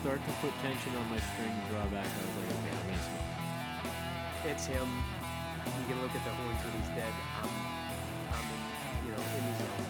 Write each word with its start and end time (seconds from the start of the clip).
start 0.00 0.20
to 0.24 0.32
put 0.40 0.52
tension 0.62 0.96
on 0.96 1.04
my 1.10 1.20
string 1.20 1.52
drawback, 1.68 2.08
I 2.08 2.20
was 2.24 2.34
like, 2.40 2.50
okay, 2.56 2.72
I'm 2.72 2.84
gonna 2.88 3.04
smoke. 3.04 4.48
It's 4.48 4.64
him. 4.64 4.88
You 5.76 5.84
can 5.92 5.98
look 6.00 6.14
at 6.16 6.24
the 6.24 6.32
horns 6.32 6.60
when 6.64 6.72
he's 6.80 6.92
dead. 6.96 7.12
I'm, 7.44 7.52
I'm 8.32 8.46
in, 8.48 8.60
you 9.04 9.10
know, 9.12 9.20
in 9.20 9.42
the 9.44 9.54
zone. 9.60 9.84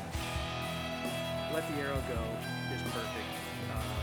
Let 1.54 1.62
the 1.70 1.77
arrow 1.78 2.02
go 2.10 2.20
is 2.74 2.82
perfect. 2.91 3.30
Uh, 3.70 4.02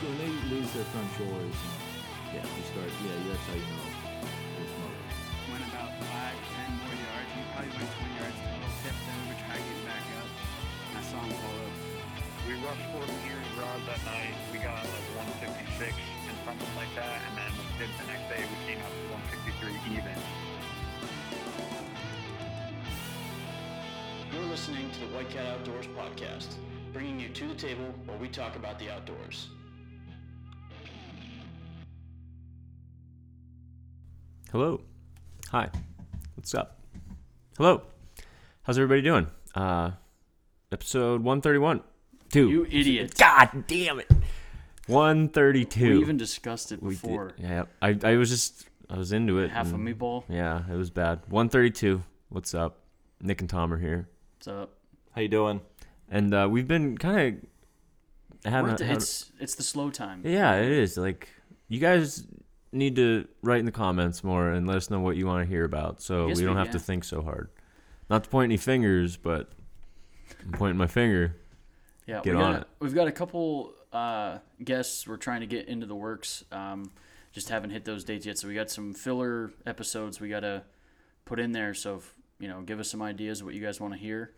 So 0.00 0.08
when 0.08 0.16
they 0.18 0.32
lose 0.48 0.72
their 0.72 0.88
front 0.96 1.08
shoulders, 1.20 1.52
and, 1.52 2.32
yeah, 2.32 2.48
you 2.56 2.64
start. 2.72 2.88
Yeah, 3.04 3.12
that's 3.28 3.44
how 3.46 3.56
you 3.60 3.68
know 3.68 3.84
they're 4.56 4.72
smoking. 4.72 5.52
went 5.52 5.64
about 5.68 5.92
five, 6.08 6.36
ten 6.56 6.70
more 6.80 6.96
yards. 6.96 7.30
We 7.36 7.42
probably 7.52 7.70
went 7.76 7.90
20 8.00 8.16
yards 8.16 8.38
total. 8.40 8.72
Tipped 8.80 9.02
them. 9.04 9.20
We 9.28 9.34
tried 9.44 9.60
getting 9.60 9.84
back 9.84 10.04
up. 10.16 10.28
I 10.96 11.00
saw 11.04 11.20
him 11.20 11.36
pull 11.36 11.56
up. 11.68 11.76
We 12.48 12.52
rushed 12.64 12.88
40 12.96 13.12
years 13.28 13.41
rods 13.86 14.02
that 14.02 14.12
night. 14.12 14.34
We 14.52 14.58
got 14.58 14.74
like 14.74 15.16
156 15.16 15.94
and 16.28 16.36
something 16.44 16.76
like 16.76 16.94
that. 16.96 17.20
And 17.28 17.38
then 17.38 17.52
the 17.78 18.06
next 18.06 18.28
day 18.28 18.44
we 18.44 18.72
came 18.72 18.82
out 18.82 18.90
to 18.90 19.12
163 19.12 19.94
even. 19.94 20.18
You're 24.32 24.50
listening 24.50 24.90
to 24.90 25.00
the 25.00 25.06
White 25.14 25.30
Cat 25.30 25.46
Outdoors 25.46 25.86
podcast, 25.88 26.54
bringing 26.92 27.20
you 27.20 27.28
to 27.28 27.48
the 27.48 27.54
table 27.54 27.94
where 28.06 28.16
we 28.16 28.28
talk 28.28 28.56
about 28.56 28.78
the 28.78 28.90
outdoors. 28.90 29.48
Hello. 34.50 34.80
Hi. 35.50 35.70
What's 36.34 36.54
up? 36.54 36.78
Hello. 37.56 37.82
How's 38.62 38.78
everybody 38.78 39.02
doing? 39.02 39.26
Uh, 39.54 39.92
episode 40.70 41.22
131. 41.22 41.82
Two. 42.32 42.48
You 42.50 42.64
idiot. 42.70 43.14
God 43.18 43.64
damn 43.68 44.00
it. 44.00 44.10
132. 44.88 45.84
We 45.96 46.00
even 46.00 46.16
discussed 46.16 46.72
it 46.72 46.82
before. 46.82 47.32
Yeah. 47.36 47.64
I, 47.80 47.96
I 48.02 48.16
was 48.16 48.30
just, 48.30 48.66
I 48.90 48.96
was 48.96 49.12
into 49.12 49.38
it. 49.38 49.50
Half 49.50 49.70
a 49.72 49.74
and- 49.74 49.86
meatball. 49.86 50.24
Yeah, 50.28 50.62
it 50.70 50.74
was 50.76 50.90
bad. 50.90 51.20
132. 51.28 52.02
What's 52.30 52.54
up? 52.54 52.78
Nick 53.20 53.40
and 53.40 53.48
Tom 53.50 53.72
are 53.72 53.78
here. 53.78 54.08
What's 54.36 54.48
up? 54.48 54.70
How 55.14 55.20
you 55.20 55.28
doing? 55.28 55.60
And 56.10 56.34
uh, 56.34 56.48
we've 56.50 56.66
been 56.66 56.96
kind 56.98 57.42
of 58.44 58.50
having 58.50 58.74
the- 58.76 58.84
having- 58.84 58.96
it's 58.96 59.30
it's 59.38 59.54
the 59.54 59.62
slow 59.62 59.90
time. 59.90 60.22
Yeah, 60.24 60.54
it 60.56 60.72
is. 60.72 60.96
Like 60.96 61.28
you 61.68 61.78
guys 61.78 62.26
need 62.72 62.96
to 62.96 63.28
write 63.42 63.60
in 63.60 63.66
the 63.66 63.72
comments 63.72 64.24
more 64.24 64.48
and 64.50 64.66
let 64.66 64.78
us 64.78 64.90
know 64.90 65.00
what 65.00 65.16
you 65.16 65.26
want 65.26 65.46
to 65.46 65.48
hear 65.48 65.64
about, 65.64 66.00
so 66.02 66.26
we 66.26 66.34
don't 66.34 66.50
we- 66.54 66.58
have 66.58 66.70
to 66.70 66.78
think 66.78 67.04
so 67.04 67.22
hard. 67.22 67.50
Not 68.10 68.24
to 68.24 68.30
point 68.30 68.50
any 68.50 68.56
fingers, 68.56 69.16
but 69.16 69.50
I'm 70.44 70.52
pointing 70.52 70.78
my 70.78 70.86
finger. 70.86 71.36
Yeah, 72.12 72.20
Get 72.20 72.34
we 72.34 72.42
on 72.42 72.52
got, 72.52 72.60
it. 72.62 72.68
We've 72.78 72.94
got 72.94 73.08
a 73.08 73.12
couple 73.12 73.72
uh, 73.90 74.38
guests 74.62 75.06
we're 75.08 75.16
trying 75.16 75.40
to 75.40 75.46
get 75.46 75.66
into 75.66 75.86
the 75.86 75.94
works. 75.94 76.44
Um, 76.52 76.90
just 77.32 77.48
haven't 77.48 77.70
hit 77.70 77.86
those 77.86 78.04
dates 78.04 78.26
yet. 78.26 78.36
So 78.36 78.48
we 78.48 78.54
got 78.54 78.70
some 78.70 78.92
filler 78.92 79.50
episodes 79.64 80.20
we 80.20 80.28
got 80.28 80.40
to 80.40 80.62
put 81.24 81.40
in 81.40 81.52
there. 81.52 81.72
So 81.72 81.96
if, 81.96 82.14
you 82.38 82.48
know, 82.48 82.60
give 82.60 82.80
us 82.80 82.90
some 82.90 83.00
ideas 83.00 83.40
of 83.40 83.46
what 83.46 83.54
you 83.54 83.62
guys 83.62 83.80
want 83.80 83.94
to 83.94 83.98
hear. 83.98 84.32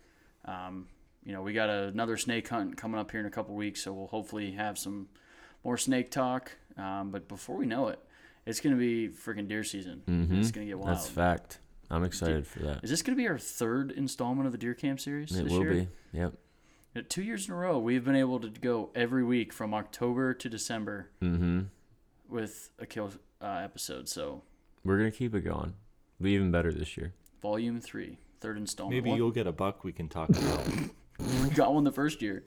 Um, 0.45 0.87
you 1.25 1.33
know, 1.33 1.41
we 1.41 1.51
got 1.51 1.69
another 1.69 2.15
snake 2.15 2.47
hunt 2.47 2.77
coming 2.77 2.97
up 2.97 3.11
here 3.11 3.19
in 3.19 3.25
a 3.25 3.31
couple 3.31 3.55
weeks, 3.55 3.83
so 3.83 3.91
we'll 3.91 4.07
hopefully 4.07 4.51
have 4.51 4.77
some 4.77 5.09
more 5.65 5.77
snake 5.77 6.11
talk. 6.11 6.53
Um, 6.77 7.11
but 7.11 7.27
before 7.27 7.57
we 7.57 7.65
know 7.65 7.89
it, 7.89 7.99
it's 8.45 8.61
gonna 8.61 8.75
be 8.75 9.09
freaking 9.09 9.47
deer 9.49 9.63
season. 9.63 10.03
It's 10.31 10.51
gonna 10.51 10.67
get 10.67 10.77
wild. 10.77 10.89
Mm-hmm. 10.89 11.03
That's 11.03 11.09
fact. 11.09 11.59
I'm 11.89 12.03
excited 12.03 12.45
for 12.45 12.59
that. 12.59 12.83
Is 12.83 12.89
this 12.91 13.01
gonna 13.01 13.17
be 13.17 13.27
our 13.27 13.39
third 13.39 13.91
installment 13.91 14.45
of 14.45 14.51
the 14.51 14.59
Deer 14.59 14.75
Camp 14.75 14.99
series? 14.99 15.35
It 15.35 15.43
this 15.43 15.51
will 15.51 15.61
year? 15.61 15.73
be. 15.73 15.87
Yep. 16.13 16.33
Uh, 16.95 17.01
Two 17.07 17.23
years 17.23 17.47
in 17.47 17.53
a 17.53 17.57
row, 17.57 17.77
we've 17.79 18.03
been 18.05 18.15
able 18.15 18.39
to 18.39 18.49
go 18.49 18.89
every 18.95 19.23
week 19.23 19.51
from 19.53 19.73
October 19.73 20.33
to 20.33 20.49
December 20.49 21.09
Mm-hmm. 21.21 21.61
with 22.29 22.69
a 22.79 22.85
kill 22.85 23.11
uh, 23.41 23.61
episode. 23.63 24.07
So, 24.09 24.43
We're 24.83 24.97
gonna 24.97 25.11
keep 25.11 25.35
it 25.35 25.41
going. 25.41 25.73
Be 26.21 26.31
even 26.31 26.51
better 26.51 26.71
this 26.71 26.95
year. 26.97 27.13
volume 27.41 27.79
three, 27.81 28.17
third 28.39 28.57
installment. 28.57 28.95
Maybe 28.95 29.09
One- 29.09 29.17
you'll 29.17 29.31
get 29.31 29.47
a 29.47 29.51
buck 29.51 29.83
we 29.83 29.91
can 29.91 30.07
talk 30.09 30.29
about. 30.29 30.65
we 31.43 31.49
got 31.49 31.73
one 31.73 31.83
the 31.83 31.91
first 31.91 32.21
year. 32.21 32.43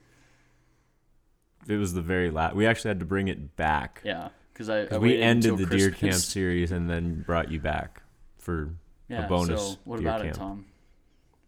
It 1.66 1.76
was 1.76 1.92
the 1.92 2.02
very 2.02 2.30
last. 2.30 2.54
We 2.56 2.66
actually 2.66 2.88
had 2.90 3.00
to 3.00 3.06
bring 3.06 3.28
it 3.28 3.56
back. 3.56 4.00
Yeah, 4.04 4.28
because 4.52 4.68
I, 4.70 4.82
I 4.82 4.86
'Cause 4.86 4.98
we 5.00 5.20
ended 5.20 5.50
until 5.52 5.66
the 5.66 5.76
deer 5.76 5.90
camp 5.90 6.14
series 6.14 6.72
and 6.72 6.88
then 6.88 7.22
brought 7.26 7.50
you 7.50 7.60
back 7.60 8.02
for 8.38 8.70
Yeah, 9.08 9.26
a 9.26 9.28
bonus. 9.28 9.72
So 9.72 9.78
what 9.84 9.98
deer 9.98 10.08
about 10.08 10.22
camp. 10.22 10.34
it, 10.36 10.38
Tom? 10.38 10.64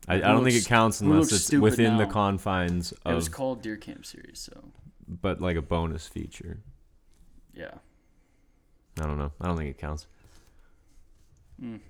I, 0.09 0.15
I 0.15 0.19
don't 0.19 0.44
think 0.44 0.56
it 0.56 0.66
counts 0.66 1.00
unless 1.00 1.31
it's 1.33 1.44
stupid 1.44 1.62
within 1.62 1.97
the 1.97 2.06
now? 2.06 2.11
confines 2.11 2.93
It 3.05 3.12
was 3.15 3.27
of, 3.27 3.33
called 3.33 3.62
Deer 3.62 3.77
Camp 3.77 4.05
series. 4.06 4.38
So 4.38 4.72
but 5.06 5.41
like 5.41 5.56
a 5.56 5.62
bonus 5.62 6.06
feature. 6.09 6.59
yeah, 7.55 7.75
I 9.00 9.06
don't 9.06 9.19
know. 9.19 9.33
I 9.41 9.47
don't 9.47 9.56
think 9.56 9.71
it 9.71 9.78
counts. 9.78 10.06
mm, 11.62 11.81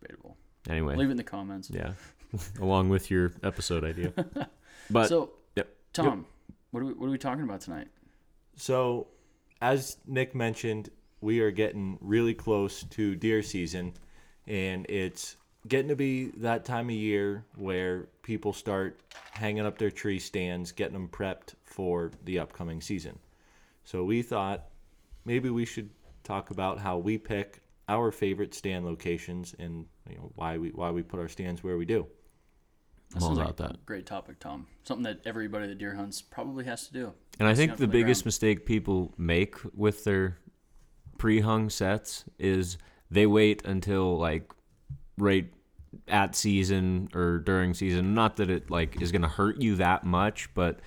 debatable. 0.00 0.36
Anyway, 0.68 0.96
Leave 0.96 1.08
it 1.08 1.12
in 1.12 1.16
the 1.16 1.22
comments. 1.24 1.70
yeah, 1.70 1.92
along 2.60 2.88
with 2.88 3.10
your 3.10 3.32
episode 3.42 3.84
idea. 3.84 4.12
But 4.90 5.08
so, 5.08 5.30
yep. 5.56 5.68
Tom, 5.92 6.26
what 6.70 6.80
are 6.80 6.86
we 6.86 6.92
what 6.92 7.08
are 7.08 7.10
we 7.10 7.18
talking 7.18 7.42
about 7.42 7.60
tonight? 7.60 7.88
So, 8.54 9.08
as 9.60 9.96
Nick 10.06 10.32
mentioned, 10.34 10.90
we 11.20 11.40
are 11.40 11.50
getting 11.50 11.98
really 12.00 12.34
close 12.34 12.84
to 12.84 13.16
deer 13.16 13.42
season, 13.42 13.94
and 14.46 14.86
it's 14.88 15.36
getting 15.68 15.88
to 15.88 15.96
be 15.96 16.26
that 16.36 16.64
time 16.64 16.86
of 16.88 16.94
year 16.94 17.44
where 17.56 18.08
people 18.22 18.52
start 18.52 19.00
hanging 19.32 19.64
up 19.66 19.78
their 19.78 19.90
tree 19.90 20.18
stands, 20.18 20.72
getting 20.72 20.94
them 20.94 21.08
prepped 21.08 21.54
for 21.64 22.10
the 22.24 22.38
upcoming 22.38 22.80
season. 22.80 23.18
So, 23.84 24.04
we 24.04 24.22
thought 24.22 24.66
maybe 25.24 25.50
we 25.50 25.64
should 25.64 25.90
talk 26.24 26.50
about 26.50 26.78
how 26.78 26.98
we 26.98 27.18
pick 27.18 27.60
our 27.88 28.10
favorite 28.10 28.54
stand 28.54 28.84
locations 28.84 29.54
and 29.58 29.86
you 30.08 30.16
know 30.16 30.32
why 30.34 30.58
we 30.58 30.70
why 30.70 30.90
we 30.90 31.02
put 31.02 31.20
our 31.20 31.28
stands 31.28 31.62
where 31.62 31.76
we 31.76 31.84
do. 31.84 32.06
I'm 33.14 33.22
all 33.22 33.28
sounds 33.28 33.38
about 33.38 33.60
like 33.60 33.70
that. 33.70 33.86
Great 33.86 34.06
topic, 34.06 34.40
Tom. 34.40 34.66
Something 34.82 35.04
that 35.04 35.20
everybody 35.24 35.68
that 35.68 35.78
deer 35.78 35.94
hunts 35.94 36.20
probably 36.20 36.64
has 36.64 36.88
to 36.88 36.92
do. 36.92 37.12
And 37.38 37.48
I 37.48 37.54
think 37.54 37.72
the 37.72 37.82
the 37.82 37.88
biggest 37.88 38.22
ground. 38.22 38.26
mistake 38.26 38.66
people 38.66 39.14
make 39.16 39.56
with 39.74 40.04
their 40.04 40.38
pre-hung 41.18 41.70
sets 41.70 42.24
is 42.38 42.78
they 43.10 43.26
wait 43.26 43.64
until 43.64 44.18
like 44.18 44.50
right 45.18 45.46
at 46.08 46.34
season 46.34 47.08
or 47.14 47.38
during 47.38 47.74
season. 47.74 48.14
Not 48.14 48.36
that 48.36 48.50
it 48.50 48.70
like 48.70 49.00
is 49.00 49.12
gonna 49.12 49.28
hurt 49.28 49.60
you 49.60 49.76
that 49.76 50.04
much, 50.04 50.52
but 50.54 50.80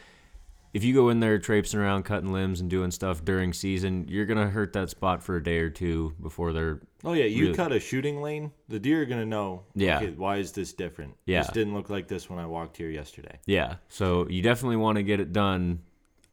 if 0.71 0.83
you 0.83 0.93
go 0.93 1.09
in 1.09 1.19
there 1.19 1.39
traipsing 1.39 1.79
around 1.79 2.03
cutting 2.03 2.31
limbs 2.31 2.61
and 2.61 2.69
doing 2.69 2.91
stuff 2.91 3.25
during 3.25 3.53
season, 3.53 4.05
you're 4.07 4.27
gonna 4.27 4.49
hurt 4.49 4.73
that 4.73 4.89
spot 4.91 5.23
for 5.23 5.35
a 5.35 5.43
day 5.43 5.57
or 5.57 5.69
two 5.69 6.13
before 6.21 6.53
they're 6.53 6.79
Oh 7.03 7.13
yeah, 7.13 7.23
you 7.25 7.43
Really- 7.45 7.55
cut 7.55 7.71
a 7.71 7.79
shooting 7.79 8.21
lane, 8.21 8.51
the 8.67 8.77
deer 8.79 9.01
are 9.01 9.05
gonna 9.05 9.25
know. 9.25 9.63
Yeah. 9.73 9.97
okay, 9.97 10.11
why 10.11 10.37
is 10.37 10.51
this 10.51 10.73
different? 10.73 11.15
Yeah. 11.25 11.41
This 11.41 11.51
didn't 11.51 11.73
look 11.73 11.89
like 11.89 12.07
this 12.07 12.29
when 12.29 12.37
I 12.39 12.45
walked 12.45 12.77
here 12.77 12.89
yesterday. 12.89 13.39
Yeah. 13.47 13.75
So 13.87 14.27
you 14.29 14.41
definitely 14.43 14.75
want 14.77 14.97
to 14.97 15.03
get 15.03 15.19
it 15.19 15.33
done 15.33 15.79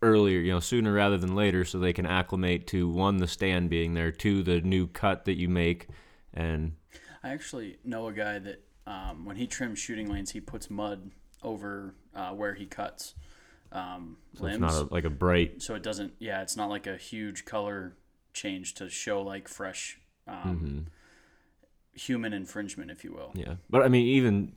earlier, 0.02 0.40
you 0.40 0.52
know, 0.52 0.60
sooner 0.60 0.92
rather 0.92 1.16
than 1.16 1.34
later 1.34 1.64
so 1.64 1.78
they 1.78 1.92
can 1.94 2.04
acclimate 2.04 2.66
to 2.66 2.88
one 2.90 3.16
the 3.16 3.26
stand 3.26 3.70
being 3.70 3.94
there, 3.94 4.12
two 4.12 4.42
the 4.42 4.60
new 4.60 4.86
cut 4.86 5.24
that 5.24 5.38
you 5.38 5.48
make 5.48 5.86
and 6.34 6.72
I 7.26 7.30
actually 7.30 7.78
know 7.84 8.08
a 8.08 8.12
guy 8.12 8.38
that 8.38 8.62
um, 8.86 9.24
when 9.24 9.36
he 9.36 9.46
trims 9.46 9.78
shooting 9.78 10.08
lanes, 10.10 10.30
he 10.30 10.40
puts 10.40 10.70
mud 10.70 11.10
over 11.42 11.94
uh, 12.14 12.30
where 12.30 12.54
he 12.54 12.66
cuts 12.66 13.14
um, 13.72 14.16
so 14.38 14.46
it's 14.46 14.58
not 14.58 14.72
a, 14.72 14.88
like 14.94 15.04
a 15.04 15.10
bright 15.10 15.60
so 15.62 15.74
it 15.74 15.82
doesn't. 15.82 16.14
Yeah, 16.18 16.42
it's 16.42 16.56
not 16.56 16.70
like 16.70 16.86
a 16.86 16.96
huge 16.96 17.44
color 17.44 17.94
change 18.32 18.74
to 18.74 18.88
show 18.88 19.22
like 19.22 19.48
fresh 19.48 19.98
um, 20.28 20.34
Mm-hmm. 20.34 20.78
human 21.94 22.32
infringement, 22.32 22.90
if 22.90 23.04
you 23.04 23.12
will. 23.12 23.32
yeah. 23.34 23.54
But 23.68 23.82
I 23.82 23.88
mean 23.88 24.06
even 24.06 24.52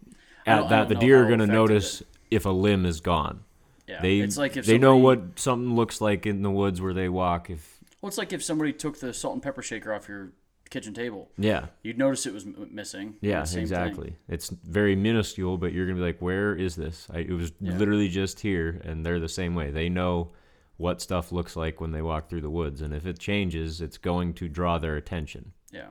at 0.46 0.70
that 0.70 0.90
the 0.90 0.96
deer 0.96 1.24
are 1.24 1.28
going 1.28 1.40
to 1.40 1.48
notice 1.48 2.04
if 2.30 2.46
a 2.46 2.50
limb 2.50 2.86
is 2.86 3.02
gone. 3.02 3.44
Yeah, 3.88 4.02
They 4.02 4.20
it's 4.20 4.38
like 4.38 4.56
if 4.56 4.66
they 4.66 4.78
know 4.78 4.98
what 4.98 5.40
something 5.40 5.76
looks 5.76 6.00
like 6.00 6.26
in 6.26 6.44
the 6.44 6.52
woods 6.52 6.80
where 6.80 6.94
they 6.94 7.10
walk 7.10 7.50
if 7.50 7.80
Well, 8.02 8.08
it's 8.08 8.18
like 8.20 8.32
if 8.32 8.44
somebody 8.44 8.72
took 8.72 9.00
the 9.00 9.14
salt 9.14 9.34
and 9.34 9.44
pepper 9.44 9.64
shaker 9.64 9.94
off 9.94 10.08
your 10.08 10.32
kitchen 10.70 10.94
table, 10.94 11.30
yeah. 11.38 11.68
you'd 11.84 11.98
notice 11.98 12.26
it 12.26 12.34
was 12.34 12.46
m- 12.46 12.70
missing. 12.72 13.16
Yeah, 13.22 13.44
Same 13.44 13.56
thing. 13.56 13.62
exactly. 13.64 14.16
It's 14.28 14.50
very 14.50 14.96
minuscule, 14.96 15.58
but 15.58 15.74
you're 15.74 15.86
gonna 15.88 15.98
be 16.00 16.06
like, 16.06 16.22
"Where 16.22 16.56
is 16.56 16.76
this?" 16.76 17.08
I, 17.12 17.20
it 17.20 17.32
was 17.32 17.52
Yeah. 17.60 17.76
literally 17.78 18.08
just 18.10 18.40
here, 18.42 18.80
and 18.84 19.06
they're 19.06 19.20
the 19.20 19.28
same 19.30 19.56
way. 19.56 19.72
They 19.72 19.90
know 19.90 20.32
what 20.78 21.02
stuff 21.02 21.32
looks 21.32 21.56
like 21.56 21.82
when 21.82 21.92
they 21.92 22.02
walk 22.02 22.30
through 22.30 22.42
the 22.42 22.50
woods, 22.50 22.82
and 22.82 22.94
if 22.94 23.06
it 23.06 23.20
changes, 23.20 23.82
it's 23.82 23.98
going 23.98 24.34
to 24.36 24.48
draw 24.48 24.78
their 24.78 24.96
attention. 24.96 25.52
Yeah. 25.72 25.90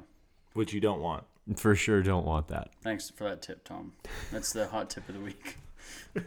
Which 0.55 0.73
you 0.73 0.81
don't 0.81 1.01
want. 1.03 1.25
For 1.57 1.75
sure, 1.75 2.03
don't 2.03 2.25
want 2.27 2.49
that. 2.49 2.71
Thanks 2.83 3.11
for 3.11 3.25
that 3.25 3.43
tip, 3.43 3.65
Tom. 3.65 3.93
That's 4.33 4.53
the 4.53 4.67
hot 4.69 4.91
tip 4.91 5.09
of 5.09 5.15
the 5.15 5.21
week. 5.21 5.57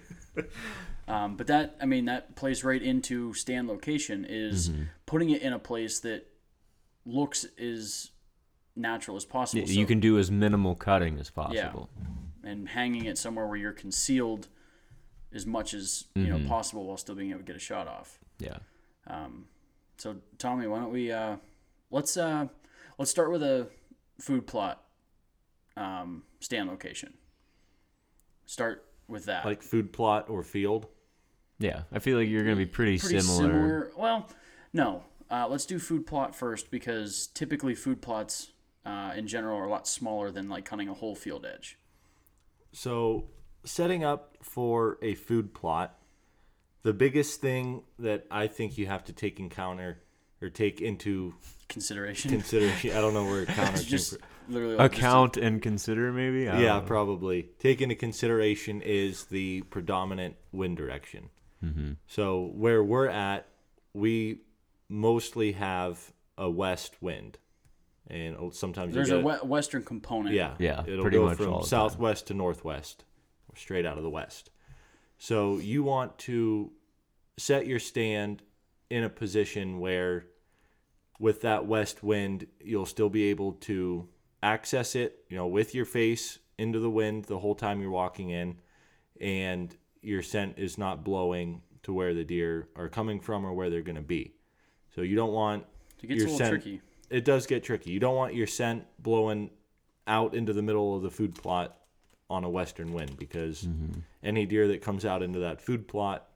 um, 1.07 1.35
but 1.37 1.47
that, 1.47 1.75
I 1.81 1.85
mean, 1.85 2.05
that 2.05 2.35
plays 2.35 2.63
right 2.63 2.81
into 2.81 3.33
stand 3.33 3.67
location 3.67 4.25
is 4.27 4.69
Mm-hmm. 4.69 4.83
putting 5.05 5.29
it 5.31 5.41
in 5.41 5.53
a 5.53 5.59
place 5.59 5.99
that 6.01 6.27
looks 7.05 7.45
as 7.59 8.10
natural 8.75 9.17
as 9.17 9.25
possible. 9.25 9.67
you 9.67 9.83
So- 9.83 9.87
can 9.87 9.99
do 9.99 10.17
as 10.17 10.31
minimal 10.31 10.75
cutting 10.75 11.19
as 11.19 11.31
yeah, 11.35 11.43
possible. 11.69 11.89
and 12.43 12.69
hanging 12.69 13.05
it 13.05 13.17
somewhere 13.17 13.47
where 13.47 13.57
you're 13.57 13.71
concealed 13.73 14.47
as 15.33 15.45
much 15.45 15.73
as 15.73 16.05
you 16.15 16.23
Mm-hmm. 16.23 16.43
know 16.43 16.47
possible 16.49 16.85
while 16.85 16.97
still 16.97 17.15
being 17.15 17.29
able 17.31 17.39
to 17.39 17.45
get 17.45 17.55
a 17.55 17.59
shot 17.59 17.87
off. 17.87 18.19
Yeah. 18.39 18.57
Um, 19.07 19.47
So 19.97 20.17
Tommy, 20.37 20.67
why 20.67 20.79
don't 20.79 20.91
we 20.91 21.11
uh, 21.11 21.37
let's 21.91 22.17
uh, 22.17 22.47
let's 22.97 23.11
start 23.11 23.31
with 23.31 23.43
a 23.43 23.67
food 24.19 24.47
plot 24.47 24.83
um, 25.77 26.23
stand 26.39 26.69
location. 26.69 27.13
Start 28.45 28.85
with 29.07 29.25
that. 29.25 29.45
Like 29.45 29.61
food 29.61 29.93
plot 29.93 30.29
or 30.29 30.43
field. 30.43 30.87
Yeah, 31.59 31.83
I 31.91 31.99
feel 31.99 32.17
like 32.17 32.27
you're 32.27 32.43
gonna 32.43 32.55
be 32.55 32.65
pretty, 32.65 32.97
pretty 32.97 33.19
similar. 33.19 33.51
similar. 33.51 33.91
Well, 33.95 34.27
no. 34.73 35.03
Uh, 35.29 35.47
let's 35.47 35.65
do 35.65 35.79
food 35.79 36.05
plot 36.05 36.35
first 36.35 36.71
because 36.71 37.27
typically 37.27 37.73
food 37.75 38.01
plots 38.01 38.51
uh, 38.85 39.13
in 39.15 39.27
general 39.27 39.57
are 39.57 39.65
a 39.65 39.69
lot 39.69 39.87
smaller 39.87 40.31
than 40.31 40.49
like 40.49 40.65
cutting 40.65 40.89
a 40.89 40.93
whole 40.93 41.15
field 41.15 41.45
edge. 41.45 41.77
So, 42.73 43.25
setting 43.63 44.03
up 44.03 44.37
for 44.41 44.97
a 45.01 45.15
food 45.15 45.53
plot, 45.53 45.97
the 46.83 46.93
biggest 46.93 47.41
thing 47.41 47.83
that 47.99 48.25
I 48.31 48.47
think 48.47 48.77
you 48.77 48.87
have 48.87 49.03
to 49.05 49.13
take 49.13 49.39
in 49.39 49.49
counter 49.49 50.01
or 50.41 50.49
take 50.49 50.81
into 50.81 51.35
Consideration. 51.69 52.31
consideration, 52.31 52.91
I 52.95 53.01
don't 53.01 53.13
know 53.13 53.25
where 53.25 53.45
counter 53.45 53.83
just 53.83 54.11
from. 54.17 54.27
literally 54.49 54.75
like, 54.77 54.91
just 54.91 55.03
a- 55.03 55.05
Account 55.07 55.37
and 55.37 55.61
consider 55.61 56.11
maybe. 56.11 56.49
I 56.49 56.61
Yeah, 56.61 56.79
probably. 56.79 57.49
Take 57.59 57.81
into 57.81 57.95
consideration 57.95 58.81
is 58.81 59.25
the 59.25 59.61
predominant 59.63 60.35
wind 60.51 60.77
direction. 60.77 61.29
Mm-hmm. 61.63 61.91
So 62.07 62.51
where 62.55 62.83
we're 62.83 63.09
at, 63.09 63.45
we 63.93 64.41
mostly 64.89 65.51
have 65.51 66.13
a 66.37 66.49
west 66.49 66.95
wind, 67.01 67.37
and 68.11 68.53
sometimes 68.53 68.93
there's 68.93 69.09
you 69.09 69.19
a 69.19 69.23
get 69.23 69.43
we- 69.43 69.49
western 69.49 69.83
component. 69.83 70.35
yeah, 70.35 70.55
Yeah, 70.59 70.83
It'll 70.85 71.01
pretty 71.03 71.17
go 71.17 71.23
much 71.25 71.39
all 71.39 71.45
from 71.45 71.53
the 71.53 71.59
time. 71.59 71.67
southwest 71.67 72.27
to 72.27 72.33
northwest, 72.33 73.05
or 73.49 73.55
straight 73.55 73.85
out 73.85 73.97
of 73.97 74.03
the 74.03 74.09
west. 74.09 74.51
So 75.17 75.57
you 75.59 75.83
want 75.83 76.17
to 76.19 76.71
set 77.37 77.65
your 77.67 77.79
stand 77.79 78.43
in 78.89 79.03
a 79.03 79.09
position 79.09 79.79
where, 79.79 80.25
with 81.19 81.41
that 81.41 81.65
west 81.65 82.03
wind, 82.03 82.47
you'll 82.59 82.85
still 82.85 83.09
be 83.09 83.23
able 83.29 83.53
to 83.53 84.07
access 84.43 84.95
it. 84.95 85.23
You 85.29 85.37
know, 85.37 85.47
with 85.47 85.73
your 85.73 85.85
face 85.85 86.39
into 86.57 86.79
the 86.79 86.89
wind 86.89 87.25
the 87.25 87.39
whole 87.39 87.55
time 87.55 87.81
you're 87.81 87.91
walking 87.91 88.29
in, 88.31 88.57
and 89.19 89.75
your 90.01 90.21
scent 90.23 90.57
is 90.57 90.77
not 90.77 91.03
blowing 91.03 91.61
to 91.83 91.93
where 91.93 92.13
the 92.13 92.23
deer 92.23 92.67
are 92.75 92.89
coming 92.89 93.19
from 93.19 93.45
or 93.45 93.53
where 93.53 93.69
they're 93.69 93.81
going 93.83 93.95
to 93.95 94.01
be. 94.01 94.33
So 94.95 95.01
you 95.01 95.15
don't 95.15 95.31
want 95.33 95.65
It 96.03 96.07
gets 96.07 96.17
your 96.19 96.27
a 96.27 96.31
little 96.31 96.37
scent- 96.37 96.61
tricky. 96.63 96.81
It 97.11 97.25
does 97.25 97.45
get 97.45 97.63
tricky. 97.63 97.91
You 97.91 97.99
don't 97.99 98.15
want 98.15 98.33
your 98.33 98.47
scent 98.47 98.85
blowing 98.97 99.51
out 100.07 100.33
into 100.33 100.53
the 100.53 100.61
middle 100.61 100.95
of 100.95 101.03
the 101.03 101.11
food 101.11 101.35
plot 101.35 101.77
on 102.29 102.43
a 102.43 102.49
western 102.49 102.93
wind 102.93 103.17
because 103.17 103.67
any 104.23 104.45
deer 104.45 104.67
that 104.69 104.81
comes 104.81 105.05
out 105.05 105.21
into 105.21 105.39
that 105.39 105.61
food 105.61 105.87
plot 105.87 106.27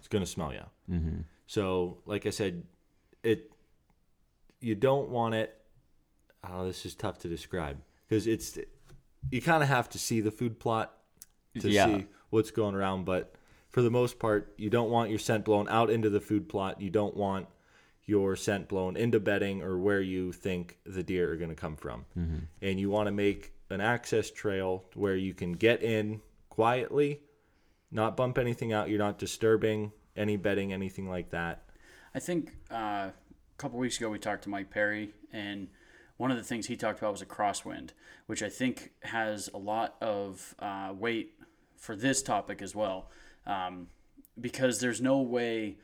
is 0.00 0.08
going 0.08 0.24
to 0.24 0.30
smell 0.30 0.52
you. 0.52 0.62
Mm-hmm. 0.90 1.20
So, 1.46 1.98
like 2.06 2.24
I 2.26 2.30
said, 2.30 2.62
it 3.22 3.50
you 4.60 4.74
don't 4.74 5.08
want 5.08 5.34
it. 5.34 5.56
Oh, 6.48 6.64
this 6.66 6.86
is 6.86 6.94
tough 6.94 7.18
to 7.20 7.28
describe 7.28 7.78
because 8.08 8.26
it's 8.26 8.58
you 9.30 9.42
kind 9.42 9.62
of 9.62 9.68
have 9.68 9.88
to 9.90 9.98
see 9.98 10.20
the 10.20 10.30
food 10.30 10.58
plot 10.60 10.94
to 11.58 11.68
Yeah. 11.68 11.86
see 11.86 12.06
what's 12.30 12.50
going 12.50 12.74
around. 12.74 13.04
But 13.04 13.34
for 13.70 13.82
the 13.82 13.90
most 13.90 14.18
part, 14.18 14.54
you 14.56 14.70
don't 14.70 14.90
want 14.90 15.10
your 15.10 15.18
scent 15.18 15.44
blown 15.44 15.68
out 15.68 15.90
into 15.90 16.08
the 16.08 16.20
food 16.20 16.48
plot. 16.48 16.80
You 16.80 16.90
don't 16.90 17.16
want 17.16 17.46
your 18.10 18.34
scent 18.34 18.68
blown 18.68 18.96
into 18.96 19.20
bedding 19.20 19.62
or 19.62 19.78
where 19.78 20.00
you 20.00 20.32
think 20.32 20.76
the 20.84 21.02
deer 21.02 21.32
are 21.32 21.36
going 21.36 21.48
to 21.48 21.54
come 21.54 21.76
from. 21.76 22.04
And 22.60 22.80
you 22.80 22.90
want 22.90 23.06
to 23.06 23.12
make 23.12 23.52
an 23.70 23.80
access 23.80 24.32
trail 24.32 24.84
where 24.94 25.14
you 25.14 25.32
can 25.32 25.52
get 25.52 25.80
in 25.80 26.20
quietly, 26.48 27.20
not 27.92 28.16
bump 28.16 28.36
anything 28.36 28.72
out. 28.72 28.88
You're 28.90 28.98
not 28.98 29.16
disturbing 29.18 29.92
any 30.16 30.36
bedding, 30.36 30.72
anything 30.72 31.08
like 31.08 31.30
that. 31.30 31.62
I 32.12 32.18
think 32.18 32.56
uh, 32.72 33.10
a 33.10 33.12
couple 33.58 33.78
weeks 33.78 33.96
ago 33.98 34.10
we 34.10 34.18
talked 34.18 34.42
to 34.42 34.48
Mike 34.48 34.70
Perry, 34.70 35.12
and 35.32 35.68
one 36.16 36.32
of 36.32 36.36
the 36.36 36.42
things 36.42 36.66
he 36.66 36.76
talked 36.76 36.98
about 36.98 37.12
was 37.12 37.22
a 37.22 37.26
crosswind, 37.26 37.90
which 38.26 38.42
I 38.42 38.48
think 38.48 38.90
has 39.04 39.48
a 39.54 39.58
lot 39.58 39.94
of 40.00 40.56
uh, 40.58 40.92
weight 40.98 41.34
for 41.76 41.94
this 41.94 42.22
topic 42.22 42.60
as 42.60 42.74
well, 42.74 43.08
um, 43.46 43.86
because 44.40 44.80
there's 44.80 45.00
no 45.00 45.20
way. 45.20 45.76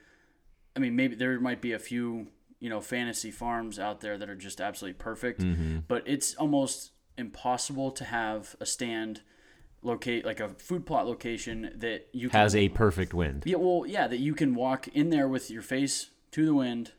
I 0.77 0.79
mean, 0.79 0.95
maybe 0.95 1.17
there 1.17 1.41
might 1.41 1.61
be 1.61 1.73
a 1.73 1.79
few, 1.79 2.27
you 2.61 2.69
know, 2.71 2.81
fantasy 2.81 3.31
farms 3.31 3.79
out 3.79 4.01
there 4.01 4.19
that 4.19 4.29
are 4.29 4.37
just 4.37 4.61
absolutely 4.61 4.99
perfect, 4.99 5.45
but 5.89 6.03
it's 6.07 6.35
almost 6.35 6.93
impossible 7.19 7.91
to 7.93 8.05
have 8.05 8.55
a 8.61 8.67
stand 8.67 9.23
locate 9.83 10.25
like 10.27 10.41
a 10.41 10.49
food 10.49 10.85
plot 10.85 11.07
location 11.07 11.73
that 11.77 12.09
you 12.13 12.29
can 12.29 12.39
Has 12.41 12.55
a 12.57 12.69
perfect 12.71 13.15
wind. 13.15 13.45
yeah, 13.47 13.57
well, 13.57 13.85
yeah, 13.87 14.07
that 14.09 14.19
you 14.19 14.35
can 14.35 14.55
walk 14.55 14.89
in 14.89 15.11
there 15.11 15.29
with 15.29 15.51
your 15.51 15.63
face 15.63 16.11
to 16.33 16.45
the 16.45 16.55
wind, 16.55 16.93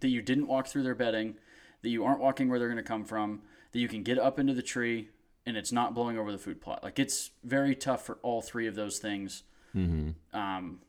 that 0.00 0.08
you 0.08 0.22
didn't 0.22 0.46
walk 0.46 0.66
through 0.66 0.82
their 0.82 0.94
bedding, 0.94 1.36
that 1.82 1.90
you 1.90 2.04
aren't 2.04 2.20
walking 2.20 2.48
where 2.48 2.58
they're 2.58 2.68
going 2.68 2.82
to 2.82 2.82
come 2.82 3.04
from, 3.04 3.42
that 3.72 3.78
you 3.78 3.88
can 3.88 4.02
get 4.02 4.18
up 4.18 4.38
into 4.38 4.54
the 4.54 4.62
tree 4.62 5.10
and 5.46 5.56
it's 5.56 5.70
not 5.72 5.94
blowing 5.94 6.18
over 6.18 6.32
the 6.32 6.38
food 6.38 6.60
plot. 6.60 6.82
Like 6.82 6.98
it's 6.98 7.30
very 7.44 7.74
tough 7.74 8.04
for 8.06 8.18
all 8.22 8.40
three 8.42 8.66
of 8.66 8.74
those 8.74 8.98
things 8.98 9.42
um, 10.32 10.80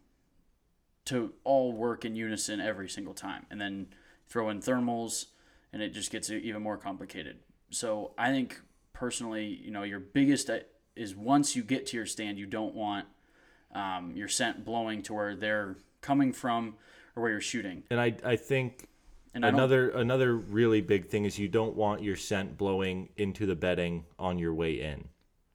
to 1.05 1.33
all 1.43 1.73
work 1.73 2.05
in 2.05 2.15
unison 2.15 2.59
every 2.59 2.89
single 2.89 3.13
time. 3.13 3.45
And 3.49 3.59
then 3.59 3.87
throw 4.27 4.49
in 4.49 4.61
thermals 4.61 5.25
and 5.73 5.81
it 5.81 5.93
just 5.93 6.11
gets 6.11 6.29
even 6.29 6.61
more 6.61 6.77
complicated. 6.77 7.39
So 7.69 8.13
I 8.17 8.31
think 8.31 8.59
personally, 8.93 9.45
you 9.45 9.71
know, 9.71 9.83
your 9.83 9.99
biggest 9.99 10.49
uh, 10.49 10.59
is 10.95 11.15
once 11.15 11.55
you 11.55 11.63
get 11.63 11.85
to 11.87 11.97
your 11.97 12.05
stand, 12.05 12.37
you 12.37 12.45
don't 12.45 12.75
want 12.75 13.05
um, 13.73 14.13
your 14.15 14.27
scent 14.27 14.65
blowing 14.65 15.01
to 15.03 15.13
where 15.13 15.35
they're 15.35 15.77
coming 16.01 16.33
from 16.33 16.75
or 17.15 17.23
where 17.23 17.31
you're 17.31 17.41
shooting. 17.41 17.83
And 17.89 17.99
I, 17.99 18.15
I 18.23 18.35
think 18.35 18.87
And 19.33 19.45
I 19.45 19.49
another 19.49 19.89
another 19.89 20.35
really 20.35 20.81
big 20.81 21.07
thing 21.07 21.25
is 21.25 21.39
you 21.39 21.47
don't 21.47 21.75
want 21.75 22.03
your 22.03 22.15
scent 22.17 22.57
blowing 22.57 23.09
into 23.15 23.45
the 23.45 23.55
bedding 23.55 24.05
on 24.19 24.39
your 24.39 24.53
way 24.53 24.81
in. 24.81 25.07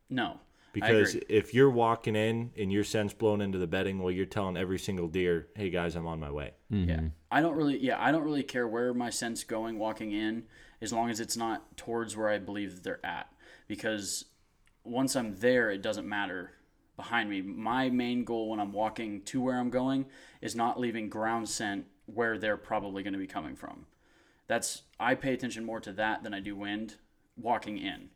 No, 0.08 0.38
Because 0.80 1.14
if 1.28 1.54
you're 1.54 1.70
walking 1.70 2.16
in 2.16 2.52
and 2.56 2.70
your 2.70 2.84
scent's 2.84 3.14
blown 3.14 3.40
into 3.40 3.58
the 3.58 3.66
bedding, 3.66 3.98
well, 3.98 4.10
you're 4.10 4.26
telling 4.26 4.56
every 4.56 4.78
single 4.78 5.08
deer, 5.08 5.48
"Hey 5.54 5.70
guys, 5.70 5.96
I'm 5.96 6.06
on 6.06 6.20
my 6.20 6.30
way." 6.30 6.52
Yeah, 6.68 7.00
I 7.30 7.40
don't 7.40 7.56
really. 7.56 7.78
Yeah, 7.78 7.96
I 7.98 8.12
don't 8.12 8.24
really 8.24 8.42
care 8.42 8.68
where 8.68 8.92
my 8.92 9.10
scent's 9.10 9.42
going 9.44 9.78
walking 9.78 10.12
in, 10.12 10.44
as 10.80 10.92
long 10.92 11.10
as 11.10 11.20
it's 11.20 11.36
not 11.36 11.76
towards 11.76 12.16
where 12.16 12.28
I 12.28 12.38
believe 12.38 12.74
that 12.74 12.84
they're 12.84 13.04
at. 13.06 13.32
Because 13.68 14.26
once 14.84 15.16
I'm 15.16 15.36
there, 15.36 15.70
it 15.70 15.82
doesn't 15.82 16.08
matter 16.08 16.52
behind 16.96 17.30
me. 17.30 17.42
My 17.42 17.90
main 17.90 18.24
goal 18.24 18.50
when 18.50 18.60
I'm 18.60 18.72
walking 18.72 19.22
to 19.22 19.40
where 19.40 19.58
I'm 19.58 19.70
going 19.70 20.06
is 20.40 20.54
not 20.54 20.80
leaving 20.80 21.08
ground 21.08 21.48
scent 21.48 21.86
where 22.06 22.38
they're 22.38 22.56
probably 22.56 23.02
going 23.02 23.12
to 23.12 23.18
be 23.18 23.26
coming 23.26 23.56
from. 23.56 23.86
That's 24.46 24.82
I 24.98 25.14
pay 25.14 25.34
attention 25.34 25.64
more 25.64 25.80
to 25.80 25.92
that 25.92 26.22
than 26.22 26.32
I 26.32 26.40
do 26.40 26.56
wind 26.56 26.96
walking 27.36 27.78
in. 27.78 28.10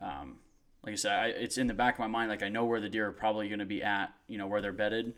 Um, 0.00 0.38
like 0.84 0.92
I 0.92 0.96
said, 0.96 1.12
I, 1.12 1.26
it's 1.28 1.58
in 1.58 1.66
the 1.66 1.74
back 1.74 1.94
of 1.94 2.00
my 2.00 2.06
mind. 2.06 2.30
Like 2.30 2.42
I 2.42 2.48
know 2.48 2.64
where 2.64 2.80
the 2.80 2.88
deer 2.88 3.08
are 3.08 3.12
probably 3.12 3.48
going 3.48 3.58
to 3.58 3.66
be 3.66 3.82
at, 3.82 4.14
you 4.28 4.38
know, 4.38 4.46
where 4.46 4.62
they're 4.62 4.72
bedded. 4.72 5.14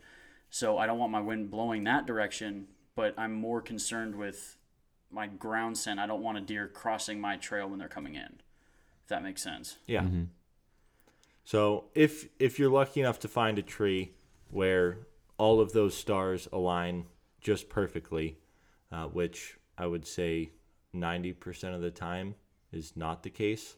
So 0.49 0.77
I 0.77 0.85
don't 0.85 0.99
want 0.99 1.11
my 1.11 1.21
wind 1.21 1.49
blowing 1.49 1.83
that 1.85 2.05
direction, 2.05 2.67
but 2.95 3.13
I'm 3.17 3.33
more 3.33 3.61
concerned 3.61 4.15
with 4.15 4.57
my 5.09 5.27
ground 5.27 5.77
scent. 5.77 5.99
I 5.99 6.05
don't 6.05 6.21
want 6.21 6.37
a 6.37 6.41
deer 6.41 6.67
crossing 6.67 7.19
my 7.19 7.37
trail 7.37 7.69
when 7.69 7.79
they're 7.79 7.87
coming 7.87 8.15
in. 8.15 8.39
If 9.03 9.09
that 9.09 9.23
makes 9.23 9.41
sense. 9.41 9.77
Yeah. 9.87 10.05
So 11.43 11.85
if 11.93 12.29
if 12.39 12.59
you're 12.59 12.69
lucky 12.69 13.01
enough 13.01 13.19
to 13.19 13.27
find 13.27 13.57
a 13.57 13.61
tree 13.61 14.13
where 14.49 15.07
all 15.37 15.59
of 15.59 15.73
those 15.73 15.95
stars 15.95 16.47
align 16.53 17.05
just 17.41 17.69
perfectly, 17.69 18.37
uh, 18.91 19.05
which 19.05 19.57
I 19.77 19.87
would 19.87 20.05
say 20.05 20.51
90% 20.95 21.75
of 21.75 21.81
the 21.81 21.91
time 21.91 22.35
is 22.71 22.95
not 22.95 23.23
the 23.23 23.29
case, 23.29 23.75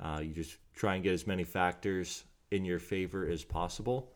uh, 0.00 0.20
you 0.22 0.32
just 0.32 0.56
try 0.74 0.94
and 0.94 1.04
get 1.04 1.12
as 1.12 1.26
many 1.26 1.44
factors 1.44 2.24
in 2.50 2.64
your 2.64 2.78
favor 2.78 3.26
as 3.28 3.44
possible. 3.44 4.12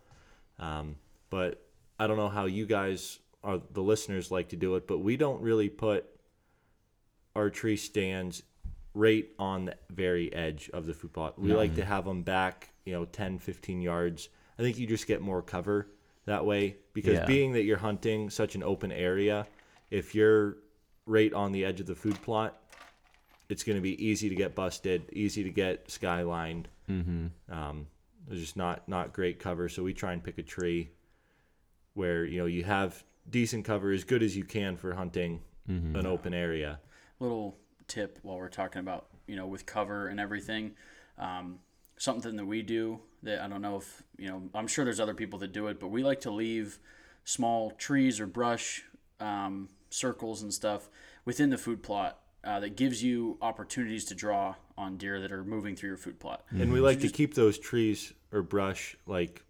Um, 0.59 0.97
but 1.30 1.62
I 1.99 2.06
don't 2.06 2.16
know 2.16 2.28
how 2.28 2.47
you 2.47 2.66
guys 2.66 3.18
or 3.42 3.62
the 3.73 3.83
listeners 3.83 4.30
like 4.30 4.49
to 4.50 4.56
do 4.56 4.75
it, 4.76 4.87
but 4.87 4.99
we 4.99 5.16
don't 5.16 5.40
really 5.40 5.68
put 5.68 6.06
our 7.35 7.50
tree 7.50 7.76
stands 7.76 8.42
right 8.95 9.28
on 9.38 9.66
the 9.66 9.75
very 9.90 10.33
edge 10.33 10.71
of 10.73 10.87
the 10.87 10.95
food 10.95 11.12
plot. 11.12 11.38
We 11.38 11.52
like 11.52 11.75
to 11.75 11.85
have 11.85 12.04
them 12.06 12.23
back, 12.23 12.71
you 12.85 12.92
know, 12.95 13.04
10, 13.04 13.38
15 13.38 13.83
yards. 13.83 14.30
I 14.59 14.62
think 14.62 14.78
you 14.78 14.87
just 14.87 15.06
get 15.06 15.21
more 15.21 15.42
cover 15.42 15.88
that 16.25 16.45
way 16.45 16.76
because 16.95 17.18
Yeah. 17.18 17.26
being 17.26 17.52
that 17.52 17.64
you're 17.64 17.76
hunting 17.76 18.30
such 18.30 18.54
an 18.54 18.62
open 18.62 18.90
area, 18.90 19.47
if 19.90 20.14
you're 20.14 20.56
right 21.04 21.33
on 21.33 21.52
the 21.52 21.64
edge 21.64 21.78
of 21.78 21.87
the 21.87 21.95
food 21.95 22.21
plot, 22.23 22.61
it's 23.48 23.62
going 23.62 23.76
to 23.76 23.82
be 23.82 24.04
easy 24.04 24.28
to 24.28 24.34
get 24.34 24.54
busted, 24.54 25.10
easy 25.12 25.44
to 25.44 25.50
get 25.50 25.88
skylined. 25.88 26.64
Mm-hmm. 26.90 27.26
Um, 27.52 27.86
there's 28.26 28.40
just 28.40 28.56
not 28.56 28.88
not 28.88 29.12
great 29.12 29.38
cover, 29.38 29.68
so 29.68 29.82
we 29.82 29.94
try 29.94 30.12
and 30.12 30.22
pick 30.22 30.38
a 30.38 30.42
tree 30.42 30.90
where 31.94 32.24
you 32.24 32.38
know 32.38 32.46
you 32.46 32.64
have 32.64 33.04
decent 33.28 33.64
cover 33.64 33.92
as 33.92 34.04
good 34.04 34.22
as 34.22 34.36
you 34.36 34.44
can 34.44 34.76
for 34.76 34.94
hunting 34.94 35.40
an 35.68 36.06
open 36.06 36.32
area. 36.32 36.78
little 37.18 37.56
tip 37.88 38.18
while 38.22 38.36
we're 38.36 38.48
talking 38.48 38.80
about 38.80 39.06
you 39.26 39.36
know 39.36 39.46
with 39.46 39.66
cover 39.66 40.08
and 40.08 40.20
everything 40.20 40.72
um, 41.18 41.58
something 41.96 42.36
that 42.36 42.44
we 42.44 42.62
do 42.62 43.00
that 43.22 43.40
i 43.40 43.48
don't 43.48 43.62
know 43.62 43.76
if 43.76 44.02
you 44.18 44.28
know 44.28 44.42
i'm 44.54 44.66
sure 44.66 44.84
there's 44.84 45.00
other 45.00 45.14
people 45.14 45.38
that 45.38 45.52
do 45.52 45.68
it 45.68 45.80
but 45.80 45.88
we 45.88 46.02
like 46.02 46.20
to 46.20 46.30
leave 46.30 46.78
small 47.24 47.70
trees 47.72 48.20
or 48.20 48.26
brush 48.26 48.84
um, 49.20 49.68
circles 49.90 50.42
and 50.42 50.52
stuff 50.52 50.88
within 51.24 51.50
the 51.50 51.58
food 51.58 51.82
plot 51.82 52.20
uh, 52.46 52.60
that 52.60 52.76
gives 52.76 53.02
you 53.02 53.36
opportunities 53.42 54.04
to 54.06 54.14
draw 54.14 54.54
on 54.78 54.96
deer 54.96 55.20
that 55.20 55.32
are 55.32 55.44
moving 55.44 55.74
through 55.74 55.88
your 55.90 55.96
food 55.96 56.18
plot. 56.20 56.44
And 56.50 56.72
we 56.72 56.80
like 56.80 57.00
to 57.00 57.08
keep 57.08 57.34
those 57.34 57.58
trees 57.58 58.12
or 58.32 58.42
brush 58.42 58.96
like 59.06 59.42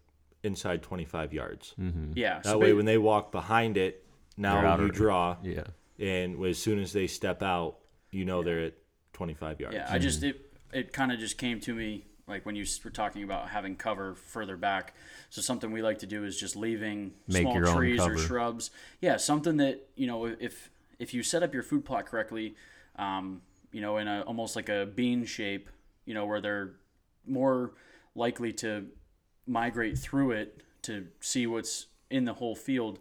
inside 0.43 0.81
25 0.81 1.33
yards. 1.33 1.75
Yeah. 2.15 2.35
That 2.37 2.45
so 2.45 2.57
way, 2.57 2.71
ba- 2.71 2.77
when 2.77 2.85
they 2.85 2.97
walk 2.97 3.31
behind 3.31 3.77
it, 3.77 4.03
now 4.35 4.77
you 4.77 4.85
of- 4.85 4.93
draw, 4.93 5.37
Yeah. 5.43 5.63
and 5.99 6.43
as 6.45 6.57
soon 6.57 6.79
as 6.79 6.91
they 6.93 7.07
step 7.07 7.43
out, 7.43 7.77
you 8.11 8.25
know 8.25 8.41
they're 8.43 8.65
at 8.65 8.73
25 9.13 9.59
yards. 9.59 9.75
Yeah, 9.75 9.87
I 9.89 9.99
just 9.99 10.23
it 10.23 10.41
it 10.73 10.91
kind 10.93 11.11
of 11.11 11.19
just 11.19 11.37
came 11.37 11.59
to 11.61 11.73
me 11.73 12.05
like 12.27 12.45
when 12.45 12.55
you 12.55 12.65
were 12.83 12.89
talking 12.89 13.23
about 13.23 13.49
having 13.49 13.75
cover 13.75 14.15
further 14.15 14.57
back. 14.57 14.93
So 15.29 15.41
something 15.41 15.71
we 15.71 15.81
like 15.81 15.99
to 15.99 16.05
do 16.05 16.23
is 16.23 16.39
just 16.39 16.55
leaving 16.55 17.13
Make 17.27 17.43
small 17.43 17.75
trees 17.75 17.99
or 18.01 18.17
shrubs. 18.17 18.69
Yeah, 19.01 19.17
something 19.17 19.57
that 19.57 19.87
you 19.95 20.07
know 20.07 20.25
if 20.25 20.69
if 20.99 21.13
you 21.13 21.21
set 21.23 21.43
up 21.43 21.53
your 21.53 21.63
food 21.63 21.83
plot 21.85 22.05
correctly, 22.05 22.55
um, 22.97 23.41
you 23.71 23.81
know, 23.81 23.97
in 23.97 24.07
a 24.07 24.21
almost 24.21 24.55
like 24.55 24.69
a 24.69 24.85
bean 24.85 25.25
shape, 25.25 25.69
you 26.05 26.13
know, 26.13 26.25
where 26.25 26.41
they're 26.41 26.73
more 27.25 27.73
likely 28.15 28.53
to 28.53 28.87
migrate 29.45 29.97
through 29.97 30.31
it 30.31 30.63
to 30.83 31.07
see 31.19 31.47
what's 31.47 31.87
in 32.09 32.25
the 32.25 32.33
whole 32.33 32.55
field. 32.55 32.99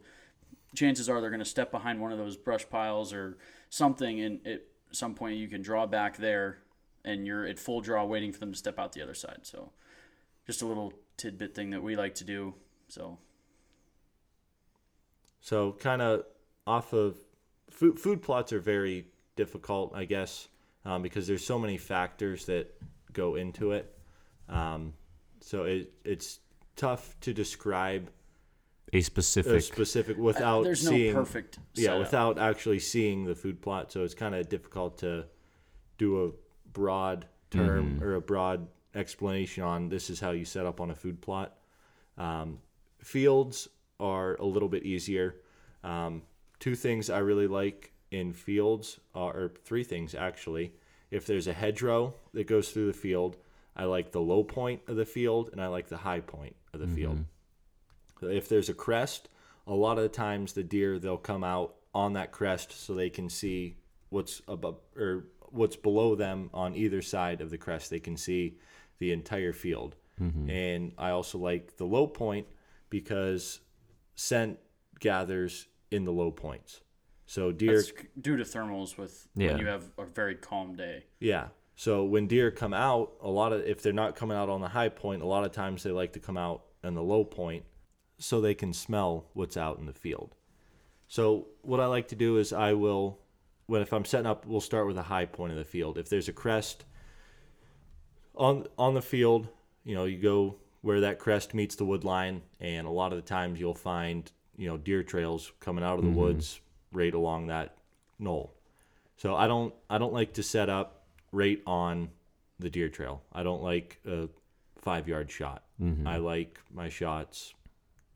Chances 0.74 1.08
are 1.08 1.20
they're 1.20 1.30
going 1.30 1.40
to 1.40 1.44
step 1.44 1.70
behind 1.70 2.00
one 2.00 2.12
of 2.12 2.18
those 2.18 2.36
brush 2.36 2.68
piles 2.68 3.12
or 3.12 3.38
something, 3.70 4.20
and 4.20 4.46
at 4.46 4.62
some 4.92 5.14
point 5.14 5.36
you 5.36 5.48
can 5.48 5.62
draw 5.62 5.86
back 5.86 6.16
there, 6.16 6.58
and 7.04 7.26
you're 7.26 7.46
at 7.46 7.58
full 7.58 7.80
draw 7.80 8.04
waiting 8.04 8.32
for 8.32 8.40
them 8.40 8.52
to 8.52 8.58
step 8.58 8.78
out 8.78 8.92
the 8.92 9.02
other 9.02 9.14
side. 9.14 9.40
So, 9.42 9.72
just 10.46 10.62
a 10.62 10.66
little 10.66 10.92
tidbit 11.16 11.54
thing 11.54 11.70
that 11.70 11.82
we 11.82 11.96
like 11.96 12.14
to 12.16 12.24
do. 12.24 12.54
So, 12.88 13.18
So 15.40 15.72
kind 15.72 16.02
of 16.02 16.24
off 16.66 16.92
of 16.92 17.16
food, 17.70 17.98
food 17.98 18.22
plots 18.22 18.52
are 18.52 18.60
very 18.60 19.06
difficult, 19.36 19.92
I 19.94 20.04
guess, 20.04 20.48
um, 20.84 21.02
because 21.02 21.26
there's 21.26 21.44
so 21.44 21.58
many 21.58 21.76
factors 21.76 22.46
that 22.46 22.74
go 23.12 23.36
into 23.36 23.72
it. 23.72 23.96
Um, 24.48 24.94
so 25.40 25.64
it 25.64 25.92
it's 26.04 26.40
tough 26.74 27.16
to 27.20 27.32
describe 27.32 28.10
A 28.92 28.98
a 28.98 29.02
specific. 29.02 29.62
specific 29.62 30.16
without 30.18 30.64
there's 30.64 30.84
no 30.84 30.90
seeing 30.90 31.14
perfect 31.14 31.58
yeah 31.74 31.86
setup. 31.86 31.98
without 32.00 32.38
actually 32.38 32.78
seeing 32.78 33.24
the 33.24 33.34
food 33.34 33.60
plot. 33.62 33.92
So 33.92 34.04
it's 34.04 34.14
kind 34.14 34.34
of 34.34 34.48
difficult 34.48 34.98
to 34.98 35.24
do 35.98 36.26
a 36.26 36.30
broad 36.72 37.26
term 37.50 38.02
or 38.02 38.14
a 38.14 38.20
broad 38.20 38.66
explanation 38.94 39.62
on 39.62 39.88
this 39.88 40.10
is 40.10 40.20
how 40.20 40.32
you 40.32 40.44
set 40.44 40.66
up 40.66 40.80
on 40.80 40.90
a 40.90 40.94
food 40.94 41.20
plot. 41.20 41.56
Um, 42.18 42.58
fields 42.98 43.68
are 44.00 44.34
a 44.36 44.44
little 44.44 44.68
bit 44.68 44.84
easier. 44.84 45.36
Um, 45.84 46.22
two 46.58 46.74
things 46.74 47.08
I 47.10 47.18
really 47.18 47.46
like 47.46 47.92
in 48.16 48.32
fields 48.32 48.98
are 49.14 49.32
or 49.32 49.52
three 49.64 49.84
things 49.84 50.14
actually. 50.14 50.72
If 51.10 51.26
there's 51.26 51.46
a 51.46 51.52
hedgerow 51.52 52.14
that 52.34 52.48
goes 52.48 52.70
through 52.70 52.86
the 52.86 52.98
field, 52.98 53.36
I 53.76 53.84
like 53.84 54.10
the 54.10 54.20
low 54.20 54.42
point 54.42 54.80
of 54.88 54.96
the 54.96 55.04
field 55.04 55.50
and 55.52 55.60
I 55.60 55.68
like 55.68 55.88
the 55.88 55.98
high 55.98 56.20
point 56.20 56.56
of 56.72 56.80
the 56.80 56.88
field. 56.88 57.18
Mm-hmm. 58.20 58.30
If 58.30 58.48
there's 58.48 58.68
a 58.68 58.74
crest, 58.74 59.28
a 59.66 59.74
lot 59.74 59.98
of 59.98 60.02
the 60.02 60.08
times 60.08 60.52
the 60.52 60.64
deer 60.64 60.98
they'll 60.98 61.16
come 61.16 61.44
out 61.44 61.76
on 61.94 62.14
that 62.14 62.32
crest 62.32 62.72
so 62.72 62.94
they 62.94 63.10
can 63.10 63.28
see 63.28 63.76
what's 64.08 64.42
above 64.48 64.78
or 64.96 65.26
what's 65.50 65.76
below 65.76 66.14
them 66.14 66.50
on 66.52 66.74
either 66.74 67.02
side 67.02 67.40
of 67.40 67.50
the 67.50 67.58
crest. 67.58 67.90
They 67.90 68.00
can 68.00 68.16
see 68.16 68.58
the 68.98 69.12
entire 69.12 69.52
field. 69.52 69.96
Mm-hmm. 70.20 70.50
And 70.50 70.92
I 70.98 71.10
also 71.10 71.38
like 71.38 71.76
the 71.76 71.84
low 71.84 72.06
point 72.06 72.46
because 72.90 73.60
scent 74.14 74.58
gathers 74.98 75.66
in 75.90 76.04
the 76.04 76.12
low 76.12 76.30
points. 76.30 76.80
So 77.26 77.50
deer 77.52 77.76
that's 77.76 77.92
due 78.20 78.36
to 78.36 78.44
thermals 78.44 78.96
with 78.96 79.28
Yeah. 79.34 79.52
when 79.52 79.58
you 79.58 79.66
have 79.66 79.90
a 79.98 80.04
very 80.04 80.36
calm 80.36 80.76
day. 80.76 81.04
Yeah. 81.20 81.48
So 81.74 82.04
when 82.04 82.26
deer 82.26 82.50
come 82.50 82.72
out, 82.72 83.12
a 83.20 83.28
lot 83.28 83.52
of 83.52 83.62
if 83.66 83.82
they're 83.82 83.92
not 83.92 84.16
coming 84.16 84.36
out 84.36 84.48
on 84.48 84.60
the 84.60 84.68
high 84.68 84.88
point, 84.88 85.22
a 85.22 85.26
lot 85.26 85.44
of 85.44 85.52
times 85.52 85.82
they 85.82 85.90
like 85.90 86.12
to 86.14 86.20
come 86.20 86.38
out 86.38 86.64
on 86.82 86.94
the 86.94 87.02
low 87.02 87.24
point 87.24 87.64
so 88.18 88.40
they 88.40 88.54
can 88.54 88.72
smell 88.72 89.26
what's 89.34 89.56
out 89.56 89.78
in 89.78 89.86
the 89.86 89.92
field. 89.92 90.34
So 91.08 91.48
what 91.62 91.80
I 91.80 91.86
like 91.86 92.08
to 92.08 92.16
do 92.16 92.38
is 92.38 92.52
I 92.52 92.72
will 92.72 93.18
when 93.66 93.82
if 93.82 93.92
I'm 93.92 94.04
setting 94.04 94.26
up, 94.26 94.46
we'll 94.46 94.60
start 94.60 94.86
with 94.86 94.96
a 94.96 95.02
high 95.02 95.26
point 95.26 95.50
of 95.50 95.58
the 95.58 95.64
field. 95.64 95.98
If 95.98 96.08
there's 96.08 96.28
a 96.28 96.32
crest 96.32 96.84
on 98.36 98.66
on 98.78 98.94
the 98.94 99.02
field, 99.02 99.48
you 99.84 99.94
know, 99.96 100.04
you 100.04 100.18
go 100.18 100.56
where 100.82 101.00
that 101.00 101.18
crest 101.18 101.52
meets 101.52 101.74
the 101.74 101.84
wood 101.84 102.04
line 102.04 102.42
and 102.60 102.86
a 102.86 102.90
lot 102.90 103.12
of 103.12 103.16
the 103.18 103.28
times 103.28 103.58
you'll 103.58 103.74
find, 103.74 104.30
you 104.56 104.68
know, 104.68 104.76
deer 104.76 105.02
trails 105.02 105.50
coming 105.58 105.82
out 105.82 105.98
of 105.98 106.04
the 106.04 106.10
mm-hmm. 106.10 106.20
woods 106.20 106.60
right 106.96 107.14
along 107.14 107.46
that 107.46 107.76
knoll. 108.18 108.54
So 109.16 109.36
I 109.36 109.46
don't 109.46 109.74
I 109.88 109.98
don't 109.98 110.12
like 110.12 110.32
to 110.34 110.42
set 110.42 110.68
up 110.68 111.04
right 111.30 111.60
on 111.66 112.08
the 112.58 112.70
deer 112.70 112.88
trail. 112.88 113.22
I 113.32 113.42
don't 113.42 113.62
like 113.62 114.00
a 114.06 114.28
five 114.78 115.06
yard 115.06 115.30
shot. 115.30 115.62
Mm-hmm. 115.80 116.06
I 116.06 116.16
like 116.16 116.58
my 116.72 116.88
shots 116.88 117.54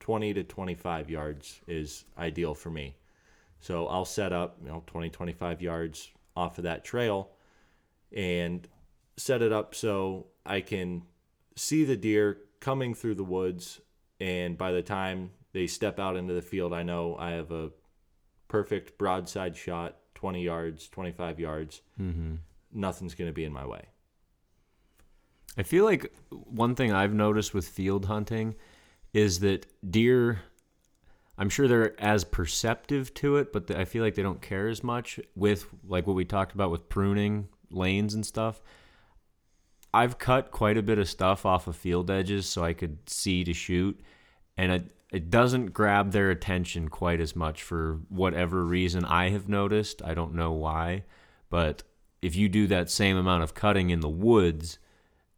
twenty 0.00 0.32
to 0.34 0.42
twenty 0.42 0.74
five 0.74 1.10
yards 1.10 1.60
is 1.68 2.04
ideal 2.18 2.54
for 2.54 2.70
me. 2.70 2.96
So 3.60 3.86
I'll 3.88 4.06
set 4.06 4.32
up, 4.32 4.56
you 4.62 4.68
know, 4.68 4.82
20, 4.86 5.10
25 5.10 5.60
yards 5.60 6.10
off 6.34 6.56
of 6.56 6.64
that 6.64 6.82
trail 6.82 7.30
and 8.10 8.66
set 9.18 9.42
it 9.42 9.52
up 9.52 9.74
so 9.74 10.28
I 10.46 10.62
can 10.62 11.02
see 11.56 11.84
the 11.84 11.96
deer 11.96 12.38
coming 12.60 12.94
through 12.94 13.16
the 13.16 13.24
woods. 13.24 13.82
And 14.18 14.56
by 14.56 14.72
the 14.72 14.82
time 14.82 15.32
they 15.52 15.66
step 15.66 15.98
out 15.98 16.16
into 16.16 16.32
the 16.32 16.42
field, 16.42 16.72
I 16.72 16.82
know 16.82 17.16
I 17.18 17.32
have 17.32 17.50
a 17.50 17.70
perfect 18.50 18.98
broadside 18.98 19.56
shot, 19.56 19.96
20 20.16 20.42
yards, 20.42 20.88
25 20.88 21.38
yards. 21.38 21.82
Mm-hmm. 21.98 22.34
Nothing's 22.72 23.14
going 23.14 23.30
to 23.30 23.32
be 23.32 23.44
in 23.44 23.52
my 23.52 23.64
way. 23.64 23.84
I 25.56 25.62
feel 25.62 25.84
like 25.84 26.12
one 26.30 26.74
thing 26.74 26.92
I've 26.92 27.14
noticed 27.14 27.54
with 27.54 27.68
field 27.68 28.06
hunting 28.06 28.56
is 29.14 29.38
that 29.40 29.66
deer, 29.88 30.40
I'm 31.38 31.48
sure 31.48 31.68
they're 31.68 32.00
as 32.00 32.24
perceptive 32.24 33.14
to 33.14 33.36
it, 33.36 33.52
but 33.52 33.70
I 33.70 33.84
feel 33.84 34.02
like 34.02 34.16
they 34.16 34.22
don't 34.22 34.42
care 34.42 34.66
as 34.66 34.82
much 34.82 35.20
with 35.36 35.66
like 35.86 36.08
what 36.08 36.16
we 36.16 36.24
talked 36.24 36.52
about 36.52 36.72
with 36.72 36.88
pruning 36.88 37.48
lanes 37.70 38.14
and 38.14 38.26
stuff. 38.26 38.60
I've 39.94 40.18
cut 40.18 40.50
quite 40.50 40.76
a 40.76 40.82
bit 40.82 40.98
of 40.98 41.08
stuff 41.08 41.46
off 41.46 41.68
of 41.68 41.76
field 41.76 42.10
edges 42.10 42.48
so 42.48 42.64
I 42.64 42.72
could 42.72 43.08
see 43.08 43.44
to 43.44 43.52
shoot, 43.52 44.00
and 44.56 44.72
it 44.72 44.90
it 45.12 45.30
doesn't 45.30 45.72
grab 45.72 46.12
their 46.12 46.30
attention 46.30 46.88
quite 46.88 47.20
as 47.20 47.34
much 47.34 47.62
for 47.62 48.00
whatever 48.08 48.64
reason 48.64 49.04
I 49.04 49.30
have 49.30 49.48
noticed. 49.48 50.02
I 50.04 50.14
don't 50.14 50.34
know 50.34 50.52
why, 50.52 51.04
but 51.48 51.82
if 52.22 52.36
you 52.36 52.48
do 52.48 52.66
that 52.68 52.90
same 52.90 53.16
amount 53.16 53.42
of 53.42 53.54
cutting 53.54 53.90
in 53.90 54.00
the 54.00 54.08
woods, 54.08 54.78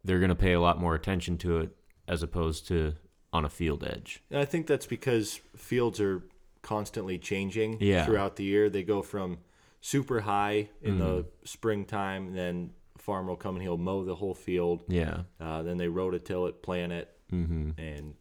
they're 0.03 0.19
going 0.19 0.29
to 0.29 0.35
pay 0.35 0.53
a 0.53 0.61
lot 0.61 0.79
more 0.79 0.95
attention 0.95 1.37
to 1.39 1.59
it 1.59 1.75
as 2.07 2.21
opposed 2.21 2.67
to 2.67 2.93
on 3.31 3.45
a 3.45 3.49
field 3.49 3.83
edge. 3.83 4.21
And 4.29 4.39
I 4.39 4.45
think 4.45 4.67
that's 4.67 4.85
because 4.85 5.39
fields 5.55 5.99
are 5.99 6.21
constantly 6.61 7.17
changing 7.17 7.77
Yeah. 7.79 8.05
throughout 8.05 8.35
the 8.35 8.43
year. 8.43 8.69
They 8.69 8.83
go 8.83 9.01
from 9.01 9.39
super 9.81 10.21
high 10.21 10.69
in 10.81 10.99
the 10.99 11.05
Mm-hmm. 11.05 11.27
springtime, 11.45 12.33
then 12.33 12.71
farmer 12.97 13.29
will 13.29 13.37
come 13.37 13.55
and 13.55 13.61
he'll 13.63 13.77
mow 13.77 14.03
the 14.05 14.15
whole 14.15 14.35
field. 14.35 14.83
Yeah. 14.87 15.23
Uh, 15.39 15.63
then 15.63 15.77
they 15.77 15.87
rototill 15.87 16.47
it, 16.47 16.61
plant 16.61 16.91
it, 16.93 17.09
mm-hmm. 17.31 17.71
and 17.77 18.13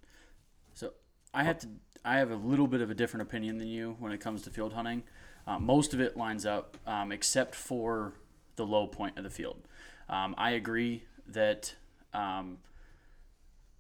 I 1.35 1.45
have 1.45 1.59
to. 1.61 1.69
I 2.05 2.19
have 2.19 2.31
a 2.31 2.37
little 2.37 2.67
bit 2.67 2.81
of 2.81 2.91
a 2.91 2.95
different 2.95 3.23
opinion 3.23 3.59
than 3.59 3.69
you 3.69 3.97
when 4.01 4.11
it 4.11 4.21
comes 4.21 4.43
to 4.43 4.51
field 4.51 4.73
hunting. 4.73 5.05
Uh, 5.47 5.59
most 5.59 5.95
of 5.95 6.01
it 6.01 6.17
lines 6.17 6.45
up, 6.45 6.77
um, 6.87 7.13
except 7.13 7.55
for 7.55 8.15
the 8.57 8.67
low 8.67 8.87
point 8.87 9.17
of 9.17 9.25
the 9.25 9.31
field. 9.31 9.69
Um, 10.09 10.35
I 10.37 10.51
agree 10.51 11.05
that 11.29 11.75
um, 12.13 12.59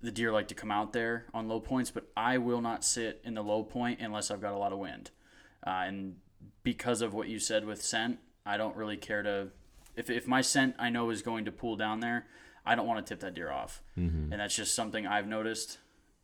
the 0.00 0.10
deer 0.10 0.32
like 0.32 0.48
to 0.48 0.54
come 0.54 0.70
out 0.70 0.92
there 0.92 1.26
on 1.34 1.48
low 1.48 1.60
points, 1.60 1.90
but 1.90 2.04
I 2.16 2.38
will 2.38 2.60
not 2.60 2.84
sit 2.84 3.20
in 3.24 3.34
the 3.34 3.42
low 3.42 3.62
point 3.62 4.00
unless 4.00 4.30
I've 4.30 4.40
got 4.40 4.52
a 4.52 4.58
lot 4.58 4.72
of 4.72 4.78
wind. 4.78 5.10
Uh, 5.66 5.84
and 5.86 6.16
because 6.62 7.02
of 7.02 7.14
what 7.14 7.28
you 7.28 7.38
said 7.38 7.64
with 7.64 7.82
scent, 7.82 8.18
I 8.46 8.56
don't 8.56 8.76
really 8.76 8.96
care 8.96 9.22
to. 9.22 9.48
If, 9.96 10.10
if 10.10 10.26
my 10.26 10.40
scent 10.40 10.74
I 10.78 10.90
know 10.90 11.10
is 11.10 11.22
going 11.22 11.44
to 11.44 11.52
pull 11.52 11.76
down 11.76 12.00
there, 12.00 12.26
I 12.64 12.74
don't 12.76 12.86
want 12.86 13.04
to 13.04 13.14
tip 13.14 13.20
that 13.20 13.34
deer 13.34 13.50
off. 13.50 13.82
And 14.32 14.40
that's 14.40 14.56
just 14.56 14.74
something 14.74 15.06
I've 15.06 15.26
noticed 15.26 15.78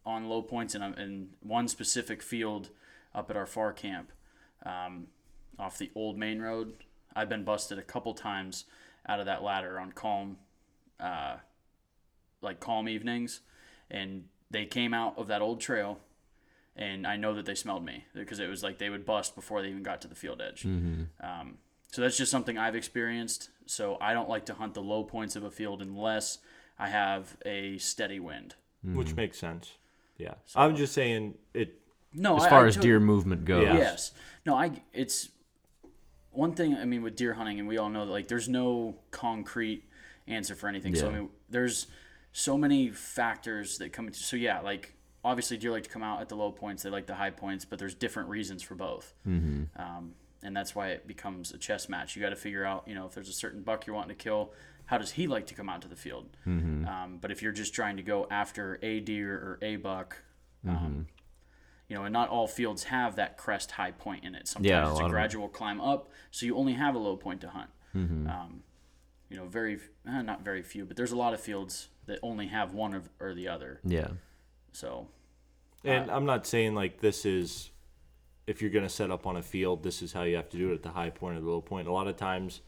on 0.06 0.28
low 0.28 0.42
points 0.42 0.74
in, 0.74 0.82
in 0.82 1.28
one 1.42 1.68
specific 1.68 2.22
field 2.22 2.70
up 3.14 3.30
at 3.30 3.36
our 3.36 3.46
far 3.46 3.72
camp 3.72 4.12
um, 4.64 5.06
off 5.58 5.78
the 5.78 5.90
old 5.94 6.16
main 6.18 6.40
road. 6.40 6.74
I've 7.14 7.28
been 7.28 7.44
busted 7.44 7.78
a 7.78 7.82
couple 7.82 8.14
times 8.14 8.64
out 9.06 9.20
of 9.20 9.26
that 9.26 9.42
ladder 9.42 9.78
on 9.80 9.92
calm, 9.92 10.36
uh, 11.00 11.36
like 12.42 12.60
calm 12.60 12.88
evenings, 12.88 13.40
and 13.90 14.24
they 14.50 14.66
came 14.66 14.94
out 14.94 15.18
of 15.18 15.26
that 15.28 15.42
old 15.42 15.60
trail, 15.60 15.98
and 16.76 17.06
I 17.06 17.16
know 17.16 17.34
that 17.34 17.44
they 17.46 17.54
smelled 17.54 17.84
me 17.84 18.04
because 18.14 18.38
it 18.38 18.48
was 18.48 18.62
like 18.62 18.78
they 18.78 18.90
would 18.90 19.04
bust 19.04 19.34
before 19.34 19.62
they 19.62 19.68
even 19.68 19.82
got 19.82 20.00
to 20.02 20.08
the 20.08 20.14
field 20.14 20.40
edge. 20.40 20.64
Um, 21.20 21.58
so 21.90 22.02
that's 22.02 22.16
just 22.16 22.30
something 22.30 22.56
I've 22.58 22.76
experienced. 22.76 23.50
So 23.66 23.96
I 24.00 24.12
don't 24.14 24.28
like 24.28 24.46
to 24.46 24.54
hunt 24.54 24.74
the 24.74 24.82
low 24.82 25.02
points 25.04 25.36
of 25.36 25.42
a 25.42 25.50
field 25.50 25.82
unless 25.82 26.38
I 26.78 26.88
have 26.88 27.36
a 27.44 27.78
steady 27.78 28.20
wind. 28.20 28.54
which 28.94 29.16
makes 29.16 29.38
sense. 29.38 29.72
Yeah, 30.18 30.34
I'm 30.56 30.76
just 30.76 30.92
saying 30.92 31.34
it. 31.54 31.74
No, 32.12 32.36
As 32.36 32.44
I- 32.44 32.50
far 32.50 32.64
I 32.64 32.68
as 32.68 32.74
tot- 32.74 32.82
deer 32.82 33.00
movement 33.00 33.44
goes. 33.44 33.64
Yeah. 33.64 33.76
Yes. 33.76 34.12
No, 34.44 34.54
I. 34.54 34.72
It's 34.92 35.28
one 36.30 36.52
thing 36.52 36.74
I 36.76 36.84
mean 36.84 37.02
with 37.02 37.16
deer 37.16 37.34
hunting, 37.34 37.58
and 37.58 37.68
we 37.68 37.78
all 37.78 37.88
know 37.88 38.04
that 38.06 38.10
like 38.12 38.28
there's 38.28 38.48
no 38.48 38.96
concrete 39.10 39.84
answer 40.26 40.54
for 40.54 40.68
anything. 40.68 40.94
So 40.94 41.08
I 41.08 41.12
mean, 41.12 41.28
there's 41.48 41.86
so 42.32 42.58
many 42.58 42.90
factors 42.90 43.78
that 43.78 43.92
come 43.92 44.06
into. 44.06 44.18
So 44.20 44.36
yeah, 44.36 44.60
like 44.60 44.94
obviously 45.24 45.56
deer 45.56 45.70
like 45.70 45.84
to 45.84 45.90
come 45.90 46.02
out 46.02 46.20
at 46.20 46.28
the 46.28 46.36
low 46.36 46.50
points, 46.52 46.82
they 46.82 46.90
like 46.90 47.06
the 47.06 47.14
high 47.14 47.30
points, 47.30 47.64
but 47.64 47.78
there's 47.78 47.94
different 47.94 48.28
reasons 48.28 48.62
for 48.62 48.74
both. 48.74 49.14
Mm-hmm. 49.26 49.64
Um, 49.80 50.14
and 50.42 50.56
that's 50.56 50.74
why 50.74 50.88
it 50.90 51.06
becomes 51.06 51.52
a 51.52 51.58
chess 51.58 51.88
match. 51.88 52.14
You 52.14 52.22
got 52.22 52.30
to 52.30 52.36
figure 52.36 52.64
out, 52.64 52.84
you 52.86 52.94
know, 52.94 53.06
if 53.06 53.14
there's 53.14 53.28
a 53.28 53.32
certain 53.32 53.62
buck 53.62 53.86
you're 53.86 53.96
wanting 53.96 54.16
to 54.16 54.22
kill, 54.22 54.52
how 54.88 54.96
does 54.98 55.12
he 55.12 55.26
like 55.26 55.46
to 55.46 55.54
come 55.54 55.68
out 55.68 55.82
to 55.82 55.88
the 55.88 55.96
field? 55.96 56.28
Mm-hmm. 56.46 56.86
Um, 56.88 57.18
but 57.20 57.30
if 57.30 57.42
you're 57.42 57.52
just 57.52 57.74
trying 57.74 57.96
to 57.98 58.02
go 58.02 58.26
after 58.30 58.78
a 58.82 59.00
deer 59.00 59.32
or 59.34 59.58
a 59.62 59.76
buck, 59.76 60.22
Mm-hmm. 60.66 60.76
um, 60.76 61.06
you 61.88 61.94
know, 61.96 62.02
and 62.04 62.12
not 62.12 62.28
all 62.28 62.48
fields 62.48 62.84
have 62.84 63.14
that 63.16 63.36
crest 63.36 63.70
high 63.70 63.92
point 63.92 64.24
in 64.24 64.34
it. 64.34 64.48
Sometimes 64.48 64.68
Yeah, 64.68 64.88
a 64.88 64.90
it's 64.90 65.00
a 65.00 65.08
gradual 65.08 65.48
climb 65.48 65.80
up, 65.80 66.10
so 66.30 66.46
you 66.46 66.56
only 66.56 66.72
have 66.72 66.94
a 66.94 66.98
low 66.98 67.16
point 67.16 67.40
to 67.42 67.48
hunt. 67.48 67.70
Mm-hmm. 67.94 68.28
Um, 68.28 68.62
you 69.30 69.36
know, 69.36 69.46
very 69.46 69.78
eh, 70.06 70.22
not 70.22 70.42
very 70.42 70.62
few, 70.62 70.84
but 70.84 70.96
there's 70.96 71.12
a 71.12 71.16
lot 71.16 71.32
of 71.32 71.40
fields 71.40 71.88
that 72.06 72.18
only 72.22 72.48
have 72.48 72.74
one 72.74 72.92
of, 72.94 73.08
or 73.20 73.34
the 73.34 73.48
other. 73.48 73.80
Yeah. 73.84 74.08
So 74.72 75.08
And 75.84 76.10
I'm 76.10 76.26
not 76.26 76.46
saying 76.46 76.74
like 76.74 77.00
this 77.00 77.24
is 77.24 77.70
if 78.46 78.60
you're 78.60 78.70
going 78.70 78.84
to 78.84 78.90
set 78.90 79.10
up 79.10 79.26
on 79.26 79.36
a 79.36 79.42
field, 79.42 79.82
this 79.82 80.02
is 80.02 80.12
how 80.12 80.22
you 80.22 80.36
have 80.36 80.48
to 80.50 80.56
do 80.56 80.70
it 80.72 80.74
at 80.74 80.82
the 80.82 80.90
high 80.90 81.10
point 81.10 81.36
or 81.36 81.40
the 81.40 81.48
low 81.50 81.60
point. 81.60 81.86
A 81.86 81.92
lot 81.92 82.08
of 82.08 82.16
times 82.16 82.62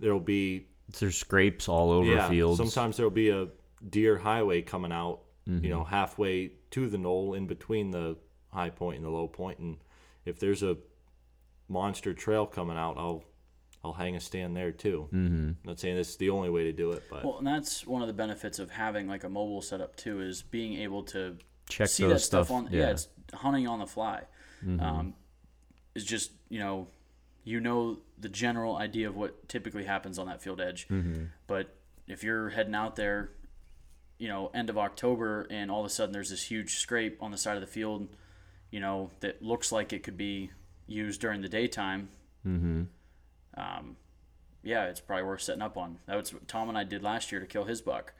there'll 0.00 0.18
be 0.20 0.66
There's 0.98 1.16
scrapes 1.16 1.68
all 1.68 1.90
over 1.90 2.10
yeah, 2.10 2.28
fields. 2.28 2.58
sometimes 2.58 2.96
there'll 2.96 3.10
be 3.10 3.30
a 3.30 3.48
deer 3.88 4.18
highway 4.18 4.62
coming 4.62 4.92
out, 4.92 5.20
Mm-hmm. 5.48 5.64
you 5.64 5.70
know, 5.70 5.82
halfway 5.82 6.52
to 6.70 6.88
the 6.88 6.98
knoll 6.98 7.34
in 7.34 7.48
between 7.48 7.90
the 7.90 8.16
high 8.52 8.70
point 8.70 8.96
and 8.98 9.04
the 9.04 9.10
low 9.10 9.26
point. 9.26 9.56
point 9.56 9.58
and 9.58 9.76
if 10.24 10.38
there's 10.38 10.62
a 10.62 10.76
monster 11.68 12.14
trail 12.14 12.46
coming 12.46 12.76
out, 12.76 12.96
I'll 12.96 13.24
I'll 13.84 13.92
hang 13.92 14.14
a 14.14 14.20
stand 14.20 14.56
there 14.56 14.70
too. 14.70 15.08
Mm-hmm. 15.12 15.50
Not 15.68 15.80
saying 15.80 15.96
this 15.96 16.10
is 16.10 16.16
the 16.16 16.30
only 16.30 16.48
way 16.48 16.62
to 16.64 16.72
do 16.72 16.92
it, 16.92 17.02
but 17.10 17.24
well, 17.24 17.38
and 17.38 17.46
that's 17.46 17.84
one 17.84 18.02
of 18.02 18.06
the 18.08 18.14
benefits 18.14 18.60
of 18.60 18.70
having 18.70 19.08
like 19.08 19.24
a 19.24 19.28
mobile 19.28 19.62
setup 19.62 19.96
too 19.96 20.20
is 20.20 20.42
being 20.42 20.74
able 20.80 21.02
to 21.04 21.36
Check 21.68 21.88
see 21.88 22.04
those 22.04 22.12
that 22.12 22.18
stuff, 22.20 22.46
stuff, 22.46 22.56
on. 22.58 22.68
Yeah. 22.70 22.80
yeah. 22.82 22.90
it's 22.90 23.08
hunting 23.34 23.66
on 23.66 23.80
the 23.80 23.86
fly. 23.86 24.22
Um, 24.78 25.14
it's 25.96 26.04
just 26.04 26.30
you 26.50 26.60
know, 26.60 26.86
you 27.44 27.60
know 27.60 27.98
the 28.18 28.28
general 28.28 28.76
idea 28.76 29.08
of 29.08 29.16
what 29.16 29.48
typically 29.48 29.84
happens 29.84 30.18
on 30.18 30.26
that 30.26 30.42
field 30.42 30.60
edge. 30.60 30.86
But 31.46 31.74
if 32.06 32.22
you're 32.22 32.50
heading 32.50 32.74
out 32.74 32.96
there, 32.96 33.30
you 34.18 34.28
know, 34.28 34.50
end 34.54 34.70
of 34.70 34.78
October, 34.78 35.46
and 35.50 35.70
all 35.70 35.80
of 35.80 35.86
a 35.86 35.90
sudden 35.90 36.12
there's 36.12 36.30
this 36.30 36.44
huge 36.44 36.76
scrape 36.76 37.22
on 37.22 37.30
the 37.30 37.38
side 37.38 37.56
of 37.56 37.60
the 37.60 37.66
field, 37.66 38.08
you 38.70 38.80
know, 38.80 39.10
that 39.20 39.42
looks 39.42 39.72
like 39.72 39.92
it 39.92 40.02
could 40.02 40.16
be 40.16 40.50
used 40.86 41.20
during 41.20 41.42
the 41.42 41.48
daytime. 41.48 42.08
Mm-hmm. 42.46 42.82
Um, 43.56 43.96
yeah, 44.62 44.84
it's 44.84 45.00
probably 45.00 45.24
worth 45.24 45.42
setting 45.42 45.62
up 45.62 45.76
on. 45.76 45.98
That 46.06 46.16
was 46.16 46.32
what 46.32 46.46
Tom 46.46 46.68
and 46.68 46.78
I 46.78 46.84
did 46.84 47.02
last 47.02 47.32
year 47.32 47.40
to 47.40 47.46
kill 47.46 47.64
his 47.64 47.80
buck. 47.80 48.14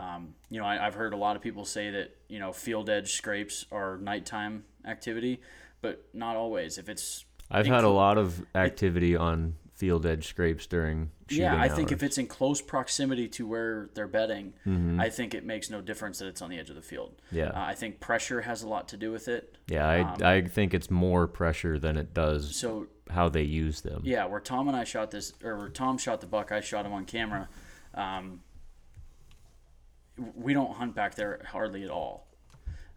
Um, 0.00 0.34
you 0.50 0.60
know, 0.60 0.66
I, 0.66 0.84
I've 0.84 0.94
heard 0.94 1.14
a 1.14 1.16
lot 1.16 1.36
of 1.36 1.42
people 1.42 1.64
say 1.64 1.90
that 1.90 2.16
you 2.28 2.40
know 2.40 2.52
field 2.52 2.90
edge 2.90 3.12
scrapes 3.12 3.66
are 3.70 3.96
nighttime 3.98 4.64
activity, 4.84 5.40
but 5.80 6.04
not 6.12 6.34
always. 6.34 6.78
If 6.78 6.88
it's 6.88 7.24
I've 7.50 7.66
in 7.66 7.72
had 7.72 7.84
a 7.84 7.88
lot 7.88 8.18
of 8.18 8.44
activity 8.54 9.16
on 9.16 9.54
field 9.74 10.06
edge 10.06 10.26
scrapes 10.28 10.66
during 10.66 11.10
shooting 11.28 11.42
yeah, 11.44 11.60
I 11.60 11.68
think 11.68 11.90
if 11.90 12.02
it's 12.02 12.16
in 12.16 12.26
close 12.28 12.60
proximity 12.62 13.26
to 13.28 13.46
where 13.46 13.90
they're 13.94 14.06
bedding, 14.08 14.52
Mm-hmm. 14.66 15.00
I 15.00 15.08
think 15.10 15.34
it 15.34 15.44
makes 15.44 15.68
no 15.68 15.80
difference 15.80 16.18
that 16.20 16.26
it's 16.28 16.40
on 16.42 16.48
the 16.50 16.58
edge 16.58 16.70
of 16.70 16.76
the 16.76 16.82
field. 16.82 17.20
Yeah. 17.32 17.48
uh, 17.48 17.64
I 17.64 17.74
think 17.74 17.98
pressure 18.00 18.40
has 18.42 18.62
a 18.62 18.68
lot 18.68 18.88
to 18.88 18.96
do 18.96 19.10
with 19.10 19.26
it. 19.28 19.58
yeah, 19.68 19.86
I 19.86 20.00
um, 20.00 20.22
I 20.22 20.40
think 20.42 20.74
it's 20.74 20.90
more 20.90 21.26
pressure 21.26 21.78
than 21.78 21.96
it 21.96 22.14
does 22.14 22.54
So 22.56 22.86
how 23.10 23.28
they 23.28 23.42
use 23.42 23.80
them. 23.80 24.00
yeah, 24.04 24.24
where 24.26 24.40
Tom 24.40 24.68
and 24.68 24.76
I 24.76 24.84
shot 24.84 25.10
this, 25.10 25.32
or 25.42 25.58
where 25.58 25.68
Tom 25.68 25.98
shot 25.98 26.20
the 26.20 26.26
buck, 26.28 26.52
I 26.52 26.60
shot 26.60 26.86
him 26.86 26.92
on 26.92 27.04
camera. 27.04 27.48
Um, 27.94 28.40
we 30.36 30.54
don't 30.54 30.72
hunt 30.74 30.94
back 30.94 31.14
there 31.16 31.42
hardly 31.50 31.82
at 31.82 31.90
all. 31.90 32.28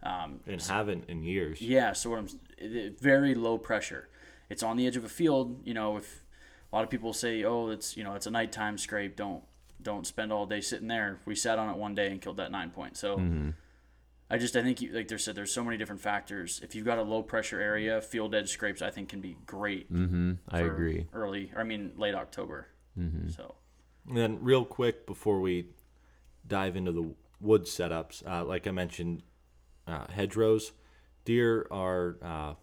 Um, 0.02 0.40
and 0.46 0.62
haven't 0.62 1.06
in 1.08 1.24
years. 1.24 1.60
Yeah, 1.60 1.92
so 1.92 2.10
what 2.10 2.20
I'm 2.20 2.28
it- 2.56 2.76
it- 2.76 3.00
very 3.00 3.34
low 3.34 3.58
pressure. 3.58 4.08
It's 4.48 4.62
on 4.62 4.76
the 4.76 4.86
edge 4.86 4.96
of 4.96 5.04
a 5.04 5.08
field. 5.08 5.60
You 5.64 5.74
know, 5.74 5.96
if 5.96 6.24
a 6.72 6.76
lot 6.76 6.84
of 6.84 6.90
people 6.90 7.12
say, 7.12 7.44
"Oh, 7.44 7.68
it's 7.68 7.96
you 7.96 8.04
know, 8.04 8.14
it's 8.14 8.26
a 8.26 8.30
nighttime 8.30 8.78
scrape," 8.78 9.16
don't 9.16 9.42
don't 9.80 10.06
spend 10.06 10.32
all 10.32 10.46
day 10.46 10.60
sitting 10.60 10.88
there. 10.88 11.20
We 11.24 11.34
sat 11.34 11.58
on 11.58 11.68
it 11.70 11.76
one 11.76 11.94
day 11.94 12.10
and 12.10 12.20
killed 12.20 12.38
that 12.38 12.50
nine 12.50 12.70
point. 12.70 12.96
So. 12.96 13.52
I 14.30 14.36
just 14.36 14.54
I 14.56 14.62
think 14.62 14.82
you, 14.82 14.92
like 14.92 15.08
they 15.08 15.16
said 15.16 15.34
there's 15.34 15.52
so 15.52 15.64
many 15.64 15.78
different 15.78 16.02
factors. 16.02 16.60
If 16.62 16.74
you've 16.74 16.84
got 16.84 16.98
a 16.98 17.02
low 17.02 17.22
pressure 17.22 17.60
area, 17.60 18.00
field 18.02 18.34
edge 18.34 18.50
scrapes 18.50 18.82
I 18.82 18.90
think 18.90 19.08
can 19.08 19.22
be 19.22 19.38
great. 19.46 19.90
Mm-hmm. 19.90 20.32
I 20.50 20.60
agree. 20.60 21.06
Early, 21.14 21.50
or 21.54 21.62
I 21.62 21.64
mean 21.64 21.92
late 21.96 22.14
October. 22.14 22.68
Mm-hmm. 22.98 23.30
So 23.30 23.54
And 24.06 24.16
then, 24.16 24.38
real 24.42 24.64
quick 24.64 25.06
before 25.06 25.40
we 25.40 25.68
dive 26.46 26.76
into 26.76 26.92
the 26.92 27.14
wood 27.40 27.64
setups, 27.64 28.26
uh, 28.26 28.44
like 28.44 28.66
I 28.66 28.70
mentioned, 28.70 29.22
uh, 29.86 30.06
hedgerows, 30.08 30.72
deer 31.24 31.66
are 31.70 32.16
uh, 32.22 32.54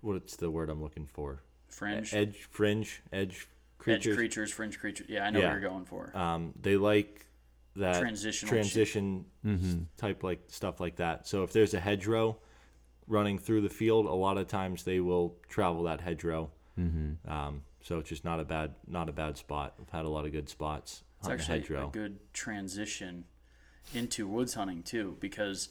what's 0.00 0.36
the 0.36 0.50
word 0.50 0.70
I'm 0.70 0.82
looking 0.82 1.06
for? 1.06 1.42
fringe, 1.68 2.12
Edge, 2.12 2.36
fringe, 2.50 3.00
edge 3.12 3.28
edge 3.30 3.48
creatures. 3.78 4.16
creatures, 4.16 4.50
fringe 4.52 4.78
creatures. 4.78 5.06
Yeah, 5.08 5.24
I 5.24 5.30
know 5.30 5.38
Yeah. 5.40 5.46
what 5.52 5.60
you're 5.60 5.70
going 5.70 5.84
for. 5.84 6.14
Um, 6.16 6.52
they 6.60 6.76
like 6.76 7.26
that 7.76 8.00
Transitional 8.00 8.50
transition 8.50 9.24
Mm-hmm. 9.46 9.82
type 9.96 10.22
like 10.24 10.40
stuff 10.48 10.80
like 10.80 10.96
that. 10.96 11.26
So 11.28 11.44
if 11.44 11.52
there's 11.52 11.72
a 11.74 11.80
hedgerow 11.80 12.36
running 13.06 13.38
through 13.38 13.60
the 13.62 13.68
field, 13.68 14.06
a 14.06 14.12
lot 14.12 14.36
of 14.36 14.48
times 14.48 14.82
they 14.82 14.98
will 15.00 15.36
travel 15.48 15.84
that 15.84 16.00
hedgerow. 16.00 16.50
Mm-hmm. 16.78 17.30
Um, 17.30 17.62
so 17.80 17.98
it's 18.00 18.08
just 18.08 18.24
not 18.24 18.40
a 18.40 18.44
bad 18.44 18.74
not 18.88 19.08
a 19.08 19.12
bad 19.12 19.36
spot. 19.36 19.74
I've 19.80 19.90
had 19.90 20.04
a 20.04 20.08
lot 20.08 20.26
of 20.26 20.32
good 20.32 20.48
spots 20.48 21.04
It's 21.20 21.28
on 21.28 21.34
actually 21.34 21.60
hedgerow. 21.60 21.88
a 21.88 21.90
good 21.92 22.18
transition 22.32 23.24
into 23.94 24.26
woods 24.26 24.54
hunting 24.54 24.82
too, 24.82 25.16
because 25.20 25.68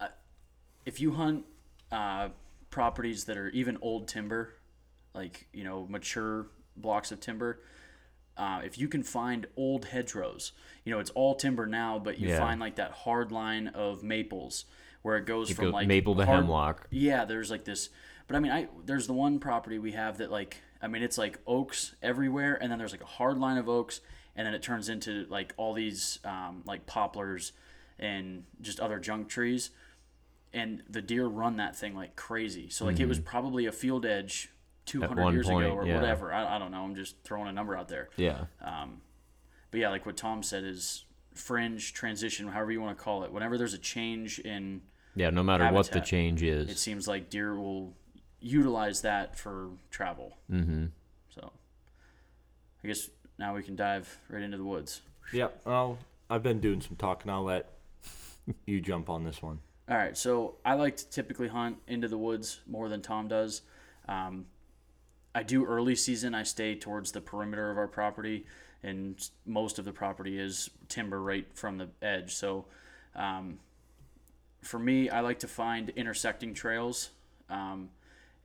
uh, 0.00 0.08
if 0.86 0.98
you 1.00 1.12
hunt 1.12 1.44
uh, 1.92 2.30
properties 2.70 3.24
that 3.24 3.36
are 3.36 3.48
even 3.50 3.78
old 3.80 4.08
timber, 4.08 4.54
like 5.14 5.48
you 5.52 5.64
know 5.64 5.86
mature 5.88 6.48
blocks 6.76 7.10
of 7.12 7.20
timber, 7.20 7.60
uh, 8.36 8.60
if 8.64 8.78
you 8.78 8.88
can 8.88 9.02
find 9.02 9.46
old 9.56 9.86
hedgerows, 9.86 10.52
you 10.84 10.92
know 10.92 10.98
it's 10.98 11.10
all 11.10 11.34
timber 11.34 11.66
now, 11.66 11.98
but 11.98 12.18
you 12.18 12.28
Yeah. 12.28 12.38
find 12.38 12.60
like 12.60 12.76
that 12.76 12.90
hard 12.92 13.32
line 13.32 13.68
of 13.68 14.02
maples 14.02 14.64
where 15.02 15.16
it 15.16 15.24
goes 15.26 15.50
from 15.50 15.66
go- 15.66 15.70
like 15.70 15.86
maple 15.88 16.14
to 16.16 16.24
hard- 16.26 16.40
hemlock. 16.44 16.86
Yeah, 16.90 17.24
there's 17.24 17.50
like 17.50 17.64
this, 17.64 17.90
but 18.26 18.36
I 18.36 18.40
mean, 18.40 18.52
I 18.52 18.68
there's 18.84 19.06
the 19.06 19.12
one 19.14 19.38
property 19.38 19.78
we 19.78 19.92
have 19.92 20.18
that 20.18 20.30
like 20.30 20.58
I 20.82 20.88
mean 20.88 21.02
it's 21.02 21.16
like 21.18 21.38
oaks 21.46 21.94
everywhere, 22.02 22.58
and 22.60 22.70
then 22.70 22.78
there's 22.78 22.92
like 22.92 23.02
a 23.02 23.06
hard 23.06 23.38
line 23.38 23.56
of 23.56 23.68
oaks, 23.68 24.00
and 24.34 24.46
then 24.46 24.54
it 24.54 24.62
turns 24.62 24.88
into 24.88 25.24
like 25.30 25.54
all 25.56 25.72
these 25.72 26.18
um, 26.24 26.62
like 26.66 26.86
poplars 26.86 27.52
and 27.98 28.44
just 28.60 28.78
other 28.80 28.98
junk 28.98 29.28
trees, 29.28 29.70
and 30.52 30.82
the 30.88 31.02
deer 31.02 31.26
run 31.26 31.56
that 31.56 31.76
thing 31.76 31.94
like 31.94 32.16
crazy. 32.16 32.68
So 32.70 32.84
like 32.84 33.00
it 33.00 33.06
was 33.06 33.20
probably 33.20 33.66
a 33.66 33.72
field 33.72 34.06
edge 34.06 34.50
200 34.86 35.12
Mm-hmm. 35.14 35.22
one 35.24 35.32
years 35.34 35.48
ago 35.48 35.58
or 35.70 35.86
yeah. 35.86 35.94
whatever. 35.96 36.32
I, 36.32 36.56
I 36.56 36.58
don't 36.58 36.70
know. 36.70 36.82
I'm 36.84 36.94
just 36.94 37.16
throwing 37.24 37.48
a 37.48 37.52
number 37.52 37.76
out 37.76 37.88
there. 37.88 38.08
Yeah. 38.16 38.44
Um, 38.62 39.00
But 39.70 39.80
yeah, 39.80 39.90
like 39.90 40.06
what 40.06 40.16
Tom 40.16 40.42
said 40.42 40.64
is 40.64 41.04
fringe 41.34 41.92
transition, 41.92 42.48
however 42.48 42.72
you 42.72 42.80
want 42.80 42.96
to 42.96 43.02
call 43.02 43.24
it. 43.24 43.32
Whenever 43.32 43.58
there's 43.58 43.74
a 43.74 43.78
change 43.78 44.38
in 44.38 44.82
Yeah. 45.14 45.30
No 45.30 45.42
matter 45.42 45.68
what 45.72 45.90
the 45.90 46.00
change 46.00 46.42
is. 46.42 46.70
it 46.70 46.78
seems 46.78 47.06
like 47.08 47.28
deer 47.30 47.54
will 47.58 47.94
utilize 48.40 49.00
that 49.02 49.36
for 49.38 49.70
travel. 49.90 50.36
Mm-hmm. 50.50 50.86
So, 51.34 51.50
I 52.84 52.86
guess 52.86 53.10
now 53.38 53.54
we 53.54 53.62
can 53.62 53.74
dive 53.76 54.18
right 54.30 54.42
into 54.42 54.56
the 54.56 54.64
woods. 54.64 55.02
Yep. 55.32 55.62
Well, 55.64 55.98
I've 56.30 56.42
been 56.44 56.60
doing 56.60 56.80
some 56.80 56.96
talking. 56.96 57.30
I'll 57.30 57.42
let 57.44 57.68
you 58.66 58.80
jump 58.80 59.10
on 59.10 59.24
this 59.24 59.42
one. 59.42 59.58
All 59.88 59.96
right, 59.96 60.16
so 60.18 60.56
I 60.64 60.74
like 60.74 60.96
to 60.96 61.08
typically 61.08 61.46
hunt 61.46 61.76
into 61.86 62.08
the 62.08 62.18
woods 62.18 62.60
more 62.66 62.88
than 62.88 63.02
Tom 63.02 63.28
does. 63.28 63.62
Um, 64.08 64.46
I 65.32 65.44
do 65.44 65.64
early 65.64 65.94
season. 65.94 66.34
I 66.34 66.42
stay 66.42 66.74
towards 66.74 67.12
the 67.12 67.20
perimeter 67.20 67.70
of 67.70 67.78
our 67.78 67.86
property, 67.86 68.46
and 68.82 69.16
most 69.44 69.78
of 69.78 69.84
the 69.84 69.92
property 69.92 70.40
is 70.40 70.70
timber 70.88 71.22
right 71.22 71.46
from 71.54 71.78
the 71.78 71.88
edge. 72.02 72.34
So, 72.34 72.64
um, 73.14 73.60
for 74.60 74.80
me, 74.80 75.08
I 75.08 75.20
like 75.20 75.38
to 75.40 75.48
find 75.48 75.90
intersecting 75.90 76.52
trails 76.52 77.10
um, 77.48 77.90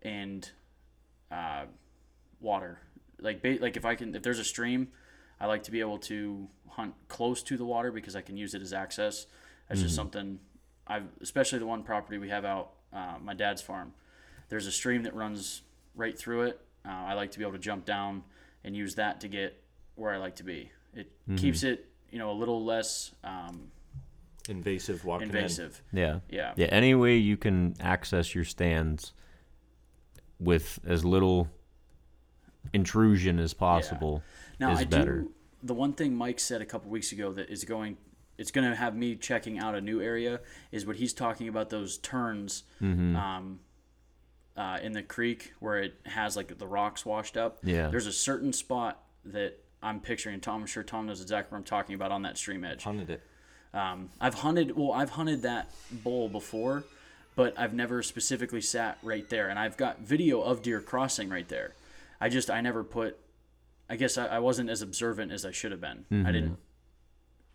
and 0.03 0.47
uh, 1.31 1.63
water. 2.39 2.77
Like 3.19 3.41
ba- 3.41 3.57
like 3.59 3.77
if 3.77 3.85
I 3.85 3.95
can, 3.95 4.13
if 4.13 4.21
there's 4.21 4.37
a 4.37 4.43
stream, 4.43 4.89
I 5.39 5.47
like 5.47 5.63
to 5.63 5.71
be 5.71 5.79
able 5.79 5.97
to 5.99 6.47
hunt 6.69 6.93
close 7.07 7.41
to 7.43 7.57
the 7.57 7.65
water 7.65 7.91
because 7.91 8.15
I 8.15 8.21
can 8.21 8.37
use 8.37 8.53
it 8.53 8.61
as 8.61 8.73
access. 8.73 9.25
That's 9.67 9.81
just 9.81 9.95
something 9.95 10.39
I've, 10.91 11.07
especially 11.21 11.59
the 11.59 11.65
one 11.65 11.83
property 11.83 12.17
we 12.17 12.29
have 12.29 12.43
out 12.43 12.71
uh, 12.93 13.15
my 13.23 13.33
dad's 13.33 13.61
farm. 13.61 13.93
There's 14.49 14.67
a 14.67 14.71
stream 14.71 15.03
that 15.03 15.15
runs 15.15 15.61
right 15.95 16.17
through 16.17 16.43
it. 16.43 16.59
Uh, 16.85 16.89
I 16.91 17.13
like 17.13 17.31
to 17.31 17.37
be 17.39 17.45
able 17.45 17.53
to 17.53 17.59
jump 17.59 17.85
down 17.85 18.23
and 18.65 18.75
use 18.75 18.95
that 18.95 19.21
to 19.21 19.27
get 19.27 19.63
where 19.95 20.11
I 20.13 20.17
like 20.17 20.35
to 20.37 20.43
be. 20.43 20.71
It 20.93 21.09
keeps 21.37 21.63
it, 21.63 21.85
you 22.09 22.19
know, 22.19 22.31
a 22.31 22.33
little 22.33 22.65
less 22.65 23.11
um, 23.23 23.71
Invasive 24.49 25.05
walking 25.05 25.29
in. 25.29 25.35
invasive. 25.35 25.81
Yeah. 25.93 26.19
Yeah. 26.29 26.53
Yeah. 26.57 26.65
Any 26.67 26.93
way 26.95 27.15
you 27.15 27.37
can 27.37 27.75
access 27.79 28.35
your 28.35 28.43
stands 28.43 29.13
with 30.39 30.79
as 30.85 31.05
little 31.05 31.47
intrusion 32.73 33.39
as 33.39 33.53
possible 33.53 34.23
Now 34.59 34.71
is 34.73 34.79
I 34.79 34.83
better. 34.85 35.21
do. 35.21 35.31
The 35.63 35.73
one 35.73 35.93
thing 35.93 36.15
Mike 36.15 36.39
said 36.39 36.61
a 36.61 36.65
couple 36.65 36.89
weeks 36.91 37.11
ago 37.11 37.31
that 37.33 37.49
is 37.49 37.63
going, 37.63 37.97
it's 38.41 38.51
going 38.51 38.67
to 38.69 38.75
have 38.75 38.95
me 38.95 39.15
checking 39.15 39.59
out 39.59 39.75
a 39.75 39.81
new 39.81 40.01
area 40.01 40.39
is 40.71 40.85
what 40.85 40.95
he's 40.97 41.13
talking 41.13 41.47
about 41.47 41.69
those 41.69 41.97
turns, 41.97 42.63
Mm-hmm. 42.81 43.15
um, 43.15 43.59
uh, 44.57 44.77
in 44.83 44.91
the 44.91 45.01
creek 45.03 45.53
where 45.59 45.77
it 45.79 45.93
has 46.05 46.35
like 46.35 46.57
the 46.57 46.67
rocks 46.67 47.05
washed 47.05 47.37
up. 47.37 47.59
Yeah. 47.63 47.87
There's 47.87 48.07
a 48.07 48.11
certain 48.11 48.51
spot 48.51 49.01
that 49.25 49.57
I'm 49.81 49.99
picturing. 50.01 50.39
Tom, 50.41 50.61
I'm 50.61 50.67
sure 50.67 50.83
Tom 50.83 51.05
knows 51.07 51.21
exactly 51.21 51.51
what 51.53 51.59
I'm 51.59 51.63
talking 51.63 51.95
about 51.95 52.11
on 52.11 52.23
that 52.23 52.37
stream 52.37 52.63
edge. 52.65 52.83
Hunted 52.83 53.09
it. 53.09 53.21
Um, 53.73 54.09
I've 54.19 54.33
hunted. 54.35 54.75
Well, 54.75 54.91
I've 54.91 55.11
hunted 55.11 55.43
that 55.43 55.71
bowl 55.91 56.27
before, 56.27 56.83
but 57.35 57.57
I've 57.57 57.73
never 57.73 58.03
specifically 58.03 58.59
sat 58.61 58.97
right 59.01 59.27
there. 59.29 59.47
And 59.49 59.57
I've 59.57 59.77
got 59.77 60.01
video 60.01 60.41
of 60.41 60.61
deer 60.61 60.81
crossing 60.81 61.29
right 61.29 61.47
there. 61.47 61.73
I 62.19 62.27
just 62.27 62.49
I 62.51 62.59
never 62.61 62.83
put. 62.83 63.17
I 63.89 63.95
guess 63.95 64.17
I, 64.17 64.25
I 64.27 64.39
wasn't 64.39 64.69
as 64.69 64.81
observant 64.81 65.31
as 65.31 65.45
I 65.45 65.51
should 65.51 65.71
have 65.71 65.81
been. 65.81 66.05
I 66.27 66.31
didn't. 66.33 66.57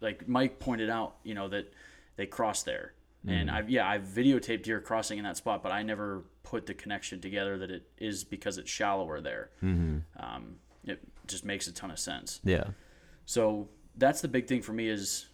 Like 0.01 0.29
Mike 0.29 0.59
pointed 0.59 0.91
out, 0.91 1.17
you 1.25 1.35
know 1.35 1.49
that 1.49 1.73
they 2.17 2.27
crossed 2.27 2.65
there, 2.65 2.93
and 3.27 3.51
I've 3.51 3.69
yeah 3.71 3.89
I've 3.89 4.03
videotaped 4.03 4.63
deer 4.63 4.81
crossing 4.81 5.19
in 5.19 5.25
that 5.25 5.37
spot, 5.37 5.63
but 5.63 5.73
I 5.73 5.83
never 5.83 6.25
put 6.43 6.67
the 6.67 6.75
connection 6.75 7.21
together 7.21 7.59
that 7.59 7.71
it 7.71 7.89
is 7.99 8.25
because 8.25 8.59
it's 8.59 8.71
shallower 8.71 9.21
there. 9.21 9.51
Um, 9.63 10.57
it 10.85 11.01
just 11.27 11.45
makes 11.45 11.67
a 11.67 11.73
ton 11.73 11.91
of 11.91 11.99
sense. 11.99 12.41
Yeah. 12.45 12.69
So 13.25 13.69
that's 13.97 14.21
the 14.21 14.29
big 14.29 14.47
thing 14.47 14.63
for 14.63 14.73
me 14.73 14.89
is 14.89 15.27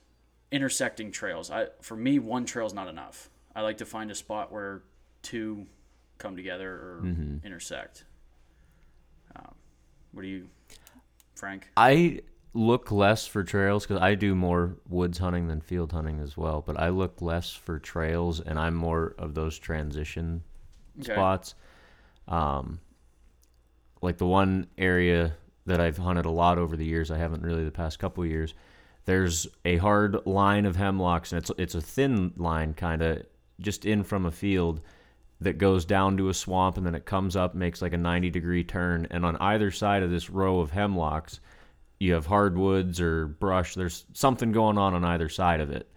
intersecting 0.51 1.11
trails. 1.11 1.51
I 1.51 1.67
for 1.81 1.97
me 1.97 2.19
one 2.19 2.45
trail's 2.47 2.73
not 2.73 2.89
enough. 2.89 3.29
I 3.55 3.61
like 3.61 3.79
to 3.79 3.87
find 3.87 4.11
a 4.11 4.15
spot 4.15 4.51
where 4.51 4.83
two 5.23 5.67
come 6.19 6.37
together 6.37 6.71
or 6.71 7.01
intersect. 7.45 8.05
Um, 9.37 9.55
what 10.13 10.23
do 10.23 10.29
you, 10.29 10.49
Frank? 11.35 11.69
I 11.77 12.21
look 12.55 12.91
less 12.93 13.27
for 13.27 13.43
trails 13.45 13.87
because 13.87 14.03
I 14.03 14.15
do 14.15 14.35
more 14.35 14.77
woods 14.89 15.19
hunting 15.19 15.49
than 15.49 15.61
field 15.61 15.93
hunting 15.93 16.21
as 16.21 16.37
well. 16.37 16.63
But 16.67 16.79
I 16.79 16.91
look 16.91 17.23
less 17.23 17.51
for 17.53 17.79
trails, 17.79 18.41
and 18.41 18.59
I'm 18.59 18.75
more 18.75 19.15
of 19.19 19.35
those 19.35 19.59
transition 19.59 20.43
Okay. 21.01 21.13
spots. 21.13 21.55
Um, 22.29 22.81
like 24.03 24.19
the 24.19 24.27
one 24.27 24.67
area 24.77 25.35
that 25.67 25.81
I've 25.81 25.97
hunted 25.99 26.27
a 26.27 26.31
lot 26.31 26.59
over 26.59 26.77
the 26.77 26.85
years. 26.85 27.11
I 27.11 27.19
haven't 27.19 27.43
really 27.43 27.65
the 27.65 27.71
past 27.71 27.99
couple 27.99 28.25
years. 28.27 28.55
There's 29.05 29.47
a 29.65 29.77
hard 29.79 30.27
line 30.27 30.67
of 30.67 30.77
hemlocks, 30.77 31.33
and 31.33 31.41
it's 31.41 31.51
it's 31.59 31.75
a 31.75 31.81
thin 31.81 32.33
line, 32.37 32.75
kind 32.75 33.03
of 33.03 33.23
just 33.61 33.85
in 33.85 34.03
from 34.05 34.27
a 34.27 34.31
field 34.31 34.81
that 35.41 35.59
goes 35.59 35.85
down 35.85 36.17
to 36.19 36.29
a 36.29 36.35
swamp, 36.35 36.77
and 36.77 36.87
then 36.87 36.95
it 36.95 37.05
comes 37.05 37.35
up, 37.35 37.55
makes 37.55 37.83
like 37.83 37.93
a 37.93 37.97
90 37.99 38.31
degree 38.31 38.63
turn, 38.63 39.07
and 39.11 39.25
on 39.25 39.37
either 39.39 39.71
side 39.71 40.03
of 40.03 40.11
this 40.11 40.31
row 40.31 40.61
of 40.61 40.71
hemlocks, 40.71 41.41
you 42.03 42.15
have 42.15 42.27
hardwoods 42.27 43.01
or 43.01 43.27
brush. 43.27 43.75
There's 43.75 44.05
something 44.13 44.51
going 44.51 44.77
on 44.77 44.93
on 44.93 45.05
either 45.05 45.29
side 45.29 45.61
of 45.61 45.71
it 45.71 45.89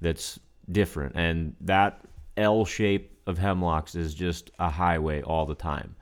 that's 0.00 0.40
different, 0.72 1.16
and 1.16 1.54
that 1.60 2.00
L 2.38 2.64
shape 2.64 3.18
of 3.26 3.36
hemlocks 3.36 3.94
is 3.94 4.14
just 4.14 4.50
a 4.58 4.70
highway 4.70 5.20
all 5.20 5.44
the 5.44 5.54
time. 5.54 5.94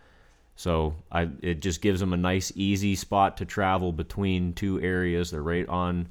So 0.54 0.94
I 1.10 1.28
it 1.42 1.60
just 1.60 1.82
gives 1.82 1.98
them 1.98 2.12
a 2.12 2.16
nice 2.16 2.52
easy 2.54 2.94
spot 2.94 3.36
to 3.38 3.44
travel 3.44 3.92
between 3.92 4.52
two 4.52 4.80
areas. 4.80 5.32
They're 5.32 5.42
right 5.42 5.68
on 5.68 6.08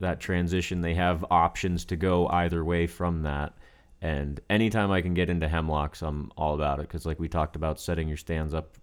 that 0.00 0.20
transition. 0.20 0.82
They 0.82 0.94
have 0.94 1.24
options 1.30 1.86
to 1.86 1.96
go 1.96 2.28
either 2.28 2.62
way 2.62 2.86
from 2.86 3.22
that. 3.22 3.54
And 4.02 4.38
anytime 4.50 4.90
I 4.90 5.00
can 5.00 5.14
get 5.14 5.30
into 5.30 5.48
hemlocks, 5.48 6.02
I'm 6.02 6.30
all 6.36 6.54
about 6.54 6.80
it 6.80 6.88
because 6.88 7.06
like 7.06 7.20
we 7.20 7.28
talked 7.28 7.56
about 7.56 7.80
setting 7.80 8.08
your 8.08 8.16
stands 8.18 8.52
up 8.52 8.76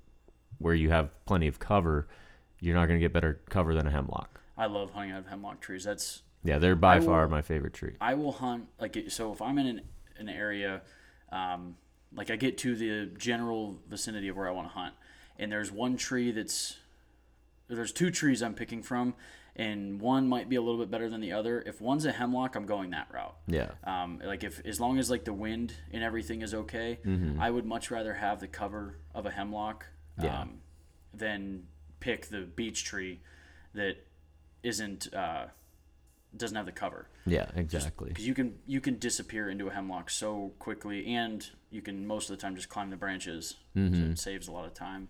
where 0.57 0.73
you 0.73 0.89
have 0.89 1.09
plenty 1.25 1.47
of 1.47 1.59
cover, 1.59 2.07
you're 2.59 2.75
not 2.75 2.87
going 2.87 2.99
to 2.99 3.03
get 3.03 3.13
better 3.13 3.41
cover 3.49 3.73
than 3.73 3.87
a 3.87 3.91
hemlock. 3.91 4.41
I 4.57 4.65
love 4.65 4.91
hunting 4.91 5.11
out 5.11 5.19
of 5.19 5.27
hemlock 5.27 5.61
trees. 5.61 5.83
That's 5.85 6.21
Yeah, 6.43 6.59
they're 6.59 6.75
by 6.75 6.97
I 6.97 6.99
far 6.99 7.23
will- 7.23 7.29
my 7.31 7.41
favorite 7.41 7.73
tree. 7.73 7.95
I 8.01 8.13
will 8.15 8.31
hunt 8.33 8.67
like 8.79 8.97
so 9.09 9.31
if 9.33 9.41
I'm 9.41 9.57
in 9.57 9.67
an, 9.67 9.81
an 10.17 10.29
area, 10.29 10.81
um, 11.31 11.77
like 12.13 12.29
I 12.29 12.35
get 12.35 12.57
to 12.59 12.75
the 12.75 13.05
general 13.17 13.79
vicinity 13.87 14.27
of 14.29 14.35
where 14.37 14.47
I 14.47 14.51
want 14.51 14.67
to 14.67 14.73
hunt, 14.73 14.95
and 15.37 15.51
there's 15.51 15.71
one 15.71 15.95
tree 15.97 16.31
that's 16.31 16.77
there's 17.67 17.91
two 17.91 18.09
trees 18.09 18.41
I'm 18.41 18.55
picking 18.55 18.81
from, 18.81 19.13
and 19.55 20.01
one 20.01 20.27
might 20.27 20.49
be 20.49 20.55
a 20.55 20.61
little 20.61 20.79
bit 20.79 20.89
better 20.89 21.07
than 21.07 21.21
the 21.21 21.33
other. 21.33 21.61
If 21.65 21.79
one's 21.81 22.03
a 22.05 22.11
hemlock, 22.11 22.55
I'm 22.55 22.65
going 22.65 22.89
that 22.91 23.07
route. 23.13 23.35
Yeah. 23.47 23.69
Um, 23.83 24.19
like 24.25 24.43
if 24.43 24.65
as 24.65 24.79
long 24.79 24.97
as 24.97 25.09
like 25.11 25.23
the 25.23 25.33
wind 25.33 25.73
and 25.91 26.03
everything 26.03 26.41
is 26.41 26.53
okay, 26.53 26.99
I 27.39 27.49
would 27.51 27.65
much 27.65 27.91
rather 27.91 28.15
have 28.15 28.39
the 28.39 28.47
cover 28.47 28.97
of 29.13 29.25
a 29.27 29.29
hemlock 29.31 29.85
Yeah. 30.21 30.41
um, 30.41 30.61
than 31.13 31.67
pick 31.99 32.27
the 32.27 32.41
beech 32.41 32.83
tree 32.83 33.19
that 33.73 33.97
isn't 34.63 35.13
uh, 35.13 35.45
doesn't 36.35 36.55
have 36.55 36.65
the 36.65 36.71
cover 36.71 37.07
Yeah, 37.25 37.47
exactly. 37.55 38.09
because 38.09 38.27
you 38.27 38.33
can 38.33 38.55
you 38.67 38.81
can 38.81 38.97
disappear 38.99 39.49
into 39.49 39.67
a 39.67 39.71
hemlock 39.71 40.09
so 40.09 40.51
quickly, 40.59 41.05
and 41.15 41.47
you 41.71 41.81
can 41.81 42.05
most 42.05 42.29
of 42.29 42.38
the 42.38 42.41
time 42.41 42.55
just 42.55 42.69
climb 42.69 42.89
the 42.89 42.97
branches. 42.97 43.55
So 43.75 43.81
it 43.81 44.19
saves 44.19 44.47
a 44.47 44.51
lot 44.51 44.65
of 44.65 44.73
time. 44.73 45.07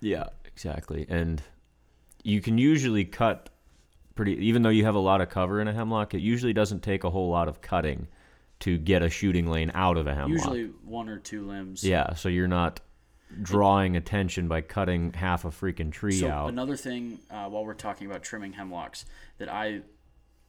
Yeah, 0.00 0.24
exactly. 0.44 1.06
And 1.08 1.42
you 2.22 2.40
can 2.40 2.58
usually 2.58 3.04
cut 3.04 3.48
pretty 4.14 4.32
even 4.46 4.62
though 4.62 4.68
you 4.70 4.84
have 4.84 4.94
a 4.94 4.98
lot 5.00 5.20
of 5.20 5.28
cover 5.30 5.60
in 5.60 5.68
a 5.68 5.72
hemlock, 5.72 6.14
it 6.14 6.20
usually 6.20 6.52
doesn't 6.52 6.82
take 6.82 7.04
a 7.04 7.10
whole 7.10 7.30
lot 7.30 7.48
of 7.48 7.60
cutting 7.62 8.06
to 8.60 8.76
get 8.76 9.02
a 9.02 9.08
shooting 9.08 9.46
lane 9.50 9.70
out 9.74 9.96
of 9.96 10.06
a 10.06 10.14
hemlock. 10.14 10.30
Usually 10.30 10.64
one 10.84 11.08
or 11.08 11.18
two 11.18 11.46
limbs. 11.46 11.82
Yeah, 11.82 12.14
so 12.14 12.28
you're 12.28 12.48
not 12.48 12.80
drawing 13.42 13.96
attention 13.96 14.48
by 14.48 14.60
cutting 14.60 15.12
half 15.12 15.44
a 15.44 15.48
freaking 15.48 15.90
tree 15.92 16.12
So 16.20 16.28
out. 16.28 16.48
another 16.48 16.76
thing, 16.76 17.18
uh, 17.30 17.48
while 17.48 17.64
we're 17.64 17.74
talking 17.74 18.06
about 18.06 18.22
trimming 18.22 18.52
hemlocks, 18.54 19.04
that 19.38 19.48
I 19.48 19.82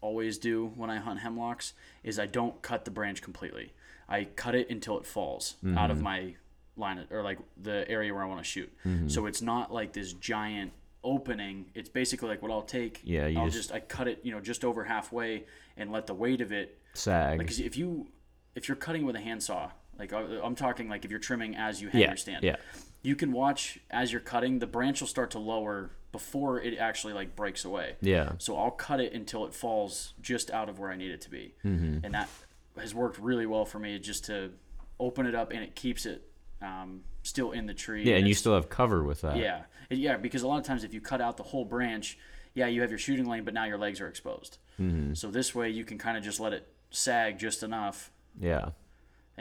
always 0.02 0.38
do 0.38 0.68
when 0.76 0.90
I 0.90 0.98
hunt 0.98 1.20
hemlocks 1.20 1.74
is 2.04 2.18
I 2.20 2.26
don't 2.26 2.62
cut 2.62 2.86
the 2.86 2.92
branch 2.92 3.22
completely. 3.22 3.74
I 4.10 4.26
cut 4.26 4.56
it 4.56 4.70
until 4.70 4.98
it 4.98 5.06
falls 5.06 5.56
out 5.64 5.68
Mm-hmm. 5.70 5.92
of 5.92 6.02
my 6.02 6.36
line 6.76 6.98
of, 6.98 7.12
or 7.12 7.22
like 7.22 7.38
the 7.62 7.88
area 7.90 8.14
where 8.14 8.24
I 8.24 8.26
want 8.28 8.40
to 8.40 8.44
shoot. 8.50 8.72
Mm-hmm. 8.86 9.08
So 9.10 9.26
it's 9.28 9.42
not 9.42 9.72
like 9.74 9.94
this 9.94 10.14
giant 10.14 10.72
opening. 11.04 11.68
It's 11.76 11.90
basically 11.90 12.30
like 12.30 12.42
what 12.42 12.52
I'll 12.52 12.62
take. 12.62 13.02
Yeah, 13.04 13.28
you 13.28 13.40
I'll 13.40 13.46
just- 13.46 13.58
just 13.58 13.72
I 13.72 13.80
cut 13.80 14.08
it, 14.08 14.20
you 14.24 14.32
know, 14.32 14.40
just 14.40 14.66
over 14.66 14.84
halfway 14.84 15.46
and 15.78 15.92
let 15.92 16.08
the 16.08 16.14
weight 16.14 16.42
of 16.42 16.52
it 16.52 16.80
Sag. 16.94 17.38
like 17.38 17.48
'cause 17.48 17.60
if 17.60 17.78
you 17.78 18.08
if 18.56 18.68
you're 18.68 18.76
cutting 18.76 19.06
with 19.06 19.16
a 19.16 19.20
handsaw, 19.22 19.72
like 20.00 20.14
I- 20.14 20.40
I'm 20.44 20.56
talking 20.56 20.90
like 20.90 21.06
if 21.06 21.12
you're 21.12 21.20
trimming 21.20 21.56
as 21.56 21.82
you 21.82 21.90
hang 21.90 22.02
Yeah, 22.02 22.08
your 22.10 22.18
stand, 22.18 22.44
yeah. 22.44 22.56
you 23.02 23.16
can 23.16 23.32
watch 23.32 23.80
as 23.90 24.12
you're 24.12 24.22
cutting, 24.22 24.60
the 24.60 24.68
branch 24.68 25.02
will 25.02 25.08
start 25.08 25.32
to 25.32 25.40
lower 25.40 25.92
before 26.12 26.60
it 26.60 26.78
actually 26.78 27.14
like 27.14 27.36
breaks 27.36 27.64
away. 27.66 27.96
Yeah. 28.02 28.34
So 28.38 28.58
I'll 28.58 28.72
cut 28.72 29.00
it 29.00 29.14
until 29.14 29.46
it 29.46 29.54
falls 29.54 30.14
just 30.22 30.52
out 30.52 30.68
of 30.70 30.78
where 30.80 30.92
I 30.92 30.96
need 30.98 31.12
it 31.12 31.22
to 31.22 31.30
be, 31.30 31.54
Mm-hmm. 31.64 32.04
and 32.06 32.14
that 32.14 32.30
has 32.78 32.94
worked 32.96 33.20
really 33.20 33.46
well 33.46 33.66
for 33.66 33.80
me 33.80 33.98
just 34.00 34.26
to 34.26 34.52
open 35.00 35.26
it 35.26 35.36
up 35.36 35.52
and 35.52 35.64
it 35.64 35.76
keeps 35.76 36.06
it 36.06 36.28
um, 36.62 37.02
still 37.24 37.52
in 37.52 37.66
the 37.66 37.74
tree. 37.74 38.04
yeah, 38.04 38.16
and 38.18 38.28
you 38.28 38.34
still 38.34 38.54
have 38.56 38.70
cover 38.70 39.04
with 39.04 39.22
that. 39.22 39.38
yeah, 39.38 39.64
yeah, 39.90 40.16
because 40.18 40.44
a 40.44 40.48
lot 40.48 40.58
of 40.60 40.64
times 40.66 40.84
if 40.84 40.94
you 40.94 41.02
cut 41.02 41.22
out 41.22 41.38
the 41.38 41.44
whole 41.44 41.66
branch, 41.66 42.18
yeah, 42.54 42.68
you 42.68 42.82
have 42.82 42.90
your 42.92 43.00
shooting 43.00 43.26
lane, 43.26 43.44
but 43.44 43.54
now 43.54 43.66
your 43.66 43.78
legs 43.78 44.00
are 44.02 44.08
exposed. 44.08 44.58
Mm-hmm. 44.80 45.14
So 45.16 45.32
this 45.32 45.56
way 45.56 45.70
you 45.70 45.84
can 45.86 45.98
kind 45.98 46.18
of 46.18 46.24
just 46.24 46.40
let 46.40 46.54
it 46.54 46.68
sag 46.92 47.40
just 47.40 47.64
enough, 47.64 48.12
Yeah. 48.40 48.70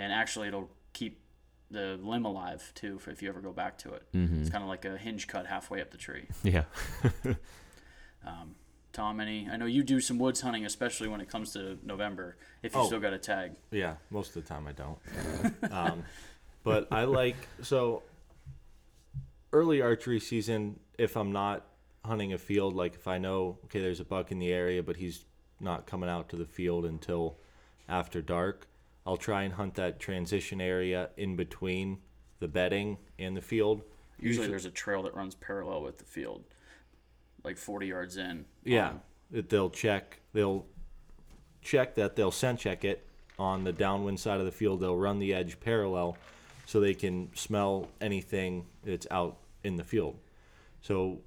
And 0.01 0.13
actually 0.13 0.49
it'll 0.49 0.71
keep 0.95 1.21
the 1.71 1.99
limb 2.03 2.25
alive 2.25 2.73
too. 2.75 2.99
For 2.99 3.11
if 3.11 3.23
you 3.23 3.29
ever 3.29 3.41
go 3.41 3.53
back 3.53 3.79
to 3.79 3.93
it, 3.93 4.03
it's 4.13 4.51
kind 4.51 4.65
of 4.65 4.69
like 4.69 4.85
a 4.87 4.97
hinge 4.97 5.29
cut 5.29 5.47
halfway 5.47 5.81
up 5.81 5.91
the 5.91 5.99
tree. 5.99 6.27
Yeah. 6.43 6.65
Tom, 8.93 9.21
any? 9.21 9.49
I 9.49 9.57
know 9.57 9.67
you 9.67 9.85
do 9.85 10.01
some 10.01 10.19
woods 10.19 10.41
hunting, 10.41 10.67
especially 10.67 11.07
when 11.07 11.21
it 11.21 11.29
comes 11.31 11.53
to 11.53 11.79
November. 11.85 12.37
If 12.63 12.75
you 12.75 12.81
Oh. 12.81 12.87
still 12.87 12.99
got 12.99 13.13
a 13.13 13.19
tag, 13.19 13.53
Yeah, 13.71 13.95
most 14.11 14.35
of 14.35 14.43
the 14.43 14.49
time 14.49 14.67
I 14.67 14.73
don't. 14.73 14.99
um, 15.73 16.03
but 16.65 16.89
I 16.91 17.05
like 17.05 17.37
so 17.63 18.03
early 19.53 19.81
archery 19.81 20.19
season. 20.19 20.81
If 20.99 21.17
I'm 21.17 21.31
not 21.31 21.65
hunting 22.05 22.33
a 22.33 22.39
field, 22.39 22.75
like 22.75 22.95
if 22.97 23.07
I 23.07 23.19
know 23.19 23.59
okay, 23.67 23.81
there's 23.81 24.01
a 24.01 24.05
buck 24.05 24.33
in 24.33 24.41
the 24.41 24.53
area, 24.53 24.83
but 24.83 24.97
he's 24.97 25.25
not 25.61 25.87
coming 25.87 26.09
out 26.09 26.29
to 26.31 26.37
the 26.37 26.47
field 26.47 26.85
until 26.85 27.39
after 27.89 28.21
dark, 28.21 28.67
I'll 29.07 29.17
try 29.17 29.43
and 29.43 29.55
hunt 29.55 29.75
that 29.77 29.99
transition 29.99 30.61
area 30.61 31.11
in 31.17 31.37
between 31.37 31.99
the 32.39 32.49
bedding 32.49 32.99
and 33.19 33.37
the 33.37 33.41
field. 33.41 33.83
usually 34.19 34.47
there's 34.49 34.67
a 34.67 34.71
trail 34.71 35.03
that 35.03 35.15
runs 35.15 35.35
parallel 35.35 35.83
with 35.83 35.99
the 35.99 36.05
field, 36.05 36.45
like 37.45 37.57
40 37.57 37.87
yards 37.87 38.17
in. 38.17 38.45
Yeah, 38.65 38.91
Um, 38.91 39.45
they'll 39.49 39.71
check. 39.71 40.21
They'll 40.33 40.67
check 41.63 41.95
that. 41.95 42.17
They'll 42.17 42.31
scent 42.31 42.61
check 42.61 42.85
it 42.85 43.07
on 43.39 43.65
the 43.65 43.73
downwind 43.73 44.21
side 44.21 44.41
of 44.41 44.47
the 44.47 44.53
field. 44.53 44.81
They'll 44.81 44.97
run 44.97 45.19
the 45.19 45.33
edge 45.33 45.59
parallel, 45.61 46.17
so 46.67 46.81
they 46.81 46.95
can 46.95 47.31
smell 47.35 47.89
anything 48.01 48.67
that's 48.85 49.07
out 49.11 49.39
in 49.65 49.77
the 49.77 49.85
field. 49.85 50.17
So, 50.83 51.21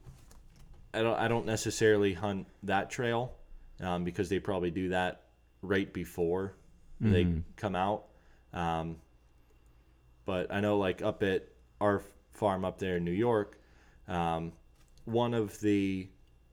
I 0.93 1.01
don't. 1.01 1.17
I 1.17 1.27
don't 1.27 1.45
necessarily 1.45 2.13
hunt 2.13 2.47
that 2.63 2.89
trail, 2.91 3.33
um, 3.81 4.03
because 4.03 4.29
they 4.29 4.39
probably 4.39 4.71
do 4.71 4.89
that 4.89 5.23
right 5.63 5.91
before 5.91 6.53
they 7.11 7.27
come 7.55 7.75
out. 7.75 8.05
Um, 8.53 8.97
but 10.25 10.53
I 10.53 10.59
know, 10.61 10.77
like 10.77 11.01
up 11.01 11.23
at 11.23 11.47
our 11.81 12.01
farm 12.33 12.63
up 12.63 12.79
there 12.79 12.97
in 12.97 13.03
New 13.03 13.11
York, 13.11 13.59
um, 14.07 14.53
one 15.05 15.33
of 15.33 15.59
the 15.59 16.07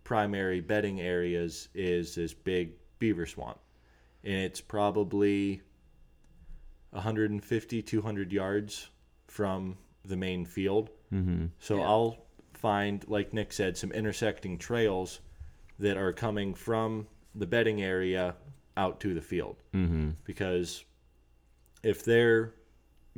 primary 0.05 0.61
bedding 0.61 1.01
areas 1.01 1.69
is 1.75 2.15
this 2.15 2.35
big 2.35 2.73
beaver 2.99 3.27
swamp. 3.27 3.59
And 4.25 4.35
it's 4.35 4.61
probably 4.61 5.63
150, 6.91 7.83
200 7.83 8.33
yards 8.33 8.91
from 9.29 9.77
the 10.05 10.17
main 10.17 10.45
field. 10.45 10.91
Mm-hmm. 11.13 11.47
So 11.59 11.77
Yeah. 11.77 11.85
I'll 11.89 12.27
find, 12.55 13.07
like 13.09 13.33
Nick 13.33 13.53
said, 13.53 13.77
some 13.77 13.93
intersecting 13.93 14.59
trails 14.59 15.21
that 15.79 15.97
are 15.97 16.13
coming 16.13 16.55
from 16.55 17.07
the 17.35 17.47
bedding 17.47 17.81
area 17.83 18.35
out 18.77 19.01
to 19.01 19.15
the 19.15 19.23
field. 19.23 19.57
Mm-hmm. 19.75 20.11
Because 20.25 20.85
if 21.83 22.05
they're 22.05 22.55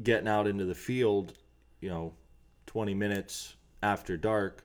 getting 0.02 0.28
out 0.28 0.46
into 0.46 0.64
the 0.64 0.74
field, 0.74 1.34
you 1.80 1.88
know, 1.88 2.14
20 2.66 2.94
minutes 2.94 3.56
after 3.82 4.16
dark, 4.16 4.64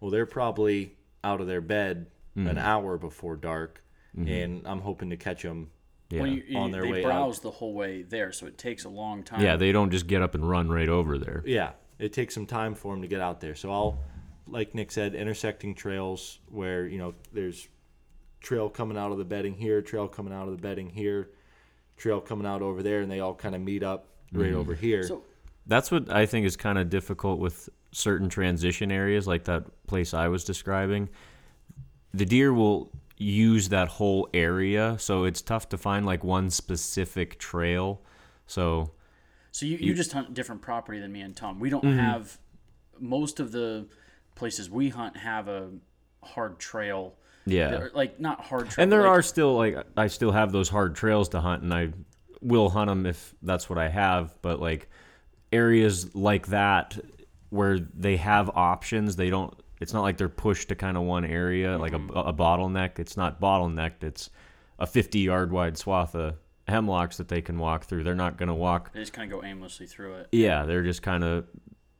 well, 0.00 0.10
they're 0.10 0.26
probably 0.26 0.96
out 1.22 1.40
of 1.40 1.46
their 1.46 1.60
bed 1.60 2.06
an 2.36 2.58
hour 2.58 2.98
before 2.98 3.36
dark. 3.36 3.82
And 4.16 4.62
I'm 4.64 4.80
hoping 4.80 5.10
to 5.10 5.16
catch 5.16 5.42
them. 5.42 5.70
Yeah. 6.10 6.20
When 6.20 6.32
you, 6.34 6.42
you, 6.46 6.58
on 6.58 6.70
their 6.70 6.82
they 6.82 6.90
way 6.92 7.04
out. 7.04 7.08
browse 7.08 7.40
the 7.40 7.50
whole 7.50 7.74
way 7.74 8.02
there, 8.02 8.30
so 8.30 8.46
it 8.46 8.56
takes 8.58 8.84
a 8.84 8.88
long 8.88 9.24
time. 9.24 9.40
yeah, 9.40 9.56
they 9.56 9.72
don't 9.72 9.90
just 9.90 10.06
get 10.06 10.22
up 10.22 10.36
and 10.36 10.48
run 10.48 10.68
right 10.68 10.88
over 10.88 11.18
there. 11.18 11.42
Yeah, 11.44 11.72
it 11.98 12.12
takes 12.12 12.34
some 12.34 12.46
time 12.46 12.74
for 12.76 12.92
them 12.92 13.02
to 13.02 13.08
get 13.08 13.20
out 13.20 13.40
there. 13.40 13.56
So 13.56 13.72
I'll, 13.72 13.98
like 14.46 14.74
Nick 14.74 14.92
said, 14.92 15.16
intersecting 15.16 15.74
trails 15.74 16.38
where 16.50 16.86
you 16.86 16.98
know 16.98 17.14
there's 17.32 17.66
trail 18.44 18.68
coming 18.68 18.96
out 18.98 19.10
of 19.10 19.16
the 19.18 19.24
bedding 19.24 19.54
here, 19.54 19.80
trail 19.80 20.06
coming 20.06 20.32
out 20.32 20.46
of 20.46 20.54
the 20.54 20.60
bedding 20.60 20.90
here, 20.90 21.30
trail 21.96 22.20
coming 22.20 22.46
out 22.46 22.60
over 22.62 22.82
there, 22.82 23.00
and 23.00 23.10
they 23.10 23.20
all 23.20 23.34
kind 23.34 23.54
of 23.54 23.60
meet 23.62 23.82
up 23.82 24.06
right 24.32 24.52
over 24.52 24.74
here. 24.74 25.02
So 25.04 25.22
That's 25.66 25.90
what 25.90 26.10
I 26.10 26.26
think 26.26 26.44
is 26.46 26.54
kind 26.56 26.78
of 26.78 26.90
difficult 26.90 27.38
with 27.40 27.70
certain 27.90 28.28
transition 28.28 28.92
areas, 28.92 29.26
like 29.26 29.44
that 29.44 29.64
place 29.86 30.12
I 30.12 30.28
was 30.28 30.44
describing. 30.44 31.08
The 32.12 32.26
deer 32.26 32.52
will 32.52 32.92
use 33.16 33.70
that 33.70 33.88
whole 33.88 34.28
area, 34.34 34.96
so 34.98 35.24
it's 35.24 35.40
tough 35.40 35.68
to 35.70 35.78
find 35.78 36.04
like 36.04 36.22
one 36.22 36.50
specific 36.50 37.38
trail. 37.38 38.02
So 38.46 38.90
So 39.52 39.64
you, 39.64 39.78
you 39.78 39.94
just 39.94 40.12
hunt 40.12 40.34
different 40.34 40.60
property 40.60 41.00
than 41.00 41.12
me 41.12 41.22
and 41.22 41.34
Tom. 41.34 41.58
We 41.60 41.70
don't 41.70 41.84
Mm-hmm. 41.84 41.98
have 41.98 42.38
most 43.00 43.40
of 43.40 43.52
the 43.52 43.86
places 44.34 44.68
we 44.68 44.90
hunt 44.90 45.16
have 45.16 45.48
a 45.48 45.70
hard 46.22 46.58
trail. 46.58 47.14
Yeah, 47.46 47.88
like 47.94 48.20
not 48.20 48.40
hard 48.40 48.70
trail. 48.70 48.82
and 48.82 48.92
there 48.92 49.02
like, 49.02 49.10
are 49.10 49.22
still 49.22 49.54
like 49.56 49.76
I 49.96 50.06
still 50.08 50.32
have 50.32 50.52
those 50.52 50.68
hard 50.68 50.94
trails 50.96 51.28
to 51.30 51.40
hunt, 51.40 51.62
and 51.62 51.72
I 51.72 51.90
will 52.40 52.70
hunt 52.70 52.88
them 52.88 53.06
if 53.06 53.34
that's 53.42 53.68
what 53.68 53.78
I 53.78 53.88
have. 53.88 54.34
But 54.42 54.60
like 54.60 54.88
areas 55.52 56.14
like 56.14 56.48
that 56.48 56.98
where 57.50 57.78
they 57.78 58.16
have 58.16 58.50
options, 58.54 59.16
they 59.16 59.30
don't. 59.30 59.54
It's 59.80 59.92
not 59.92 60.02
like 60.02 60.16
they're 60.16 60.28
pushed 60.28 60.68
to 60.68 60.74
kind 60.74 60.96
of 60.96 61.02
one 61.02 61.24
area 61.24 61.76
like 61.78 61.92
a, 61.92 61.98
mm-hmm. 61.98 62.16
a 62.16 62.32
bottleneck. 62.32 62.98
It's 62.98 63.16
not 63.16 63.40
bottlenecked. 63.40 64.02
It's 64.02 64.30
a 64.78 64.86
50 64.86 65.18
yard 65.20 65.52
wide 65.52 65.76
swath 65.76 66.14
of 66.14 66.36
hemlocks 66.66 67.18
that 67.18 67.28
they 67.28 67.42
can 67.42 67.58
walk 67.58 67.84
through. 67.84 68.04
They're 68.04 68.14
not 68.14 68.38
going 68.38 68.48
to 68.48 68.54
walk 68.54 68.92
they 68.92 69.00
just 69.00 69.12
kind 69.12 69.30
of 69.30 69.40
go 69.40 69.46
aimlessly 69.46 69.86
through 69.86 70.14
it. 70.14 70.28
yeah, 70.32 70.64
they're 70.64 70.82
just 70.82 71.02
kind 71.02 71.22
of 71.22 71.46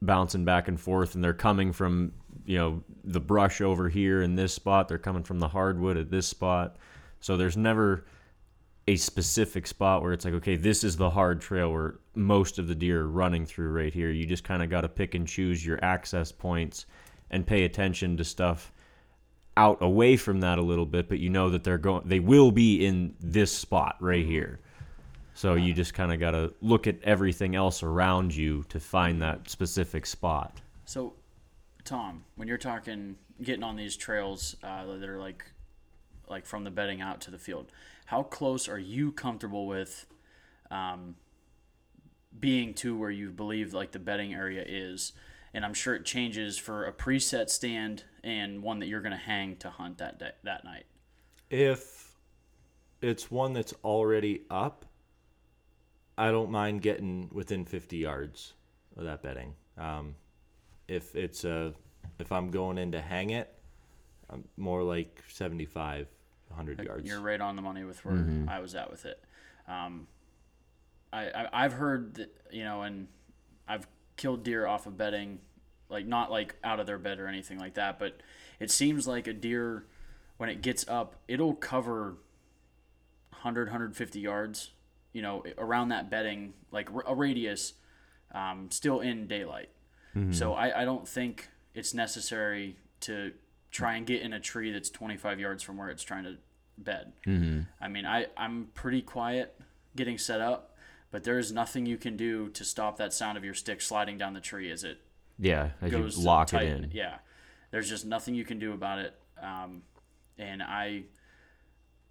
bouncing 0.03 0.45
back 0.45 0.69
and 0.69 0.81
forth, 0.81 1.15
and 1.15 1.23
they're 1.23 1.35
coming 1.35 1.73
from 1.73 2.13
you 2.45 2.59
know 2.59 2.83
the 3.05 3.21
brush 3.21 3.61
over 3.61 3.89
here 3.89 4.23
in 4.23 4.35
this 4.35 4.53
spot. 4.53 4.89
They're 4.89 4.99
coming 4.99 5.25
from 5.25 5.41
the 5.41 5.49
hardwood 5.49 5.97
at 5.97 6.11
this 6.11 6.27
spot. 6.27 6.77
So 7.21 7.37
there's 7.37 7.57
never 7.57 8.05
a 8.87 8.97
specific 8.97 9.67
spot 9.67 10.03
where 10.03 10.13
it's 10.13 10.25
like, 10.25 10.35
okay, 10.35 10.57
this 10.57 10.85
is 10.85 10.97
the 10.97 11.09
hard 11.09 11.41
trail 11.41 11.73
where 11.73 11.99
most 12.15 12.59
of 12.59 12.69
the 12.69 12.75
deer 12.75 13.01
are 13.01 13.09
running 13.09 13.47
through 13.47 13.71
right 13.71 13.95
here. 13.95 14.11
You 14.11 14.27
just 14.27 14.45
kind 14.45 14.63
of 14.63 14.69
got 14.69 14.83
to 14.83 14.89
pick 14.89 15.15
and 15.15 15.27
choose 15.27 15.65
your 15.65 15.83
access 15.83 16.31
points 16.31 16.85
and 17.31 17.47
pay 17.47 17.65
attention 17.65 18.17
to 18.19 18.25
stuff 18.25 18.73
out 19.57 19.81
away 19.81 20.17
from 20.17 20.41
that 20.41 20.59
a 20.59 20.63
little 20.63 20.87
bit, 20.87 21.09
but 21.09 21.19
you 21.19 21.31
know 21.31 21.49
that 21.51 21.65
they're 21.65 21.79
going 21.79 22.03
they 22.07 22.21
will 22.21 22.51
be 22.51 22.85
in 22.85 23.15
this 23.21 23.57
spot 23.57 23.97
right 24.01 24.27
here. 24.27 24.61
So 25.35 25.55
you 25.55 25.75
just 25.75 25.95
kind 25.95 26.13
of 26.13 26.21
got 26.21 26.31
to 26.31 26.55
look 26.63 26.87
at 26.87 27.03
everything 27.03 27.57
else 27.57 27.83
around 27.83 28.35
you 28.35 28.65
to 28.69 28.79
find 28.79 29.21
that 29.21 29.51
specific 29.51 30.07
spot. 30.07 30.61
So, 30.85 31.15
Tom, 31.85 32.25
when 32.37 32.47
you're 32.47 32.57
talking 32.57 33.17
getting 33.43 33.65
on 33.65 33.75
these 33.75 33.97
trails 33.97 34.55
uh, 34.63 34.87
that 34.87 35.09
are 35.09 35.19
like 35.19 35.45
like 36.29 36.47
from 36.47 36.65
the 36.65 36.71
bedding 36.71 37.03
out 37.03 37.21
to 37.23 37.31
the 37.31 37.39
field, 37.39 37.71
how 38.07 38.23
close 38.23 38.69
are 38.69 38.79
you 38.79 39.13
comfortable 39.13 39.67
with 39.67 40.07
um, 40.71 41.17
being 42.39 42.73
to 42.75 42.97
where 42.97 43.11
you 43.11 43.31
believe 43.31 43.75
like 43.75 43.91
the 43.93 43.99
bedding 43.99 44.33
area 44.33 44.65
is? 44.67 45.13
And 45.53 45.65
I'm 45.65 45.75
sure 45.75 45.95
it 45.95 46.05
changes 46.05 46.59
for 46.59 46.85
a 46.85 46.93
preset 46.93 47.51
stand 47.51 48.05
and 48.25 48.63
one 48.63 48.79
that 48.81 48.87
you're 48.87 49.03
going 49.03 49.13
to 49.13 49.19
hang 49.19 49.57
to 49.57 49.71
hunt 49.71 49.99
that 49.99 50.19
day, 50.19 50.31
that 50.43 50.65
night. 50.65 50.87
if 51.51 52.17
it's 53.01 53.31
one 53.31 53.53
that's 53.53 53.75
already 53.85 54.43
up, 54.51 54.87
I 56.17 56.31
don't 56.31 56.51
mind 56.51 56.83
getting 56.83 57.29
within 57.33 57.65
50 57.65 57.97
yards 57.97 58.55
of 58.97 59.05
that 59.05 59.23
bedding. 59.23 59.55
Um, 59.77 60.15
if 60.87 61.15
it's 61.17 61.45
a, 61.45 61.75
if 62.19 62.31
I'm 62.31 62.51
going 62.51 62.79
in 62.79 62.93
to 62.93 63.01
hang 63.01 63.31
it, 63.31 63.53
I'm 64.31 64.45
more 64.57 64.83
like 64.83 65.23
75, 65.29 66.07
100 66.49 66.85
yards. 66.85 67.07
You're 67.07 67.21
right 67.21 67.41
on 67.41 67.57
the 67.57 67.63
money 67.63 67.85
with 67.85 68.05
where 68.05 68.25
I 68.49 68.61
was 68.61 68.75
at 68.75 68.91
with 68.91 69.05
it. 69.05 69.23
Um, 69.67 70.07
I, 71.13 71.31
I 71.31 71.49
I've 71.65 71.73
heard 71.73 72.15
that 72.15 72.35
you 72.51 72.65
know, 72.65 72.83
and 72.83 73.09
I've 73.67 73.87
killed 74.17 74.45
deer 74.45 74.67
off 74.67 74.87
of 74.87 74.97
bedding, 74.97 75.41
like 75.89 76.07
not 76.07 76.31
like 76.31 76.55
out 76.63 76.81
of 76.81 76.87
their 76.87 76.99
bed 76.99 77.19
or 77.19 77.27
anything 77.27 77.59
like 77.59 77.75
that, 77.75 77.99
but 77.99 78.21
it 78.61 78.71
seems 78.71 79.07
like 79.07 79.27
a 79.27 79.33
deer 79.33 79.87
when 80.37 80.49
it 80.49 80.63
gets 80.63 80.87
up, 80.89 81.17
it'll 81.29 81.55
cover 81.55 82.17
100, 83.31 83.69
150 83.69 84.21
yards, 84.21 84.71
you 85.15 85.23
know, 85.23 85.43
around 85.57 85.89
that 85.89 86.11
bedding, 86.11 86.53
like 86.71 86.91
a 87.07 87.15
radius, 87.15 87.73
um, 88.35 88.69
still 88.71 89.01
in 89.01 89.27
daylight. 89.27 89.71
So 90.33 90.53
I, 90.53 90.83
I 90.83 90.85
don't 90.85 91.09
think 91.09 91.49
it's 91.75 91.93
necessary 91.93 92.77
to 93.01 93.33
try 93.73 93.97
and 93.97 94.07
get 94.07 94.23
in 94.23 94.33
a 94.33 94.39
tree 94.39 94.71
that's 94.71 94.91
25 94.91 95.41
yards 95.41 95.63
from 95.63 95.77
where 95.77 95.89
it's 95.89 96.05
trying 96.05 96.23
to 96.23 96.37
bed. 96.79 97.13
Mm-hmm. 97.27 97.63
I 97.81 97.89
mean, 97.89 98.07
I, 98.07 98.27
I'm 98.37 98.69
pretty 98.75 99.03
quiet 99.03 99.59
getting 99.97 100.19
set 100.19 100.41
up, 100.41 100.77
but 101.11 101.25
there 101.25 101.39
is 101.39 101.51
nothing 101.51 101.87
you 101.87 101.97
can 101.97 102.17
do 102.17 102.49
to 102.51 102.65
stop 102.65 102.97
that 102.99 103.13
sound 103.13 103.37
of 103.37 103.45
your 103.45 103.55
stick 103.55 103.81
sliding 103.81 104.19
down 104.19 104.35
the 104.35 104.41
tree 104.41 104.71
as 104.71 104.85
it 104.85 104.99
Yeah, 105.39 105.71
as 105.83 105.91
you 105.93 105.99
goes 105.99 106.15
to 106.15 106.21
lock 106.21 106.53
it 106.53 106.63
in. 106.63 106.91
Yeah, 106.93 107.17
there's 107.73 107.89
just 107.89 108.05
nothing 108.07 108.35
you 108.37 108.45
can 108.45 108.61
do 108.61 108.73
about 108.73 109.01
it. 109.01 109.15
Um, 109.43 109.83
and 110.39 110.63
I, 110.63 111.05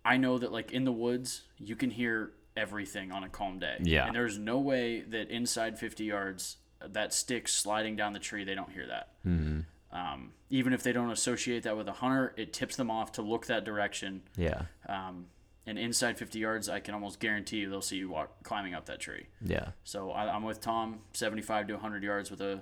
I 0.04 0.18
know 0.18 0.38
that 0.38 0.52
like 0.52 0.74
in 0.74 0.84
the 0.84 0.92
woods, 0.92 1.44
you 1.58 1.78
can 1.78 1.90
hear 1.90 2.32
everything 2.56 3.12
on 3.12 3.24
a 3.24 3.30
calm 3.30 3.60
day. 3.60 3.78
Yeah. 3.82 4.06
and 4.08 4.16
there's 4.16 4.38
no 4.38 4.60
way 4.60 5.02
that 5.02 5.30
inside 5.30 5.80
50 5.80 6.04
yards, 6.04 6.58
that 6.86 7.14
stick 7.14 7.48
sliding 7.48 7.96
down 7.96 8.14
the 8.14 8.20
tree, 8.20 8.44
they 8.44 8.56
don't 8.56 8.72
hear 8.72 8.88
that. 8.88 9.10
Mm-hmm. 9.26 9.62
Um, 9.96 10.32
even 10.50 10.74
if 10.74 10.82
they 10.84 10.92
don't 10.92 11.12
associate 11.12 11.64
that 11.64 11.78
with 11.78 11.88
a 11.88 11.94
hunter, 11.94 12.34
it 12.38 12.52
tips 12.54 12.76
them 12.76 12.90
off 12.90 13.12
to 13.14 13.22
look 13.22 13.46
that 13.48 13.64
direction. 13.64 14.24
Yeah, 14.38 14.64
Um, 14.88 15.28
and 15.66 15.80
inside 15.80 16.18
50 16.18 16.40
yards, 16.40 16.68
I 16.68 16.80
can 16.80 16.94
almost 16.94 17.20
guarantee 17.20 17.58
you 17.58 17.70
they'll 17.70 17.82
see 17.82 17.98
you 17.98 18.10
walk 18.10 18.44
climbing 18.44 18.74
up 18.74 18.86
that 18.88 19.00
tree. 19.00 19.28
yeah, 19.42 19.70
So 19.84 20.12
I, 20.12 20.34
I'm 20.34 20.44
with 20.44 20.60
Tom, 20.60 21.00
75 21.14 21.68
to 21.68 21.74
100 21.74 22.04
yards 22.04 22.30
with 22.30 22.42
a 22.42 22.62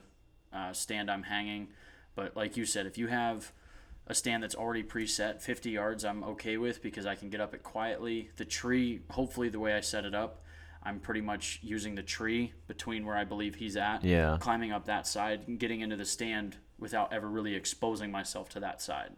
uh, 0.54 0.74
stand 0.74 1.10
I'm 1.10 1.24
hanging. 1.24 1.70
But 2.16 2.36
like 2.36 2.58
you 2.58 2.66
said, 2.66 2.86
if 2.86 2.98
you 2.98 3.08
have 3.08 3.52
a 4.12 4.16
stand 4.16 4.44
that's 4.44 4.54
already 4.56 4.84
preset, 4.84 5.42
50 5.42 5.72
yards, 5.72 6.06
I'm 6.06 6.24
okay 6.26 6.58
with 6.58 6.84
because 6.84 7.06
I 7.08 7.16
can 7.16 7.30
get 7.30 7.42
up 7.42 7.54
it 7.56 7.64
quietly. 7.64 8.30
The 8.36 8.46
tree, 8.46 9.00
hopefully, 9.10 9.50
the 9.50 9.60
way 9.60 9.74
I 9.74 9.82
set 9.82 10.06
it 10.06 10.14
up, 10.14 10.44
I'm 10.84 11.00
pretty 11.00 11.22
much 11.22 11.60
using 11.64 11.96
the 11.96 12.04
tree 12.04 12.54
between 12.68 13.06
where 13.06 13.16
I 13.16 13.24
believe 13.24 13.56
he's 13.56 13.78
at, 13.78 14.04
Yeah. 14.04 14.38
climbing 14.40 14.72
up 14.72 14.86
that 14.86 15.08
side, 15.08 15.42
and 15.48 15.58
getting 15.60 15.82
into 15.82 15.96
the 15.96 16.06
stand 16.06 16.58
without 16.78 17.12
ever 17.14 17.28
really 17.28 17.56
exposing 17.56 18.12
myself 18.12 18.50
to 18.50 18.60
that 18.60 18.82
side. 18.82 19.12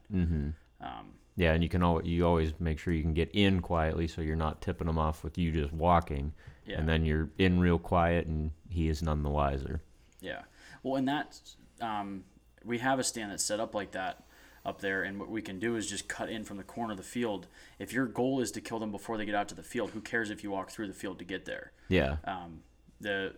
yeah. 1.36 1.54
And 1.54 1.64
you 1.64 1.70
can 1.70 1.82
always 1.82 2.06
you 2.06 2.26
always 2.28 2.54
make 2.60 2.78
sure 2.78 2.94
you 2.94 3.02
can 3.02 3.14
get 3.16 3.32
in 3.34 3.60
quietly 3.62 4.08
so 4.08 4.22
you're 4.22 4.36
not 4.36 4.62
tipping 4.62 4.86
them 4.88 5.00
off 5.00 5.24
with 5.24 5.38
you 5.38 5.52
just 5.52 5.74
walking, 5.74 6.34
Yeah. 6.68 6.78
and 6.80 6.88
then 6.88 7.04
you're 7.06 7.30
in 7.40 7.60
real 7.60 7.80
quiet 7.80 8.28
and 8.28 8.52
he 8.70 8.88
is 8.88 9.02
none 9.02 9.24
the 9.24 9.30
wiser. 9.32 9.82
Yeah. 10.22 10.44
Well, 10.84 10.98
and 10.98 11.08
that 11.08 11.40
um, 11.82 12.26
we 12.64 12.78
have 12.78 13.00
a 13.00 13.04
stand 13.04 13.32
that's 13.32 13.44
set 13.44 13.60
up 13.60 13.74
like 13.74 13.92
that 13.92 14.24
up 14.66 14.80
there, 14.82 15.04
and 15.04 15.20
what 15.20 15.30
we 15.30 15.42
can 15.42 15.60
do 15.60 15.76
is 15.76 15.90
just 15.90 16.08
cut 16.08 16.30
in 16.30 16.44
from 16.44 16.58
the 16.58 16.64
corner 16.64 16.92
of 16.92 16.98
the 16.98 17.04
field. 17.04 17.48
If 17.80 17.92
your 17.92 18.06
goal 18.06 18.40
is 18.40 18.52
to 18.52 18.62
kill 18.62 18.80
them 18.80 18.92
before 18.92 19.18
they 19.18 19.26
get 19.26 19.36
out 19.36 19.50
to 19.50 19.56
the 19.56 19.64
field, 19.64 19.92
who 19.92 20.02
cares 20.02 20.30
if 20.30 20.44
you 20.44 20.52
walk 20.52 20.70
through 20.70 20.88
the 20.88 20.94
field 20.94 21.20
to 21.20 21.26
get 21.26 21.46
there? 21.46 21.72
Yeah, 21.90 22.18
Um, 22.26 22.62
the 23.02 23.34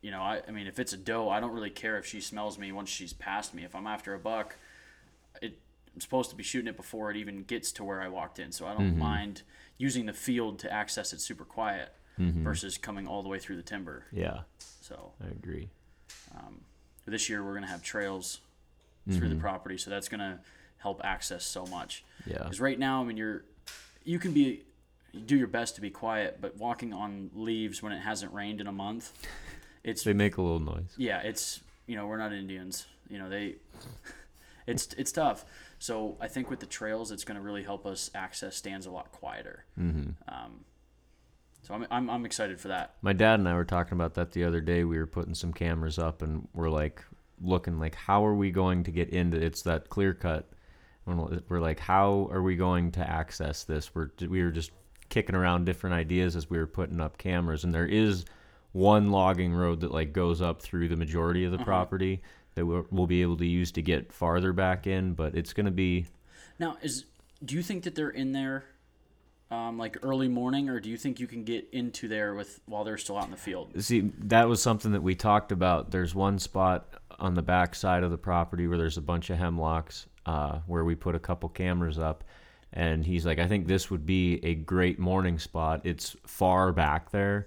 you 0.00 0.10
know, 0.10 0.20
I, 0.20 0.42
I 0.46 0.50
mean, 0.52 0.66
if 0.66 0.78
it's 0.78 0.92
a 0.92 0.96
doe, 0.96 1.28
I 1.28 1.40
don't 1.40 1.52
really 1.52 1.70
care 1.70 1.98
if 1.98 2.06
she 2.06 2.20
smells 2.20 2.58
me 2.58 2.70
once 2.70 2.88
she's 2.88 3.12
past 3.12 3.52
me. 3.52 3.64
If 3.64 3.74
I'm 3.74 3.86
after 3.86 4.14
a 4.14 4.18
buck, 4.18 4.56
it, 5.42 5.58
I'm 5.92 6.00
supposed 6.00 6.30
to 6.30 6.36
be 6.36 6.44
shooting 6.44 6.68
it 6.68 6.76
before 6.76 7.10
it 7.10 7.16
even 7.16 7.42
gets 7.42 7.72
to 7.72 7.84
where 7.84 8.00
I 8.00 8.08
walked 8.08 8.38
in. 8.38 8.52
So 8.52 8.66
I 8.66 8.74
don't 8.74 8.90
mm-hmm. 8.90 9.00
mind 9.00 9.42
using 9.76 10.06
the 10.06 10.12
field 10.12 10.60
to 10.60 10.72
access 10.72 11.12
it 11.12 11.20
super 11.20 11.44
quiet 11.44 11.92
mm-hmm. 12.18 12.44
versus 12.44 12.78
coming 12.78 13.08
all 13.08 13.22
the 13.22 13.28
way 13.28 13.38
through 13.38 13.56
the 13.56 13.62
timber. 13.62 14.04
yeah, 14.12 14.40
So 14.80 15.12
I 15.20 15.28
agree. 15.28 15.68
Um, 16.36 16.60
this 17.06 17.28
year 17.28 17.44
we're 17.44 17.54
gonna 17.54 17.66
have 17.66 17.82
trails 17.82 18.40
through 19.08 19.20
the 19.20 19.34
mm-hmm. 19.34 19.40
property, 19.40 19.78
so 19.78 19.90
that's 19.90 20.08
gonna 20.08 20.40
help 20.78 21.00
access 21.04 21.44
so 21.44 21.66
much. 21.66 22.04
Yeah. 22.26 22.38
Because 22.38 22.60
right 22.60 22.78
now, 22.78 23.02
I 23.02 23.04
mean, 23.04 23.16
you're 23.16 23.44
you 24.04 24.18
can 24.18 24.32
be 24.32 24.62
you 25.12 25.20
do 25.20 25.36
your 25.36 25.46
best 25.48 25.74
to 25.76 25.80
be 25.80 25.90
quiet, 25.90 26.38
but 26.40 26.56
walking 26.56 26.92
on 26.92 27.30
leaves 27.34 27.82
when 27.82 27.92
it 27.92 28.00
hasn't 28.00 28.32
rained 28.32 28.60
in 28.60 28.66
a 28.66 28.72
month, 28.72 29.12
it's 29.84 30.02
They 30.04 30.12
make 30.12 30.36
a 30.36 30.42
little 30.42 30.60
noise. 30.60 30.94
yeah, 30.96 31.20
it's 31.20 31.60
you 31.86 31.96
know 31.96 32.06
we're 32.06 32.18
not 32.18 32.32
Indians. 32.32 32.86
You 33.08 33.18
know 33.18 33.28
they, 33.28 33.56
it's 34.66 34.92
it's 34.94 35.12
tough. 35.12 35.44
So 35.78 36.16
I 36.20 36.26
think 36.28 36.50
with 36.50 36.60
the 36.60 36.66
trails, 36.66 37.12
it's 37.12 37.24
going 37.24 37.36
to 37.36 37.42
really 37.42 37.62
help 37.62 37.86
us 37.86 38.10
access 38.14 38.56
stands 38.56 38.86
a 38.86 38.90
lot 38.90 39.12
quieter. 39.12 39.64
Mm-hmm. 39.78 40.10
Um, 40.26 40.64
so 41.62 41.74
I'm, 41.74 41.86
I'm 41.90 42.10
I'm 42.10 42.26
excited 42.26 42.60
for 42.60 42.68
that. 42.68 42.94
My 43.02 43.12
dad 43.12 43.38
and 43.38 43.48
I 43.48 43.54
were 43.54 43.64
talking 43.64 43.94
about 43.94 44.14
that 44.14 44.32
the 44.32 44.44
other 44.44 44.60
day. 44.60 44.84
We 44.84 44.98
were 44.98 45.06
putting 45.06 45.34
some 45.34 45.52
cameras 45.52 45.98
up, 45.98 46.22
and 46.22 46.48
we're 46.54 46.70
like 46.70 47.02
looking 47.40 47.78
like, 47.78 47.94
how 47.94 48.24
are 48.26 48.34
we 48.34 48.50
going 48.50 48.84
to 48.84 48.90
get 48.90 49.10
into? 49.10 49.36
It's 49.40 49.62
that 49.62 49.88
clear 49.88 50.14
cut. 50.14 50.48
We're 51.48 51.60
like, 51.60 51.80
how 51.80 52.28
are 52.30 52.42
we 52.42 52.56
going 52.56 52.92
to 52.92 53.08
access 53.08 53.64
this? 53.64 53.94
We're 53.94 54.10
we 54.28 54.42
were 54.42 54.50
just 54.50 54.72
kicking 55.08 55.34
around 55.34 55.64
different 55.64 55.94
ideas 55.94 56.36
as 56.36 56.50
we 56.50 56.58
were 56.58 56.66
putting 56.66 57.00
up 57.00 57.18
cameras, 57.18 57.64
and 57.64 57.74
there 57.74 57.86
is 57.86 58.24
one 58.72 59.10
logging 59.10 59.54
road 59.54 59.80
that 59.80 59.92
like 59.92 60.12
goes 60.12 60.42
up 60.42 60.60
through 60.60 60.88
the 60.88 60.96
majority 60.96 61.44
of 61.44 61.52
the 61.52 61.58
property 61.58 62.20
that 62.54 62.66
we'll, 62.66 62.86
we'll 62.90 63.06
be 63.06 63.22
able 63.22 63.36
to 63.38 63.46
use 63.46 63.72
to 63.72 63.82
get 63.82 64.12
farther 64.12 64.52
back 64.52 64.86
in. 64.86 65.14
But 65.14 65.34
it's 65.34 65.52
going 65.52 65.66
to 65.66 65.72
be 65.72 66.06
Now, 66.58 66.76
is 66.82 67.04
do 67.44 67.54
you 67.54 67.62
think 67.62 67.84
that 67.84 67.94
they're 67.94 68.10
in 68.10 68.32
there, 68.32 68.64
um, 69.50 69.78
like 69.78 69.96
early 70.02 70.28
morning, 70.28 70.68
or 70.68 70.80
do 70.80 70.90
you 70.90 70.96
think 70.96 71.20
you 71.20 71.26
can 71.26 71.44
get 71.44 71.68
into 71.72 72.08
there 72.08 72.34
with 72.34 72.60
while 72.66 72.84
they're 72.84 72.98
still 72.98 73.16
out 73.16 73.24
in 73.24 73.30
the 73.30 73.36
field? 73.36 73.82
See, 73.82 74.12
that 74.18 74.48
was 74.48 74.60
something 74.60 74.92
that 74.92 75.02
we 75.02 75.14
talked 75.14 75.52
about. 75.52 75.90
There's 75.90 76.14
one 76.14 76.38
spot 76.38 76.94
on 77.18 77.34
the 77.34 77.42
back 77.42 77.74
side 77.74 78.02
of 78.02 78.10
the 78.10 78.18
property 78.18 78.66
where 78.66 78.78
there's 78.78 78.96
a 78.98 79.02
bunch 79.02 79.30
of 79.30 79.38
hemlocks 79.38 80.06
uh, 80.28 80.60
where 80.66 80.84
we 80.84 80.94
put 80.94 81.14
a 81.14 81.18
couple 81.18 81.48
cameras 81.48 81.98
up. 81.98 82.22
And 82.70 83.06
he's 83.06 83.24
like, 83.24 83.38
I 83.38 83.48
think 83.48 83.66
this 83.66 83.90
would 83.90 84.04
be 84.04 84.44
a 84.44 84.54
great 84.54 84.98
morning 84.98 85.38
spot. 85.38 85.80
It's 85.84 86.14
far 86.26 86.70
back 86.70 87.10
there. 87.12 87.46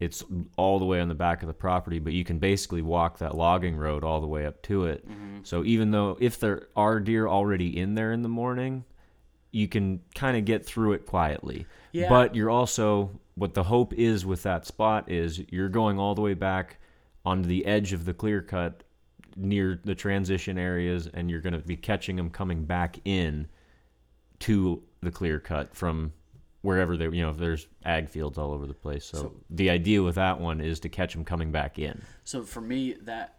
It's 0.00 0.24
all 0.56 0.78
the 0.78 0.86
way 0.86 1.00
on 1.00 1.08
the 1.08 1.14
back 1.14 1.42
of 1.42 1.48
the 1.48 1.54
property, 1.54 1.98
but 1.98 2.14
you 2.14 2.24
can 2.24 2.38
basically 2.38 2.80
walk 2.80 3.18
that 3.18 3.36
logging 3.36 3.76
road 3.76 4.04
all 4.04 4.22
the 4.22 4.26
way 4.26 4.46
up 4.46 4.62
to 4.62 4.86
it. 4.86 5.04
So 5.42 5.64
even 5.64 5.90
though 5.90 6.16
if 6.18 6.40
there 6.40 6.68
are 6.74 6.98
deer 6.98 7.28
already 7.28 7.78
in 7.78 7.94
there 7.94 8.10
in 8.12 8.22
the 8.22 8.28
morning, 8.30 8.84
you 9.50 9.68
can 9.68 10.00
kind 10.14 10.36
of 10.38 10.46
get 10.46 10.64
through 10.64 10.94
it 10.94 11.04
quietly. 11.04 11.66
Yeah. 11.92 12.08
But 12.08 12.34
you're 12.34 12.50
also 12.50 13.20
what 13.34 13.52
the 13.52 13.64
hope 13.64 13.92
is 13.92 14.24
with 14.24 14.42
that 14.44 14.64
spot 14.64 15.10
is 15.10 15.42
you're 15.50 15.68
going 15.68 15.98
all 15.98 16.14
the 16.14 16.22
way 16.22 16.34
back 16.34 16.78
onto 17.22 17.48
the 17.48 17.66
edge 17.66 17.92
of 17.92 18.06
the 18.06 18.14
clear 18.14 18.40
cut 18.40 18.82
near 19.36 19.80
the 19.84 19.94
transition 19.94 20.58
areas 20.58 21.08
and 21.12 21.30
you're 21.30 21.40
going 21.40 21.52
to 21.52 21.58
be 21.58 21.76
catching 21.76 22.16
them 22.16 22.30
coming 22.30 22.64
back 22.64 22.98
in 23.04 23.46
to 24.40 24.82
the 25.00 25.10
clear 25.10 25.38
cut 25.40 25.74
from 25.74 26.12
wherever 26.62 26.96
they 26.96 27.04
you 27.04 27.20
know 27.22 27.30
if 27.30 27.36
there's 27.36 27.66
ag 27.84 28.08
fields 28.08 28.38
all 28.38 28.52
over 28.52 28.66
the 28.66 28.74
place 28.74 29.04
so, 29.04 29.18
So- 29.18 29.32
the 29.50 29.70
idea 29.70 30.02
with 30.02 30.14
that 30.14 30.40
one 30.40 30.60
is 30.60 30.80
to 30.80 30.88
catch 30.88 31.12
them 31.14 31.24
coming 31.24 31.50
back 31.52 31.78
in 31.78 32.02
So 32.24 32.42
for 32.42 32.60
me, 32.60 32.94
that 33.02 33.36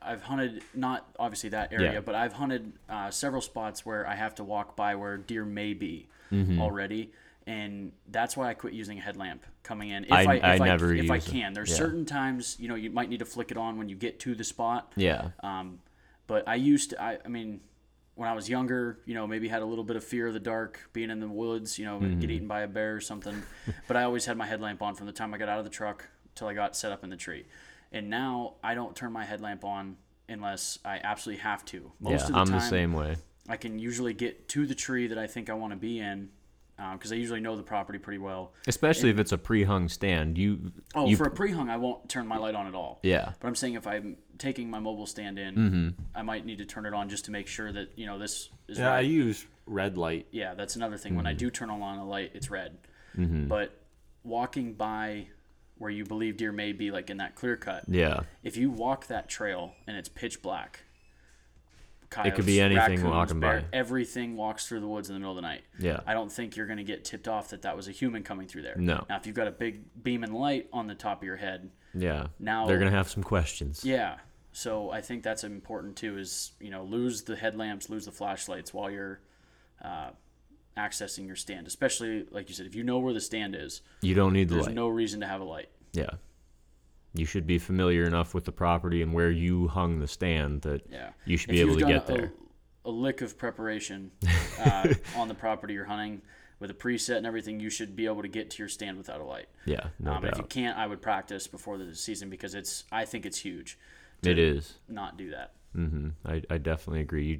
I've 0.00 0.22
hunted 0.22 0.62
not 0.74 1.08
obviously 1.18 1.50
that 1.50 1.72
area, 1.72 1.94
Yeah. 1.94 2.00
but 2.00 2.14
I've 2.14 2.32
hunted 2.32 2.72
uh, 2.88 3.10
several 3.10 3.42
spots 3.42 3.84
where 3.84 4.06
I 4.06 4.14
have 4.14 4.34
to 4.36 4.44
walk 4.44 4.76
by 4.76 4.94
where 4.94 5.16
deer 5.16 5.44
may 5.44 5.74
be 5.74 6.08
Mm-hmm. 6.32 6.60
already, 6.60 7.10
and 7.48 7.92
that's 8.08 8.36
why 8.36 8.48
I 8.50 8.54
quit 8.54 8.74
using 8.74 8.98
a 8.98 9.00
headlamp 9.00 9.42
coming 9.62 9.88
in. 9.88 10.04
If 10.04 10.12
I- 10.12 10.22
I, 10.24 10.34
if 10.36 10.44
I 10.44 10.54
I, 10.64 10.68
never 10.68 10.94
if 10.94 11.10
I 11.10 11.16
it. 11.16 11.24
can. 11.24 11.54
There's 11.54 11.70
Yeah. 11.70 11.76
certain 11.76 12.04
times 12.04 12.56
you 12.60 12.68
know 12.68 12.74
you 12.74 12.90
might 12.90 13.08
need 13.08 13.20
to 13.20 13.24
flick 13.24 13.50
it 13.50 13.56
on 13.56 13.78
when 13.78 13.88
you 13.88 13.96
get 13.96 14.20
to 14.20 14.34
the 14.34 14.44
spot. 14.44 14.92
yeah 14.96 15.30
Um, 15.42 15.80
but 16.26 16.46
I 16.46 16.56
used 16.56 16.90
to, 16.90 17.02
I, 17.02 17.18
I 17.24 17.28
mean, 17.28 17.60
when 18.16 18.28
I 18.28 18.34
was 18.34 18.50
younger, 18.50 18.98
you 19.06 19.14
know, 19.14 19.26
maybe 19.26 19.48
had 19.48 19.62
a 19.62 19.64
little 19.64 19.84
bit 19.84 19.96
of 19.96 20.04
fear 20.04 20.26
of 20.26 20.34
the 20.34 20.40
dark, 20.40 20.90
being 20.92 21.08
in 21.10 21.20
the 21.20 21.28
woods, 21.28 21.78
you 21.78 21.86
know, 21.86 21.98
Mm-hmm. 22.00 22.20
get 22.20 22.30
eaten 22.30 22.48
by 22.48 22.60
a 22.62 22.68
bear 22.68 22.94
or 22.96 23.00
something. 23.00 23.42
but 23.88 23.96
I 23.96 24.02
always 24.02 24.26
had 24.26 24.36
my 24.36 24.46
headlamp 24.46 24.82
on 24.82 24.94
from 24.94 25.06
the 25.06 25.12
time 25.12 25.32
I 25.32 25.38
got 25.38 25.48
out 25.48 25.58
of 25.58 25.64
the 25.64 25.70
truck 25.70 26.06
till 26.34 26.46
I 26.48 26.52
got 26.54 26.76
set 26.76 26.92
up 26.92 27.02
in 27.02 27.08
the 27.10 27.16
tree. 27.16 27.46
And 27.92 28.10
now 28.10 28.56
I 28.62 28.74
don't 28.74 28.94
turn 28.94 29.12
my 29.12 29.24
headlamp 29.24 29.64
on 29.64 29.96
unless 30.28 30.78
I 30.84 31.00
absolutely 31.02 31.42
have 31.42 31.64
to. 31.66 31.92
Most 32.00 32.10
yeah 32.10 32.16
of 32.16 32.26
the 32.26 32.32
time. 32.34 32.40
i'm 32.42 32.46
time, 32.48 32.58
the 32.58 32.66
same 32.68 32.92
way 32.92 33.16
I 33.48 33.56
can 33.56 33.78
usually 33.78 34.12
get 34.12 34.48
to 34.50 34.66
the 34.66 34.74
tree 34.74 35.06
that 35.06 35.16
I 35.16 35.26
think 35.26 35.48
I 35.48 35.54
want 35.54 35.72
to 35.72 35.78
be 35.78 35.98
in 36.00 36.28
because 36.92 37.12
I 37.12 37.16
usually 37.16 37.40
know 37.40 37.56
the 37.56 37.62
property 37.62 37.98
pretty 37.98 38.18
well. 38.18 38.52
especially 38.66 39.10
if 39.10 39.18
it's 39.18 39.32
a 39.32 39.38
pre-hung 39.38 39.88
stand 39.88 40.38
you 40.38 40.72
Oh, 40.94 41.06
you, 41.08 41.16
for 41.16 41.24
a 41.24 41.30
pre-hung, 41.30 41.68
I 41.68 41.76
won't 41.76 42.08
turn 42.08 42.26
my 42.26 42.38
light 42.38 42.54
on 42.54 42.66
at 42.66 42.74
all. 42.74 43.00
yeah 43.02 43.32
But 43.40 43.48
I'm 43.48 43.54
saying 43.56 43.74
if 43.74 43.86
I'm 43.86 44.16
taking 44.38 44.70
my 44.70 44.78
mobile 44.78 45.06
stand 45.06 45.38
in, 45.38 45.54
Mm-hmm. 45.56 45.88
I 46.14 46.22
might 46.22 46.46
need 46.46 46.58
to 46.58 46.64
turn 46.64 46.86
it 46.86 46.94
on 46.94 47.08
just 47.08 47.24
to 47.26 47.30
make 47.30 47.46
sure 47.48 47.72
that 47.72 47.88
you 47.96 48.06
know 48.06 48.18
this 48.18 48.48
is 48.68 48.78
Yeah, 48.78 48.92
I 48.94 49.00
use 49.00 49.44
red 49.66 49.98
light. 49.98 50.26
yeah, 50.30 50.54
that's 50.54 50.76
another 50.76 50.96
thing. 50.96 51.14
When 51.16 51.26
I 51.26 51.30
Mm-hmm. 51.30 51.38
do 51.38 51.50
turn 51.50 51.70
on 51.70 51.98
a 51.98 52.06
light, 52.06 52.30
it's 52.34 52.50
red. 52.50 52.78
But 53.16 53.76
walking 54.22 54.74
by 54.74 55.26
where 55.78 55.90
you 55.90 56.04
believe 56.04 56.36
deer 56.36 56.52
may 56.52 56.72
be, 56.72 56.90
like 56.92 57.10
in 57.10 57.16
that 57.18 57.34
clear 57.34 57.56
cut, 57.56 57.84
yeah 57.88 58.20
if 58.42 58.56
you 58.56 58.70
walk 58.70 59.06
that 59.08 59.28
trail 59.28 59.72
and 59.86 59.96
it's 59.96 60.08
pitch 60.08 60.42
black, 60.42 60.84
It 62.24 62.34
could 62.34 62.46
be 62.46 62.60
anything 62.60 62.78
raccoons, 62.78 63.02
walking 63.04 63.40
bear- 63.40 63.60
by. 63.70 63.76
Everything 63.76 64.36
walks 64.36 64.66
through 64.66 64.80
the 64.80 64.88
woods 64.88 65.08
in 65.08 65.14
the 65.14 65.20
middle 65.20 65.32
of 65.32 65.36
the 65.36 65.42
night. 65.42 65.62
Yeah. 65.78 66.00
I 66.06 66.14
don't 66.14 66.32
think 66.32 66.56
you're 66.56 66.66
going 66.66 66.78
to 66.78 66.84
get 66.84 67.04
tipped 67.04 67.28
off 67.28 67.50
that 67.50 67.62
that 67.62 67.76
was 67.76 67.86
a 67.88 67.92
human 67.92 68.22
coming 68.22 68.46
through 68.48 68.62
there. 68.62 68.76
No. 68.76 69.04
Now, 69.08 69.16
if 69.16 69.26
you've 69.26 69.36
got 69.36 69.46
a 69.46 69.52
big 69.52 69.82
beam 70.02 70.24
and 70.24 70.34
light 70.34 70.68
on 70.72 70.86
the 70.86 70.94
top 70.94 71.18
of 71.22 71.24
your 71.26 71.36
head, 71.36 71.70
yeah 71.94 72.28
Now- 72.38 72.66
they're 72.66 72.78
gonna 72.78 72.90
have 72.90 73.08
some 73.08 73.22
questions 73.22 73.84
yeah. 73.84 74.16
So 74.52 74.90
I 74.90 75.00
think 75.00 75.22
that's 75.22 75.44
important 75.44 75.96
too. 75.96 76.18
Is 76.18 76.52
you 76.60 76.70
know 76.70 76.82
lose 76.82 77.22
the 77.22 77.36
headlamps, 77.36 77.88
lose 77.88 78.06
the 78.06 78.12
flashlights 78.12 78.74
while 78.74 78.90
you're 78.90 79.20
uh, 79.82 80.10
accessing 80.76 81.26
your 81.26 81.36
stand. 81.36 81.66
Especially 81.66 82.26
like 82.30 82.48
you 82.48 82.54
said, 82.54 82.66
if 82.66 82.74
you 82.74 82.82
know 82.82 82.98
where 82.98 83.12
the 83.14 83.20
stand 83.20 83.54
is, 83.54 83.82
you 84.00 84.14
don't 84.14 84.32
need 84.32 84.48
the 84.48 84.54
there's 84.54 84.66
light 84.66 84.70
There's 84.70 84.76
no 84.76 84.88
reason 84.88 85.20
to 85.20 85.26
have 85.26 85.40
a 85.40 85.44
light. 85.44 85.68
Yeah. 85.92 86.10
You 87.14 87.24
should 87.24 87.46
be 87.46 87.58
familiar 87.58 88.04
enough 88.04 88.34
with 88.34 88.44
the 88.44 88.52
property 88.52 89.02
and 89.02 89.12
where 89.12 89.30
you 89.30 89.68
hung 89.68 89.98
the 89.98 90.08
stand 90.08 90.62
that 90.62 90.82
Yeah. 90.90 91.10
you 91.24 91.36
should 91.36 91.50
If 91.50 91.54
be 91.54 91.60
able 91.60 91.78
to 91.78 91.86
get 91.86 92.06
there. 92.06 92.32
A 92.84 92.90
lick 92.90 93.20
of 93.20 93.36
preparation 93.36 94.10
uh, 94.60 94.94
on 95.16 95.28
the 95.28 95.34
property 95.34 95.74
you're 95.74 95.84
hunting 95.84 96.22
with 96.60 96.70
a 96.70 96.74
preset 96.74 97.16
and 97.16 97.26
everything, 97.26 97.60
you 97.60 97.70
should 97.70 97.94
be 97.94 98.06
able 98.06 98.22
to 98.22 98.28
get 98.28 98.50
to 98.50 98.58
your 98.58 98.68
stand 98.68 98.96
without 98.98 99.20
a 99.20 99.24
light. 99.24 99.46
Yeah, 99.64 99.88
no 99.98 100.12
um, 100.12 100.24
if 100.24 100.36
you 100.38 100.44
can't, 100.44 100.76
I 100.76 100.86
would 100.86 101.00
practice 101.00 101.46
before 101.46 101.78
the 101.78 101.94
season 101.94 102.30
because 102.30 102.54
it's. 102.54 102.84
I 102.90 103.04
think 103.04 103.26
it's 103.26 103.38
huge. 103.38 103.78
It 104.22 104.38
is. 104.38 104.74
Not 104.88 105.16
do 105.16 105.30
that. 105.30 105.52
Mm-hmm. 105.76 106.08
I, 106.26 106.42
I 106.50 106.58
definitely 106.58 107.00
agree. 107.00 107.26
You, 107.26 107.38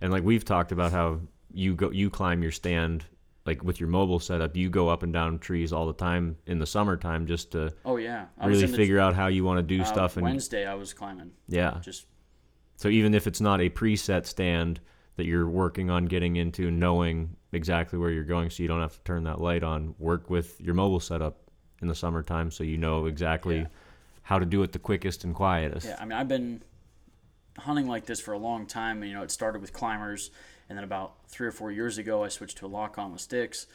and 0.00 0.12
like 0.12 0.22
we've 0.22 0.44
talked 0.44 0.72
about 0.72 0.92
how 0.92 1.20
you 1.52 1.74
go, 1.74 1.90
you 1.90 2.08
climb 2.08 2.42
your 2.42 2.52
stand 2.52 3.04
like 3.48 3.64
with 3.64 3.80
your 3.80 3.88
mobile 3.88 4.20
setup. 4.20 4.54
You 4.56 4.68
go 4.68 4.90
up 4.90 5.02
and 5.02 5.10
down 5.10 5.38
trees 5.38 5.72
all 5.72 5.86
the 5.86 5.94
time 5.94 6.36
in 6.46 6.58
the 6.58 6.66
summertime 6.66 7.26
just 7.26 7.50
to 7.52 7.72
Oh 7.84 7.96
yeah, 7.96 8.26
I 8.38 8.46
really 8.46 8.64
in 8.64 8.70
the- 8.70 8.76
figure 8.76 8.98
out 9.00 9.14
how 9.14 9.28
you 9.28 9.42
want 9.42 9.56
to 9.58 9.62
do 9.76 9.80
uh, 9.80 9.86
stuff. 9.86 10.16
And 10.18 10.24
Wednesday, 10.24 10.66
I 10.66 10.74
was 10.74 10.92
climbing. 10.92 11.30
yeah, 11.48 11.78
Just 11.82 12.04
So 12.76 12.88
even 12.88 13.14
if 13.14 13.26
it's 13.26 13.40
not 13.40 13.60
a 13.62 13.70
preset 13.70 14.26
stand 14.26 14.80
that 15.16 15.24
you're 15.24 15.48
working 15.48 15.88
on 15.90 16.04
getting 16.04 16.36
into, 16.36 16.70
knowing 16.70 17.36
exactly 17.52 17.98
where 17.98 18.10
you're 18.10 18.22
going, 18.36 18.50
so 18.50 18.62
you 18.62 18.68
don't 18.68 18.82
have 18.82 18.92
to 18.98 19.02
turn 19.04 19.24
that 19.24 19.40
light 19.40 19.62
on, 19.64 19.94
work 19.98 20.28
with 20.28 20.60
your 20.60 20.74
mobile 20.74 21.00
setup 21.00 21.38
in 21.80 21.88
the 21.88 21.94
summertime, 21.94 22.50
so 22.50 22.62
you 22.64 22.76
know 22.76 23.06
exactly 23.06 23.60
Yeah. 23.60 23.66
how 24.24 24.38
to 24.38 24.44
do 24.44 24.62
it 24.62 24.72
the 24.72 24.78
quickest 24.78 25.24
and 25.24 25.34
quietest. 25.34 25.86
Yeah, 25.86 25.96
I 25.98 26.04
mean, 26.04 26.12
I've 26.12 26.28
been 26.28 26.62
hunting 27.56 27.88
like 27.88 28.04
this 28.04 28.20
for 28.20 28.32
a 28.34 28.38
long 28.38 28.66
time. 28.66 29.02
You 29.02 29.14
know, 29.14 29.22
it 29.22 29.30
started 29.30 29.62
with 29.62 29.72
climbers, 29.72 30.30
and 30.68 30.76
then 30.76 30.84
about 30.84 31.14
three 31.28 31.46
or 31.46 31.52
four 31.52 31.70
years 31.70 31.98
ago, 31.98 32.22
I 32.24 32.28
switched 32.28 32.58
to 32.58 32.66
a 32.66 32.68
lock 32.68 32.98
on 32.98 33.12
with 33.12 33.20
sticks. 33.20 33.66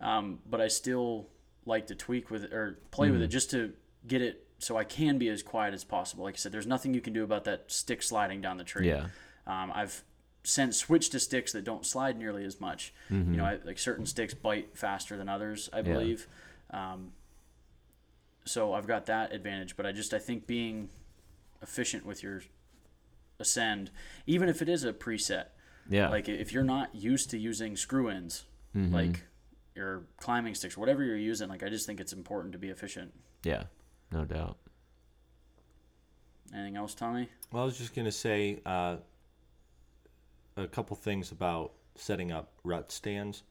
Um, 0.00 0.40
but 0.48 0.60
I 0.60 0.68
still 0.68 1.28
like 1.66 1.86
to 1.86 1.94
tweak 1.94 2.30
with 2.30 2.44
it 2.44 2.52
or 2.52 2.78
play 2.90 3.10
with 3.10 3.22
it 3.22 3.28
just 3.28 3.50
to 3.52 3.72
get 4.06 4.20
it 4.20 4.46
so 4.58 4.76
I 4.76 4.84
can 4.84 5.18
be 5.18 5.28
as 5.28 5.42
quiet 5.42 5.72
as 5.74 5.84
possible. 5.84 6.24
Like 6.24 6.34
I 6.34 6.36
said, 6.36 6.52
there's 6.52 6.66
nothing 6.66 6.94
you 6.94 7.00
can 7.00 7.12
do 7.12 7.24
about 7.24 7.44
that 7.44 7.70
stick 7.70 8.02
sliding 8.02 8.40
down 8.40 8.58
the 8.58 8.64
tree. 8.64 8.88
Yeah. 8.88 9.06
Um, 9.46 9.72
I've 9.74 10.04
since 10.42 10.76
switched 10.76 11.12
to 11.12 11.20
sticks 11.20 11.52
that 11.52 11.64
don't 11.64 11.86
slide 11.86 12.18
nearly 12.18 12.44
as 12.44 12.60
much. 12.60 12.92
You 13.30 13.36
know, 13.38 13.44
I, 13.44 13.58
like 13.64 13.78
certain 13.78 14.04
sticks 14.04 14.34
bite 14.34 14.76
faster 14.76 15.16
than 15.16 15.28
others, 15.28 15.70
I 15.72 15.80
believe. 15.82 16.26
Um, 16.70 17.12
so 18.44 18.74
I've 18.74 18.86
got 18.86 19.06
that 19.06 19.32
advantage, 19.32 19.76
but 19.76 19.86
I 19.86 19.92
just 19.92 20.12
I 20.12 20.18
think 20.18 20.46
being 20.46 20.90
efficient 21.62 22.04
with 22.04 22.22
your 22.22 22.42
ascend, 23.40 23.90
even 24.26 24.48
if 24.50 24.60
it 24.60 24.68
is 24.68 24.84
a 24.84 24.92
preset, 24.92 25.46
Yeah. 25.88 26.08
like 26.08 26.28
if 26.28 26.52
you're 26.52 26.62
not 26.64 26.94
used 26.94 27.30
to 27.30 27.38
using 27.38 27.76
screw 27.76 28.10
ins, 28.10 28.44
Mm-hmm. 28.76 28.92
like 28.94 29.22
your 29.76 30.02
climbing 30.18 30.54
sticks, 30.56 30.76
whatever 30.76 31.04
you're 31.04 31.16
using, 31.16 31.48
like 31.48 31.62
I 31.62 31.68
just 31.68 31.86
think 31.86 32.00
it's 32.00 32.12
important 32.12 32.52
to 32.52 32.58
be 32.58 32.68
efficient. 32.70 33.12
yeah, 33.44 33.64
no 34.10 34.24
doubt. 34.24 34.56
Anything 36.52 36.76
else, 36.76 36.94
Tommy? 36.94 37.28
Well, 37.52 37.62
I 37.62 37.66
was 37.66 37.78
just 37.78 37.94
gonna 37.94 38.12
say 38.12 38.60
uh, 38.66 38.96
a 40.56 40.66
couple 40.68 40.96
things 40.96 41.32
about 41.32 41.72
setting 41.96 42.32
up 42.32 42.52
rut 42.64 42.90
stands, 42.92 43.42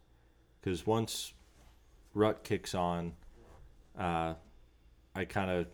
because 0.61 0.85
once 0.85 1.33
rut 2.13 2.43
kicks 2.43 2.73
on, 2.75 3.13
uh, 3.97 4.33
I 5.15 5.25
kind 5.25 5.51
of 5.51 5.67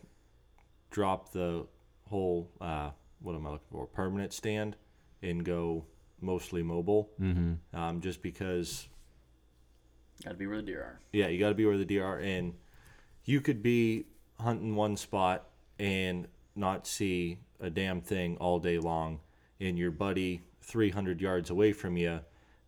drop 0.91 1.31
the 1.31 1.65
whole 2.07 2.49
uh, 2.61 2.91
what 3.21 3.35
am 3.35 3.45
I 3.45 3.51
looking 3.51 3.67
for 3.71 3.85
permanent 3.87 4.33
stand 4.33 4.75
and 5.21 5.43
go 5.43 5.85
mostly 6.21 6.63
mobile. 6.63 7.09
Mm-hmm. 7.19 7.77
Um, 7.77 8.01
just 8.01 8.21
because 8.21 8.87
Got 10.23 10.31
to 10.31 10.35
be 10.37 10.47
where 10.47 10.57
the 10.57 10.63
deer 10.63 10.81
are. 10.81 10.99
yeah, 11.13 11.27
you 11.27 11.39
got 11.39 11.49
to 11.49 11.55
be 11.55 11.65
where 11.65 11.77
the 11.77 11.85
deer 11.85 12.05
are, 12.05 12.19
and 12.19 12.53
you 13.23 13.39
could 13.41 13.63
be 13.63 14.05
hunting 14.39 14.75
one 14.75 14.97
spot 14.97 15.47
and 15.77 16.27
not 16.55 16.85
see 16.87 17.39
a 17.61 17.69
damn 17.69 18.01
thing 18.01 18.35
all 18.37 18.59
day 18.59 18.79
long, 18.79 19.19
and 19.61 19.77
your 19.77 19.91
buddy 19.91 20.41
300 20.61 21.21
yards 21.21 21.49
away 21.49 21.71
from 21.71 21.95
you 21.97 22.19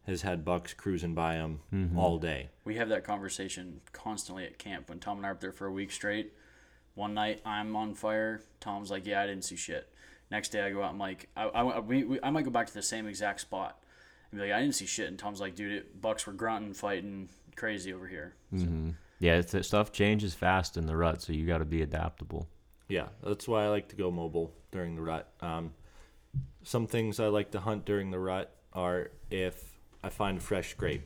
has 0.07 0.21
had 0.23 0.43
bucks 0.43 0.73
cruising 0.73 1.13
by 1.13 1.35
him 1.35 1.59
all 1.95 2.17
day. 2.17 2.49
We 2.63 2.75
have 2.75 2.89
that 2.89 3.03
conversation 3.03 3.81
constantly 3.91 4.45
at 4.45 4.57
camp 4.57 4.89
when 4.89 4.99
Tom 4.99 5.17
and 5.17 5.25
I 5.25 5.29
are 5.29 5.33
up 5.33 5.41
there 5.41 5.51
for 5.51 5.67
a 5.67 5.71
week 5.71 5.91
straight. 5.91 6.33
One 6.95 7.13
night 7.13 7.41
I'm 7.45 7.75
on 7.75 7.93
fire. 7.95 8.41
Tom's 8.59 8.89
like, 8.89 9.05
"Yeah, 9.05 9.21
I 9.21 9.27
didn't 9.27 9.43
see 9.43 9.55
shit." 9.55 9.90
Next 10.31 10.49
day 10.49 10.61
I 10.61 10.71
go 10.71 10.81
out. 10.81 10.91
I'm 10.91 10.97
like, 10.97 11.27
I, 11.35 11.43
I, 11.43 11.79
we, 11.79 12.05
we, 12.05 12.19
I 12.23 12.29
might 12.29 12.45
go 12.45 12.51
back 12.51 12.67
to 12.67 12.73
the 12.73 12.81
same 12.81 13.05
exact 13.05 13.41
spot 13.41 13.83
and 14.31 14.39
be 14.39 14.47
like, 14.47 14.55
"I 14.55 14.61
didn't 14.61 14.75
see 14.75 14.85
shit." 14.85 15.09
And 15.09 15.19
Tom's 15.19 15.41
like, 15.41 15.55
"Dude, 15.55 15.73
it, 15.73 16.01
bucks 16.01 16.25
were 16.25 16.33
grunting, 16.33 16.73
fighting, 16.73 17.29
crazy 17.55 17.93
over 17.93 18.07
here." 18.07 18.33
Mm-hmm. 18.53 18.91
Yeah, 19.19 19.35
it's, 19.35 19.67
stuff 19.67 19.91
changes 19.91 20.33
fast 20.33 20.77
in 20.77 20.87
the 20.87 20.95
rut, 20.95 21.21
so 21.21 21.33
you 21.33 21.45
got 21.45 21.59
to 21.59 21.65
be 21.65 21.81
adaptable. 21.81 22.47
Yeah, 22.87 23.09
that's 23.23 23.47
why 23.47 23.65
I 23.65 23.67
like 23.67 23.89
to 23.89 23.95
go 23.95 24.09
mobile 24.09 24.53
during 24.71 24.95
the 24.95 25.01
rut. 25.01 25.31
Um, 25.41 25.73
some 26.63 26.87
things 26.87 27.19
I 27.19 27.27
like 27.27 27.51
to 27.51 27.59
hunt 27.59 27.85
during 27.85 28.11
the 28.11 28.19
rut 28.19 28.55
are 28.73 29.11
if 29.29 29.79
I 30.03 30.09
find 30.09 30.41
fresh 30.41 30.71
scrape. 30.71 31.03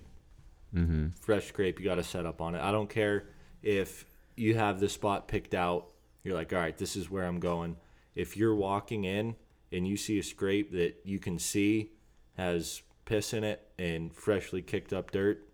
Mm-hmm. 0.73 1.09
Fresh 1.19 1.47
scrape, 1.47 1.79
you 1.79 1.85
got 1.85 1.95
to 1.95 2.03
set 2.03 2.25
up 2.25 2.41
on 2.41 2.55
it. 2.55 2.61
I 2.61 2.71
don't 2.71 2.89
care 2.89 3.25
if 3.63 4.05
you 4.35 4.55
have 4.55 4.79
the 4.79 4.89
spot 4.89 5.27
picked 5.27 5.53
out. 5.53 5.87
You're 6.23 6.35
like, 6.35 6.53
all 6.53 6.59
right, 6.59 6.77
this 6.77 6.95
is 6.95 7.09
where 7.09 7.25
I'm 7.25 7.39
going. 7.39 7.77
If 8.15 8.37
you're 8.37 8.55
walking 8.55 9.03
in 9.03 9.35
and 9.71 9.87
you 9.87 9.97
see 9.97 10.19
a 10.19 10.23
scrape 10.23 10.71
that 10.71 10.95
you 11.03 11.19
can 11.19 11.37
see 11.39 11.91
has 12.37 12.81
piss 13.05 13.33
in 13.33 13.43
it 13.43 13.67
and 13.77 14.13
freshly 14.13 14.61
kicked 14.61 14.93
up 14.93 15.11
dirt, 15.11 15.47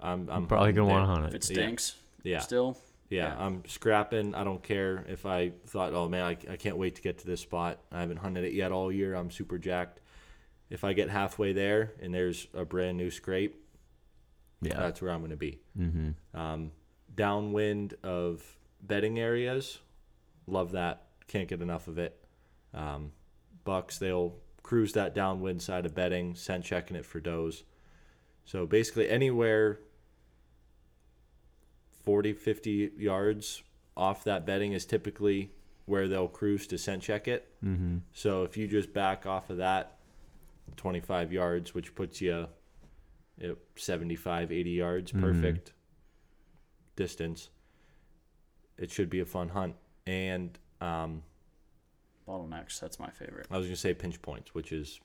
I'm, 0.00 0.28
I'm 0.30 0.46
Probably 0.46 0.72
gonna 0.72 0.88
want 0.90 1.02
to 1.02 1.06
hunt 1.06 1.24
it. 1.24 1.28
If 1.28 1.34
it. 1.34 1.36
it 1.36 1.44
stinks, 1.44 1.96
Yeah. 2.22 2.38
still, 2.40 2.76
Yeah, 3.10 3.34
Yeah. 3.34 3.44
I'm 3.46 3.62
scrapping. 3.66 4.34
I 4.34 4.44
don't 4.44 4.62
care 4.62 5.04
if 5.08 5.24
I 5.26 5.52
thought, 5.66 5.94
oh 5.94 6.08
man, 6.08 6.22
I, 6.22 6.36
I 6.52 6.56
can't 6.56 6.76
wait 6.76 6.94
to 6.96 7.02
get 7.02 7.18
to 7.18 7.26
this 7.26 7.40
spot. 7.40 7.80
I 7.90 8.00
haven't 8.00 8.18
hunted 8.18 8.44
it 8.44 8.52
yet 8.52 8.70
all 8.70 8.92
year. 8.92 9.14
I'm 9.14 9.30
super 9.30 9.58
jacked. 9.58 10.00
If 10.70 10.84
I 10.84 10.92
get 10.92 11.08
halfway 11.08 11.52
there 11.54 11.94
and 12.02 12.14
there's 12.14 12.46
a 12.54 12.64
brand 12.64 12.98
new 12.98 13.10
scrape, 13.10 13.56
Yeah. 14.60 14.76
that's 14.78 15.00
where 15.00 15.10
I'm 15.10 15.20
going 15.20 15.30
to 15.30 15.36
be. 15.36 15.58
mm-hmm. 15.78 16.38
Um, 16.38 16.70
downwind 17.14 17.94
of 18.04 18.44
bedding 18.82 19.18
areas, 19.18 19.78
love 20.46 20.72
that. 20.72 21.06
Can't 21.28 21.48
get 21.48 21.62
enough 21.62 21.86
of 21.86 21.98
it. 21.98 22.24
Um, 22.74 23.12
bucks, 23.64 23.98
they'll 23.98 24.34
cruise 24.62 24.92
that 24.94 25.14
downwind 25.14 25.62
side 25.62 25.86
of 25.86 25.94
bedding, 25.94 26.34
scent 26.34 26.64
checking 26.64 26.96
it 26.96 27.06
for 27.06 27.20
does. 27.20 27.62
So 28.44 28.66
basically, 28.66 29.08
anywhere 29.08 29.78
40, 32.04 32.32
50 32.32 32.92
yards 32.98 33.62
off 33.96 34.24
that 34.24 34.46
bedding 34.46 34.72
is 34.72 34.86
typically 34.86 35.52
where 35.86 36.08
they'll 36.08 36.28
cruise 36.28 36.66
to 36.68 36.78
scent 36.78 37.02
check 37.02 37.28
it. 37.28 37.48
Mm-hmm. 37.64 37.98
So 38.12 38.42
if 38.44 38.56
you 38.56 38.66
just 38.68 38.92
back 38.92 39.26
off 39.26 39.50
of 39.50 39.56
that 39.58 39.98
25 40.76 41.32
yards, 41.32 41.74
which 41.74 41.94
puts 41.94 42.20
you 42.20 42.46
at 43.42 43.56
75, 43.76 44.52
80 44.52 44.70
yards, 44.70 45.12
Mhm. 45.12 45.20
perfect 45.20 45.72
distance, 46.96 47.48
it 48.76 48.90
should 48.90 49.08
be 49.10 49.20
a 49.20 49.24
fun 49.26 49.48
hunt. 49.50 49.76
And 50.06 50.58
um, 50.80 51.22
bottlenecks. 52.26 52.80
That's 52.80 52.98
my 52.98 53.10
favorite. 53.10 53.46
I 53.50 53.56
was 53.56 53.66
going 53.66 53.74
to 53.74 53.80
say 53.80 53.94
pinch 53.94 54.20
points, 54.22 54.54
which 54.54 54.72
is 54.72 55.00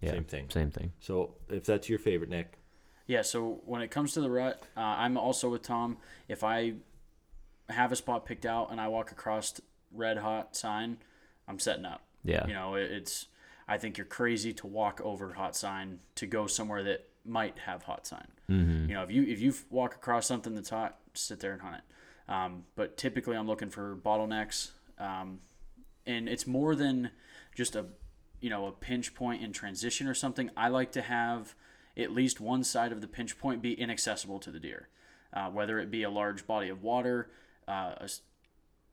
Yeah. 0.00 0.12
same 0.12 0.24
thing. 0.24 0.50
Same 0.50 0.70
thing. 0.70 0.92
So 1.00 1.34
if 1.48 1.64
that's 1.64 1.88
your 1.88 1.98
favorite, 1.98 2.30
Nick, 2.30 2.58
Yeah, 3.06 3.20
so 3.22 3.60
when 3.66 3.82
it 3.82 3.90
comes 3.90 4.12
to 4.14 4.20
the 4.22 4.30
rut, 4.30 4.62
uh, 4.76 4.80
I'm 4.80 5.18
also 5.18 5.50
with 5.50 5.62
Tom. 5.62 5.98
If 6.26 6.42
I 6.42 6.74
have 7.68 7.92
a 7.92 7.96
spot 7.96 8.24
picked 8.24 8.46
out 8.46 8.70
and 8.70 8.80
I 8.80 8.88
walk 8.88 9.12
across 9.12 9.60
red 9.92 10.16
hot 10.18 10.56
sign, 10.56 10.96
I'm 11.46 11.58
setting 11.58 11.84
up. 11.84 12.02
Yeah. 12.24 12.46
You 12.46 12.54
know, 12.54 12.74
it, 12.76 12.90
it's. 12.90 13.26
I 13.68 13.78
think 13.78 13.96
you're 13.98 14.06
crazy 14.06 14.52
to 14.54 14.66
walk 14.66 15.00
over 15.02 15.32
hot 15.34 15.54
sign 15.56 16.00
to 16.16 16.26
go 16.26 16.46
somewhere 16.46 16.82
that 16.84 17.08
might 17.24 17.58
have 17.60 17.82
hot 17.84 18.06
sign. 18.06 18.26
Mm-hmm. 18.50 18.88
You 18.90 18.94
know, 18.94 19.02
if 19.02 19.10
you 19.10 19.22
if 19.24 19.40
you 19.40 19.54
walk 19.70 19.94
across 19.94 20.26
something 20.26 20.54
that's 20.54 20.70
hot, 20.70 20.98
sit 21.14 21.40
there 21.40 21.52
and 21.52 21.60
hunt 21.62 21.76
it. 21.76 22.30
Um, 22.32 22.64
but 22.76 22.96
typically, 22.96 23.36
I'm 23.36 23.46
looking 23.46 23.68
for 23.70 23.96
bottlenecks, 23.96 24.70
um, 24.98 25.40
and 26.06 26.28
it's 26.28 26.46
more 26.46 26.74
than 26.74 27.10
just 27.54 27.74
a 27.76 27.86
you 28.40 28.50
know 28.50 28.66
a 28.66 28.72
pinch 28.72 29.14
point 29.14 29.42
in 29.42 29.52
transition 29.52 30.06
or 30.06 30.14
something. 30.14 30.50
I 30.56 30.68
like 30.68 30.92
to 30.92 31.02
have 31.02 31.54
at 31.96 32.10
least 32.12 32.40
one 32.40 32.64
side 32.64 32.92
of 32.92 33.00
the 33.00 33.06
pinch 33.08 33.38
point 33.38 33.62
be 33.62 33.72
inaccessible 33.72 34.38
to 34.40 34.50
the 34.50 34.58
deer, 34.60 34.88
uh, 35.32 35.48
whether 35.50 35.78
it 35.78 35.90
be 35.90 36.02
a 36.02 36.10
large 36.10 36.46
body 36.46 36.68
of 36.68 36.82
water, 36.82 37.30
uh, 37.68 37.94
a, 37.98 38.08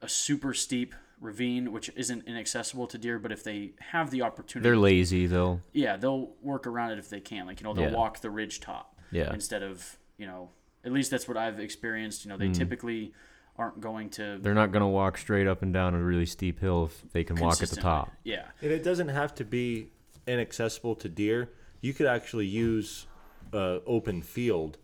a 0.01 0.07
super 0.09 0.53
steep 0.53 0.93
ravine 1.19 1.71
which 1.71 1.91
isn't 1.95 2.23
inaccessible 2.27 2.87
to 2.87 2.97
deer, 2.97 3.19
but 3.19 3.31
if 3.31 3.43
they 3.43 3.71
have 3.79 4.09
the 4.09 4.21
opportunity, 4.23 4.67
They're 4.67 4.77
lazy 4.77 5.27
though. 5.27 5.61
yeah, 5.71 5.97
they'll 5.97 6.31
work 6.41 6.65
around 6.65 6.91
it 6.91 6.99
if 6.99 7.09
they 7.09 7.19
can. 7.19 7.45
Like 7.45 7.59
you 7.59 7.63
know, 7.65 7.73
they'll 7.73 7.85
Yeah. 7.91 7.95
walk 7.95 8.21
the 8.21 8.29
ridge 8.31 8.59
top 8.59 8.99
Yeah. 9.11 9.31
instead 9.33 9.61
of 9.63 9.97
you 10.17 10.25
know 10.27 10.49
at 10.83 10.91
least 10.91 11.11
that's 11.11 11.27
what 11.27 11.37
I've 11.37 11.59
experienced. 11.59 12.25
You 12.25 12.29
know, 12.29 12.37
they 12.37 12.47
Hmm. 12.47 12.53
typically 12.53 13.13
aren't 13.57 13.79
going 13.81 14.09
to 14.09 14.39
They're 14.41 14.53
not 14.55 14.71
gonna 14.71 14.89
walk 14.89 15.17
straight 15.17 15.47
up 15.47 15.61
and 15.61 15.73
down 15.73 15.93
a 15.93 16.01
really 16.01 16.25
steep 16.25 16.59
hill 16.59 16.85
if 16.85 17.11
they 17.11 17.23
can 17.23 17.35
walk 17.37 17.61
at 17.61 17.69
the 17.69 17.75
top. 17.81 18.11
Yeah, 18.23 18.45
and 18.61 18.71
it 18.71 18.83
doesn't 18.83 19.09
have 19.09 19.35
to 19.35 19.43
be 19.45 19.89
inaccessible 20.27 20.95
to 20.95 21.09
deer. 21.09 21.49
You 21.81 21.93
could 21.93 22.07
actually 22.07 22.45
use 22.47 23.07
uh, 23.53 23.79
open 23.85 24.21
field 24.21 24.77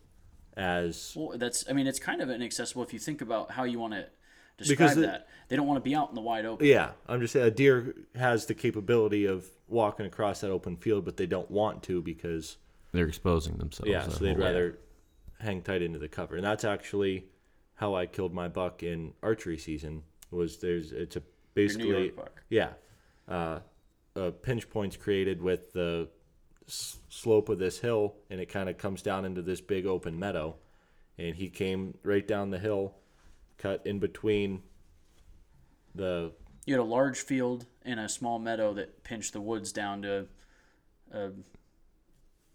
as 0.55 1.13
well, 1.15 1.37
that's 1.37 1.69
I 1.69 1.73
mean, 1.73 1.87
it's 1.87 1.99
kind 1.99 2.21
of 2.21 2.29
inaccessible 2.29 2.83
if 2.83 2.93
you 2.93 2.99
think 2.99 3.21
about 3.21 3.51
how 3.51 3.63
you 3.63 3.79
want 3.79 3.93
to 3.93 4.07
Because 4.57 4.67
describe 4.69 4.95
the- 4.95 5.01
that. 5.01 5.27
They 5.49 5.55
don't 5.55 5.65
want 5.67 5.77
to 5.77 5.89
be 5.89 5.95
out 5.95 6.09
in 6.09 6.15
the 6.15 6.21
wide 6.21 6.45
open. 6.45 6.67
Yeah, 6.67 6.91
I'm 7.07 7.21
just 7.21 7.31
saying 7.31 7.45
a 7.45 7.51
deer 7.51 7.95
has 8.15 8.47
the 8.47 8.53
capability 8.53 9.25
of 9.25 9.45
walking 9.69 10.05
across 10.05 10.41
that 10.41 10.51
open 10.51 10.75
field, 10.75 11.05
but 11.05 11.15
they 11.15 11.25
don't 11.25 11.49
want 11.49 11.83
to 11.83 12.01
because 12.01 12.57
They're 12.91 13.07
exposing 13.07 13.55
themselves. 13.57 13.89
yeah, 13.89 14.07
so 14.09 14.25
they'd 14.25 14.35
whole- 14.35 14.43
rather 14.45 14.77
hang 15.39 15.61
tight 15.61 15.81
into 15.81 15.99
the 15.99 16.09
cover, 16.09 16.35
and 16.35 16.43
that's 16.43 16.65
actually 16.65 17.25
how 17.77 17.95
I 17.95 18.05
killed 18.05 18.33
my 18.33 18.47
buck 18.47 18.83
in 18.83 19.13
archery 19.23 19.57
season. 19.57 20.03
Was 20.29 20.57
there's 20.57 20.91
it's 20.91 21.15
a 21.15 21.23
basically 21.53 22.11
yeah, 22.49 22.73
uh, 23.27 23.59
a 24.15 24.31
pinch 24.31 24.69
points 24.69 24.97
created 24.97 25.41
with 25.41 25.71
the 25.73 26.09
s- 26.67 26.97
slope 27.09 27.49
of 27.49 27.57
this 27.59 27.79
hill, 27.79 28.15
and 28.29 28.39
it 28.41 28.47
kind 28.49 28.67
of 28.69 28.77
comes 28.77 29.01
down 29.01 29.23
into 29.25 29.41
this 29.41 29.61
big 29.61 29.85
open 29.85 30.19
meadow, 30.19 30.55
and 31.17 31.35
he 31.35 31.49
came 31.49 31.97
right 32.03 32.27
down 32.27 32.49
the 32.51 32.59
hill, 32.59 32.93
cut 33.57 33.81
in 33.87 33.99
between 33.99 34.61
the 35.95 36.33
You 36.65 36.73
had 36.73 36.81
a 36.81 36.83
large 36.83 37.19
field 37.21 37.65
and 37.83 37.99
a 37.99 38.09
small 38.09 38.37
meadow 38.37 38.73
that 38.73 39.03
pinched 39.03 39.31
the 39.33 39.41
woods 39.41 39.71
down 39.71 40.01
to 40.01 40.27
a 41.13 41.29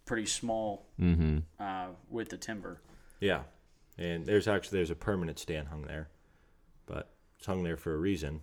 pretty 0.05 0.27
small 0.27 0.87
Mm-hmm. 1.01 1.39
uh, 1.59 1.87
width 2.11 2.33
of 2.35 2.41
timber. 2.41 2.81
Yeah, 3.21 3.43
and 3.99 4.27
there's 4.27 4.49
actually 4.49 4.79
there's 4.79 4.91
a 4.91 4.97
permanent 4.97 5.39
stand 5.39 5.69
hung 5.69 5.83
there, 5.83 6.09
but 6.87 7.11
it's 7.39 7.47
hung 7.47 7.63
there 7.63 7.77
for 7.77 7.95
a 7.95 7.99
reason. 7.99 8.41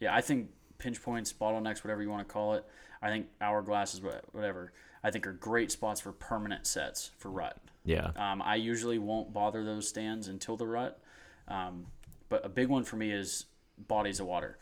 Yeah, 0.00 0.14
I 0.14 0.20
think 0.20 0.50
pinch 0.78 1.02
points, 1.02 1.32
bottlenecks, 1.32 1.84
whatever 1.84 2.02
you 2.02 2.10
want 2.10 2.26
to 2.26 2.32
call 2.32 2.54
it. 2.54 2.64
I 3.00 3.08
think 3.08 3.26
hourglasses, 3.40 4.02
whatever. 4.32 4.72
I 5.02 5.10
think 5.10 5.26
are 5.26 5.32
great 5.32 5.72
spots 5.72 6.00
for 6.00 6.12
permanent 6.12 6.66
sets 6.66 7.10
for 7.18 7.30
rut. 7.30 7.58
Yeah. 7.84 8.10
Um, 8.16 8.40
I 8.42 8.56
usually 8.56 8.98
won't 8.98 9.32
bother 9.32 9.64
those 9.64 9.88
stands 9.88 10.28
until 10.28 10.56
the 10.56 10.66
rut, 10.66 11.00
um, 11.48 11.86
but 12.28 12.44
a 12.44 12.48
big 12.48 12.68
one 12.68 12.84
for 12.84 12.96
me 12.96 13.10
is 13.10 13.46
bodies 13.88 14.20
of 14.20 14.26
water. 14.26 14.58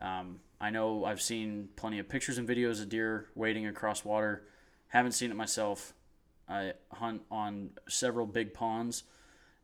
Um, 0.00 0.40
I 0.60 0.70
know 0.70 1.04
I've 1.04 1.20
seen 1.20 1.68
plenty 1.76 1.98
of 1.98 2.08
pictures 2.08 2.38
and 2.38 2.48
videos 2.48 2.80
of 2.80 2.88
deer 2.88 3.26
wading 3.34 3.66
across 3.66 4.04
water. 4.04 4.44
Haven't 4.88 5.12
seen 5.12 5.30
it 5.30 5.36
myself. 5.36 5.92
I 6.48 6.74
hunt 6.92 7.22
on 7.30 7.70
several 7.88 8.26
big 8.26 8.54
ponds, 8.54 9.04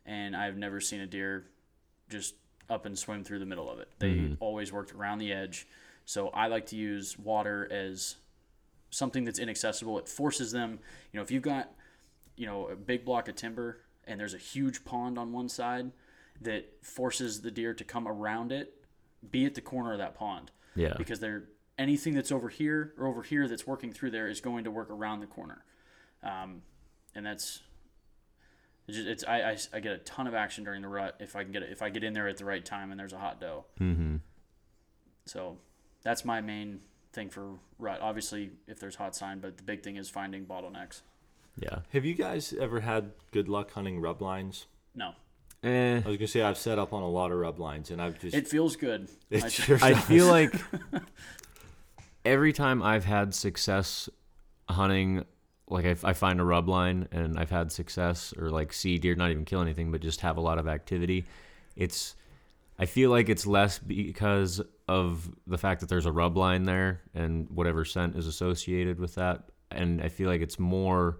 and 0.08 0.34
I've 0.34 0.56
never 0.56 0.80
seen 0.80 1.00
a 1.00 1.06
deer 1.06 1.44
just 2.08 2.34
up 2.70 2.86
and 2.86 2.98
swim 2.98 3.22
through 3.22 3.38
the 3.38 3.46
middle 3.46 3.70
of 3.70 3.78
it. 3.78 3.88
They 3.98 4.36
always 4.40 4.72
worked 4.72 4.92
around 4.92 5.18
the 5.18 5.32
edge. 5.32 5.68
So 6.06 6.28
I 6.28 6.46
like 6.46 6.66
to 6.66 6.76
use 6.76 7.18
water 7.18 7.68
as 7.70 8.16
something 8.90 9.24
that's 9.24 9.38
inaccessible. 9.38 9.98
It 9.98 10.08
forces 10.08 10.50
them, 10.50 10.78
you 11.12 11.18
know, 11.18 11.22
if 11.22 11.30
you've 11.30 11.42
got, 11.42 11.70
you 12.36 12.46
know, 12.46 12.68
a 12.68 12.74
big 12.74 13.04
block 13.04 13.28
of 13.28 13.36
timber 13.36 13.80
and 14.06 14.18
there's 14.18 14.32
a 14.32 14.38
huge 14.38 14.84
pond 14.84 15.18
on 15.18 15.32
one 15.32 15.50
side 15.50 15.92
that 16.40 16.64
forces 16.82 17.42
the 17.42 17.50
deer 17.50 17.74
to 17.74 17.84
come 17.84 18.08
around 18.08 18.50
it, 18.50 18.74
be 19.30 19.44
at 19.44 19.54
the 19.54 19.60
corner 19.60 19.92
of 19.92 19.98
that 19.98 20.14
pond. 20.14 20.50
Yeah. 20.74 20.94
Because 20.96 21.20
they're 21.20 21.44
anything 21.76 22.14
that's 22.14 22.32
over 22.32 22.48
here 22.48 22.94
or 22.98 23.06
over 23.06 23.22
here 23.22 23.46
that's 23.46 23.66
working 23.66 23.92
through 23.92 24.12
there 24.12 24.28
is 24.28 24.40
going 24.40 24.64
to 24.64 24.70
work 24.70 24.90
around 24.90 25.20
the 25.20 25.26
corner. 25.26 25.64
Um, 26.22 26.62
and 27.14 27.26
that's 27.26 27.60
it's, 28.88 28.96
just, 28.96 29.08
it's 29.08 29.24
I, 29.24 29.50
I, 29.50 29.56
I 29.74 29.80
get 29.80 29.92
a 29.92 29.98
ton 29.98 30.26
of 30.26 30.34
action 30.34 30.64
during 30.64 30.82
the 30.82 30.88
rut 30.88 31.14
if 31.20 31.36
I 31.36 31.42
can 31.44 31.52
get 31.52 31.62
it, 31.62 31.70
if 31.70 31.82
I 31.82 31.90
get 31.90 32.02
in 32.02 32.12
there 32.14 32.26
at 32.28 32.36
the 32.38 32.44
right 32.44 32.64
time 32.64 32.90
and 32.90 32.98
there's 32.98 33.12
a 33.12 33.18
hot 33.18 33.40
doe. 33.40 33.64
Mm-hmm. 33.80 34.16
So 35.26 35.58
that's 36.02 36.24
my 36.24 36.40
main 36.40 36.80
thing 37.12 37.28
for 37.30 37.50
rut. 37.78 38.00
Obviously, 38.00 38.50
if 38.66 38.80
there's 38.80 38.96
hot 38.96 39.14
sign, 39.14 39.38
but 39.40 39.56
the 39.56 39.62
big 39.62 39.82
thing 39.82 39.96
is 39.96 40.08
finding 40.08 40.46
bottlenecks. 40.46 41.02
Yeah. 41.60 41.80
Have 41.92 42.04
you 42.04 42.14
guys 42.14 42.54
ever 42.58 42.80
had 42.80 43.12
good 43.32 43.48
luck 43.48 43.72
hunting 43.72 44.00
rub 44.00 44.22
lines? 44.22 44.66
No, 44.94 45.12
Eh. 45.64 45.96
I 46.04 46.08
was 46.08 46.16
gonna 46.16 46.28
say 46.28 46.40
I've 46.42 46.56
set 46.56 46.78
up 46.78 46.92
on 46.92 47.02
a 47.02 47.08
lot 47.08 47.32
of 47.32 47.38
rub 47.38 47.58
lines, 47.58 47.90
and 47.90 48.00
I've 48.00 48.18
just 48.20 48.34
it 48.36 48.46
feels 48.46 48.76
good. 48.76 49.08
it 49.30 49.42
I- 49.44 49.48
sure 49.48 49.78
I 49.82 49.94
feel 49.94 50.26
like 50.28 50.54
every 52.24 52.52
time 52.52 52.82
I've 52.82 53.04
had 53.04 53.34
success 53.34 54.08
hunting, 54.68 55.24
like 55.70 55.84
I, 55.84 55.96
I 56.08 56.12
find 56.12 56.40
a 56.40 56.44
rub 56.44 56.68
line 56.68 57.08
and 57.12 57.38
I've 57.38 57.50
had 57.50 57.70
success 57.72 58.32
or 58.38 58.50
like 58.50 58.72
see 58.72 58.98
deer, 58.98 59.14
not 59.14 59.30
even 59.30 59.44
kill 59.44 59.60
anything, 59.60 59.90
but 59.90 60.00
just 60.00 60.20
have 60.22 60.36
a 60.36 60.40
lot 60.40 60.58
of 60.58 60.66
activity. 60.66 61.26
It's, 61.76 62.14
I 62.78 62.86
feel 62.86 63.10
like 63.10 63.28
it's 63.28 63.46
less 63.46 63.78
because 63.78 64.60
of 64.88 65.30
the 65.46 65.58
fact 65.58 65.80
that 65.80 65.88
there's 65.88 66.06
a 66.06 66.12
rub 66.12 66.36
line 66.36 66.64
there 66.64 67.02
and 67.14 67.48
whatever 67.50 67.84
scent 67.84 68.16
is 68.16 68.26
associated 68.26 68.98
with 68.98 69.14
that. 69.16 69.44
And 69.70 70.00
I 70.00 70.08
feel 70.08 70.28
like 70.28 70.40
it's 70.40 70.58
more 70.58 71.18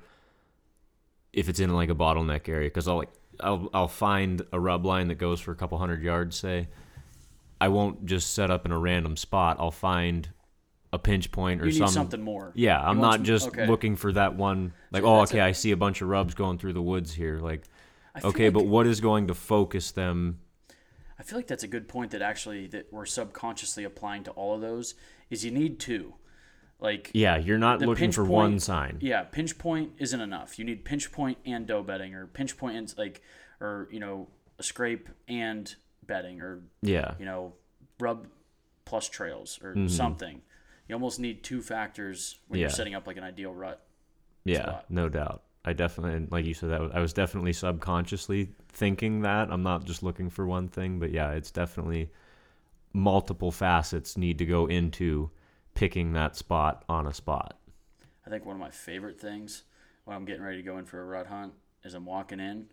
if 1.33 1.49
it's 1.49 1.61
in 1.61 1.73
like 1.75 1.91
a 1.91 1.95
bottleneck 1.95 2.49
area 2.49 2.69
because 2.69 2.89
I'll 2.89 2.97
like 2.97 3.11
I'll 3.41 3.69
I'll 3.73 3.89
find 3.89 4.43
a 4.53 4.59
rub 4.59 4.85
line 4.85 5.09
that 5.09 5.17
goes 5.17 5.41
for 5.41 5.53
a 5.53 5.55
couple 5.55 5.79
hundred 5.79 6.03
yards, 6.03 6.37
say. 6.37 6.69
I 7.61 7.69
won't 7.69 8.07
just 8.07 8.35
set 8.35 8.51
up 8.51 8.65
in 8.65 8.73
a 8.73 8.79
random 8.79 9.17
spot. 9.17 9.57
I'll 9.59 9.71
find 9.71 10.29
a 10.93 10.99
pinch 10.99 11.31
point 11.31 11.61
or 11.61 11.67
you 11.67 11.73
need 11.73 11.79
some 11.79 11.89
something 11.89 12.23
more. 12.23 12.53
Yeah, 12.55 12.81
I'm 12.81 13.01
not 13.01 13.15
some- 13.15 13.25
just 13.25 13.49
okay. 13.49 13.67
looking 13.67 13.97
for 13.97 14.13
that 14.13 14.35
one. 14.37 14.73
Like, 14.91 15.03
So 15.03 15.09
oh, 15.09 15.21
okay, 15.23 15.39
a- 15.41 15.45
I 15.47 15.53
see 15.53 15.71
a 15.71 15.77
bunch 15.77 16.01
of 16.01 16.09
rubs 16.09 16.35
going 16.35 16.59
through 16.59 16.73
the 16.73 16.83
woods 16.83 17.13
here. 17.13 17.39
Like, 17.41 17.65
okay, 18.25 18.45
like- 18.47 18.55
but 18.55 18.67
what 18.67 18.87
is 18.87 19.01
going 19.01 19.27
to 19.29 19.35
focus 19.35 19.91
them? 19.93 20.39
I 21.19 21.25
feel 21.25 21.37
like 21.39 21.47
that's 21.49 21.65
a 21.65 21.69
good 21.69 21.89
point 21.89 22.13
that 22.13 22.23
actually 22.23 22.69
that 22.69 22.93
we're 22.93 23.05
subconsciously 23.07 23.85
applying 23.85 24.23
to 24.25 24.31
all 24.33 24.55
of 24.55 24.61
those 24.61 24.95
is 25.31 25.45
you 25.45 25.51
need 25.51 25.79
two. 25.81 26.15
Like 26.81 27.11
Yeah, 27.13 27.37
you're 27.37 27.59
not 27.59 27.81
looking 27.81 28.13
for 28.13 28.23
point- 28.23 28.33
one 28.33 28.59
sign. 28.61 28.99
Yeah, 29.01 29.25
pinch 29.25 29.59
point 29.59 29.93
isn't 29.99 30.21
enough. 30.21 30.59
You 30.61 30.65
need 30.65 30.85
pinch 30.85 31.11
point 31.11 31.37
and 31.45 31.67
doe 31.67 31.83
bedding, 31.83 32.15
or 32.15 32.27
pinch 32.29 32.57
point 32.57 32.77
and 32.77 32.95
like, 32.97 33.21
or 33.61 33.89
you 33.91 33.99
know, 33.99 34.29
a 34.59 34.63
scrape 34.63 35.09
and 35.27 35.75
bedding, 36.07 36.41
or 36.41 36.63
Yeah, 36.83 37.15
you 37.19 37.25
know, 37.25 37.55
rub 37.99 38.29
plus 38.85 39.09
trails 39.09 39.59
or 39.63 39.71
Mm-hmm. 39.75 39.89
something. 39.89 40.41
You 40.89 40.95
almost 40.95 41.21
need 41.21 41.45
two 41.45 41.61
factors 41.63 42.39
when 42.49 42.61
you're 42.61 42.71
setting 42.71 42.95
up 42.95 43.07
like 43.07 43.19
an 43.19 43.25
ideal 43.25 43.55
rut. 43.55 43.83
yeah, 44.45 44.67
lot. 44.67 44.85
no 44.89 45.09
doubt. 45.09 45.43
I 45.65 45.75
definitely, 45.75 46.15
and 46.15 46.33
like 46.33 46.47
you 46.47 46.55
said, 46.55 46.71
that 46.71 46.81
was, 46.81 46.91
I 46.95 47.01
was 47.01 47.13
definitely 47.13 47.53
subconsciously 47.53 48.53
thinking 48.71 49.21
that. 49.23 49.51
I'm 49.51 49.63
not 49.63 49.85
just 49.85 50.03
looking 50.03 50.31
for 50.31 50.47
one 50.47 50.69
thing, 50.69 50.99
but 50.99 51.11
yeah, 51.11 51.33
it's 51.33 51.51
definitely 51.51 52.11
multiple 52.95 53.53
facets 53.53 54.17
need 54.17 54.39
to 54.39 54.47
go 54.47 54.67
into 54.67 55.31
picking 55.75 56.15
that 56.15 56.37
spot 56.37 56.85
on 56.89 57.07
a 57.07 57.13
spot. 57.13 57.59
I 58.27 58.31
think 58.31 58.47
one 58.47 58.57
of 58.57 58.61
my 58.61 58.71
favorite 58.71 59.21
things 59.21 59.65
when 60.05 60.17
I'm 60.17 60.25
getting 60.25 60.43
ready 60.43 60.57
to 60.57 60.63
go 60.63 60.79
in 60.79 60.87
for 60.87 61.03
a 61.03 61.05
rut 61.05 61.27
hunt 61.27 61.53
is 61.85 61.93
I'm 61.93 62.07
walking 62.07 62.41
in, 62.41 62.69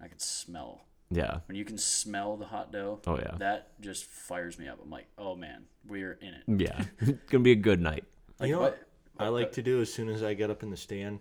I 0.00 0.08
can 0.08 0.18
smell 0.18 0.82
Yeah. 1.14 1.40
when 1.46 1.56
you 1.56 1.64
can 1.64 1.78
smell 1.78 2.36
the 2.36 2.46
hot 2.46 2.72
doe. 2.72 3.00
Oh 3.06 3.18
yeah. 3.18 3.36
That 3.38 3.80
just 3.80 4.04
fires 4.06 4.58
me 4.58 4.68
up. 4.68 4.78
I'm 4.82 4.90
like, 4.90 5.06
oh 5.18 5.34
man, 5.34 5.64
we're 5.86 6.12
in 6.20 6.34
it. 6.34 6.42
Yeah. 6.68 6.84
it's 7.00 7.22
gonna 7.30 7.44
be 7.44 7.52
a 7.52 7.56
good 7.56 7.80
night. 7.80 8.04
Like, 8.38 8.48
you 8.48 8.54
know 8.56 8.62
what 8.62 8.72
what- 9.16 9.26
I 9.26 9.28
like 9.28 9.52
to 9.52 9.62
do 9.62 9.80
as 9.80 9.92
soon 9.92 10.08
as 10.08 10.22
I 10.22 10.34
get 10.34 10.50
up 10.50 10.62
in 10.62 10.70
the 10.70 10.76
stand? 10.76 11.20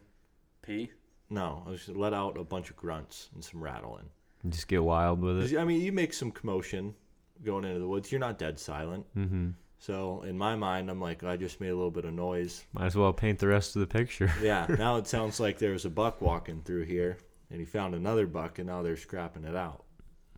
Pee. 0.62 0.92
No, 1.30 1.64
I 1.68 1.72
just 1.72 1.90
let 1.90 2.14
out 2.14 2.38
a 2.38 2.44
bunch 2.44 2.70
of 2.70 2.76
grunts 2.76 3.30
and 3.36 3.44
some 3.44 3.62
rattling. 3.64 4.10
And 4.44 4.52
Just 4.52 4.68
get 4.68 4.84
wild 4.84 5.22
with 5.22 5.54
it. 5.54 5.58
I 5.58 5.64
mean, 5.66 5.82
you 5.82 5.92
make 5.92 6.14
some 6.14 6.32
commotion 6.32 6.96
going 7.44 7.64
into 7.66 7.80
the 7.80 7.88
woods. 7.88 8.12
You're 8.12 8.20
not 8.20 8.38
dead 8.40 8.60
silent. 8.60 9.06
Mm-hmm. 9.16 9.50
So 9.78 10.22
in 10.24 10.38
my 10.38 10.56
mind, 10.56 10.90
I'm 10.90 11.02
like, 11.02 11.24
I 11.24 11.38
just 11.38 11.60
made 11.60 11.70
a 11.70 11.76
little 11.76 11.92
bit 11.92 12.06
of 12.06 12.14
noise. 12.14 12.64
Might 12.74 12.88
as 12.88 12.96
well 12.96 13.14
paint 13.14 13.40
the 13.40 13.48
rest 13.48 13.76
of 13.76 13.80
the 13.80 13.88
picture. 13.88 14.32
Yeah. 14.42 14.66
now 14.78 14.98
it 14.98 15.08
sounds 15.08 15.40
like 15.40 15.58
there 15.58 15.72
was 15.72 15.86
a 15.86 15.90
buck 15.90 16.22
walking 16.22 16.62
through 16.64 16.84
here, 16.86 17.18
and 17.52 17.60
he 17.60 17.66
found 17.66 17.94
another 17.96 18.26
buck, 18.28 18.60
and 18.60 18.68
now 18.68 18.82
they're 18.82 18.98
scrapping 18.98 19.44
it 19.44 19.56
out. 19.56 19.84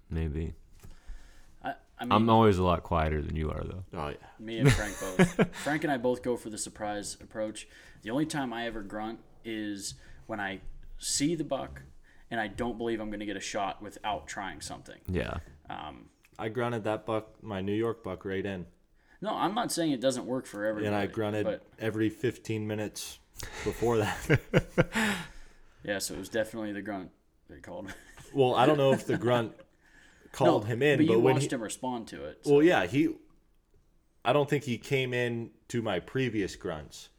Maybe. 0.09 0.53
I, 1.63 1.73
I 1.99 2.05
mean, 2.05 2.11
I'm 2.11 2.29
always 2.29 2.57
a 2.57 2.63
lot 2.63 2.83
quieter 2.83 3.21
than 3.21 3.35
you 3.35 3.49
are, 3.51 3.63
though. 3.63 3.83
Oh 3.93 4.09
yeah. 4.09 4.15
me 4.39 4.59
and 4.59 4.71
Frank 4.71 4.95
both. 4.99 5.55
Frank 5.63 5.83
and 5.83 5.93
I 5.93 5.97
both 5.97 6.23
go 6.23 6.35
for 6.37 6.49
the 6.49 6.57
surprise 6.57 7.17
approach. 7.21 7.67
The 8.01 8.11
only 8.11 8.25
time 8.25 8.51
I 8.53 8.67
ever 8.67 8.81
grunt 8.81 9.19
is 9.45 9.95
when 10.27 10.39
I 10.39 10.61
see 10.97 11.35
the 11.35 11.43
buck 11.43 11.81
and 12.31 12.39
I 12.39 12.47
don't 12.47 12.77
believe 12.77 12.99
I'm 12.99 13.09
going 13.09 13.19
to 13.19 13.25
get 13.25 13.37
a 13.37 13.41
shot 13.41 13.81
without 13.81 14.27
trying 14.27 14.61
something. 14.61 14.99
Yeah. 15.07 15.37
Um, 15.69 16.09
I 16.39 16.49
grunted 16.49 16.83
that 16.85 17.05
buck, 17.05 17.41
my 17.43 17.61
New 17.61 17.73
York 17.73 18.03
buck, 18.03 18.25
right 18.25 18.45
in, 18.45 18.65
no, 19.23 19.33
I'm 19.33 19.55
not 19.55 19.71
saying 19.71 19.93
it 19.93 20.01
doesn't 20.01 20.25
work 20.25 20.45
for 20.45 20.65
everybody. 20.65 20.87
and 20.87 20.95
I 20.95 21.05
grunted 21.05 21.45
But 21.45 21.65
every 21.79 22.09
15 22.09 22.67
minutes 22.67 23.19
before 23.63 23.99
that. 23.99 24.41
yeah, 25.83 25.99
so 25.99 26.13
it 26.13 26.19
was 26.19 26.29
definitely 26.29 26.71
the 26.73 26.81
grunt 26.81 27.09
they 27.49 27.57
called. 27.59 27.93
well, 28.33 28.55
I 28.55 28.65
don't 28.65 28.77
know 28.77 28.93
if 28.93 29.05
the 29.05 29.17
grunt 29.17 29.53
called 30.31 30.63
No, 30.63 30.67
him 30.69 30.81
in, 30.81 30.97
but 30.99 31.07
but, 31.07 31.13
you 31.13 31.19
when 31.19 31.35
watched 31.35 31.49
he, 31.51 31.55
him 31.55 31.61
respond 31.61 32.07
to 32.09 32.23
it. 32.25 32.39
so- 32.43 32.53
well, 32.53 32.63
yeah, 32.63 32.85
he. 32.85 33.09
I 34.25 34.31
don't 34.31 34.49
think 34.49 34.63
he 34.63 34.77
came 34.77 35.13
in 35.13 35.49
to 35.67 35.81
my 35.81 35.99
previous 35.99 36.55
grunts, 36.55 37.09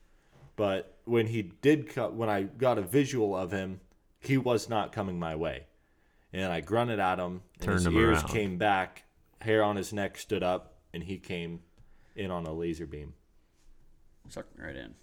but 0.57 0.97
when 1.05 1.27
he 1.27 1.43
did, 1.43 1.91
co- 1.91 2.11
when 2.11 2.31
I 2.31 2.45
got 2.45 2.79
a 2.79 2.83
visual 2.83 3.37
of 3.37 3.53
him, 3.53 3.81
he 4.21 4.39
was 4.39 4.71
not 4.71 4.93
coming 4.93 5.19
my 5.19 5.37
way, 5.37 5.67
and 6.33 6.51
I 6.51 6.61
grunted 6.63 6.99
at 6.99 7.19
him, 7.19 7.43
and 7.59 7.61
Turned 7.61 7.75
his 7.81 7.87
him 7.87 7.97
ears 7.99 8.19
around. 8.23 8.29
came 8.29 8.57
back, 8.57 9.05
hair 9.43 9.63
on 9.63 9.77
his 9.77 9.93
neck 9.93 10.17
stood 10.17 10.43
up, 10.43 10.77
and 10.95 11.03
he 11.03 11.19
came 11.19 11.61
in 12.17 12.31
on 12.31 12.47
a 12.47 12.53
laser 12.55 12.87
beam, 12.87 13.13
Sucked 14.31 14.57
me 14.59 14.65
right 14.65 14.77
in. 14.77 14.95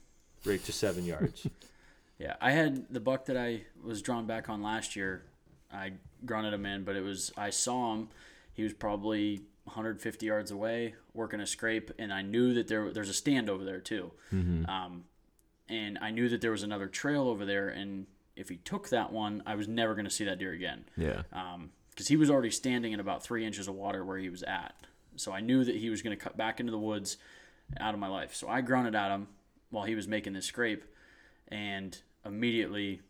right 0.43 0.64
to 0.66 0.72
seven 0.72 1.05
yards. 1.05 1.45
Yeah, 2.22 2.36
I 2.39 2.51
had 2.51 2.86
the 2.93 2.99
buck 2.99 3.26
that 3.26 3.38
I 3.38 3.63
was 3.84 4.01
drawn 4.01 4.28
back 4.28 4.47
on 4.47 4.61
last 4.61 4.95
year. 4.95 5.24
I 5.74 5.93
grunted 6.26 6.53
him 6.53 6.65
in, 6.65 6.84
but 6.84 6.95
it 6.95 7.01
was 7.01 7.32
I 7.36 7.49
saw 7.49 7.93
him. 7.93 8.09
He 8.53 8.63
was 8.63 8.74
probably 8.74 9.41
150 9.63 10.26
yards 10.26 10.51
away 10.51 10.93
working 11.13 11.39
a 11.39 11.47
scrape, 11.47 11.91
and 11.97 12.13
I 12.13 12.22
knew 12.22 12.53
that 12.53 12.67
there 12.67 12.91
there's 12.91 13.09
a 13.09 13.13
stand 13.13 13.49
over 13.49 13.63
there 13.63 13.80
too. 13.80 14.11
Um, 14.69 15.05
and 15.67 15.97
I 15.99 16.11
knew 16.11 16.30
that 16.30 16.41
there 16.41 16.51
was 16.51 16.63
another 16.63 16.88
trail 16.88 17.28
over 17.28 17.45
there, 17.45 17.69
and 17.69 18.05
if 18.36 18.49
he 18.49 18.57
took 18.57 18.89
that 18.89 19.11
one, 19.11 19.41
I 19.45 19.55
was 19.55 19.67
never 19.67 19.93
going 19.95 20.05
to 20.05 20.11
see 20.11 20.26
that 20.26 20.38
deer 20.38 20.51
again. 20.51 20.86
Yeah. 20.97 21.24
because 21.89 22.07
he 22.07 22.17
was 22.17 22.30
already 22.30 22.51
standing 22.51 22.91
in 22.93 22.99
about 22.99 23.24
three 23.24 23.45
inches 23.45 23.67
of 23.67 23.76
water 23.76 24.03
where 24.05 24.17
he 24.17 24.30
was 24.30 24.43
at. 24.43 24.76
So 25.15 25.32
I 25.32 25.39
knew 25.39 25.63
that 25.63 25.76
he 25.76 25.89
was 25.89 26.01
going 26.01 26.15
to 26.17 26.24
cut 26.24 26.38
back 26.38 26.59
into 26.59 26.72
the 26.72 26.80
woods 26.80 27.17
out 27.80 27.93
of 27.93 27.99
my 27.99 28.07
life. 28.07 28.36
So 28.36 28.47
I 28.47 28.61
grunted 28.61 28.95
at 28.95 29.11
him 29.11 29.28
while 29.69 29.86
he 29.86 29.95
was 29.95 30.07
making 30.07 30.34
this 30.34 30.45
scrape 30.45 30.84
and 31.47 31.97
immediately 32.26 33.01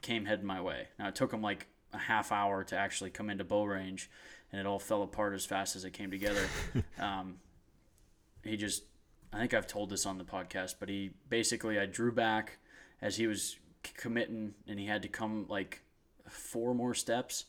came 0.00 0.24
heading 0.24 0.46
my 0.46 0.60
way. 0.60 0.88
Now 0.98 1.08
it 1.08 1.14
took 1.14 1.32
him 1.32 1.42
like 1.42 1.66
a 1.92 1.98
half 1.98 2.32
hour 2.32 2.64
to 2.64 2.76
actually 2.76 3.10
come 3.10 3.30
into 3.30 3.44
bow 3.44 3.64
range 3.64 4.10
and 4.50 4.60
it 4.60 4.66
all 4.66 4.78
fell 4.78 5.02
apart 5.02 5.34
as 5.34 5.44
fast 5.44 5.76
as 5.76 5.84
it 5.84 5.92
came 5.92 6.10
together. 6.10 6.46
um, 6.98 7.36
he 8.44 8.56
just, 8.56 8.84
I 9.32 9.38
think 9.38 9.54
I've 9.54 9.66
told 9.66 9.90
this 9.90 10.06
on 10.06 10.18
the 10.18 10.24
podcast, 10.24 10.74
but 10.80 10.88
he 10.88 11.10
basically, 11.28 11.78
I 11.78 11.86
drew 11.86 12.12
back 12.12 12.58
as 13.00 13.16
he 13.16 13.26
was 13.26 13.56
committing 13.82 14.54
and 14.66 14.78
he 14.78 14.86
had 14.86 15.02
to 15.02 15.08
come 15.08 15.46
like 15.48 15.82
four 16.28 16.74
more 16.74 16.94
steps 16.94 17.46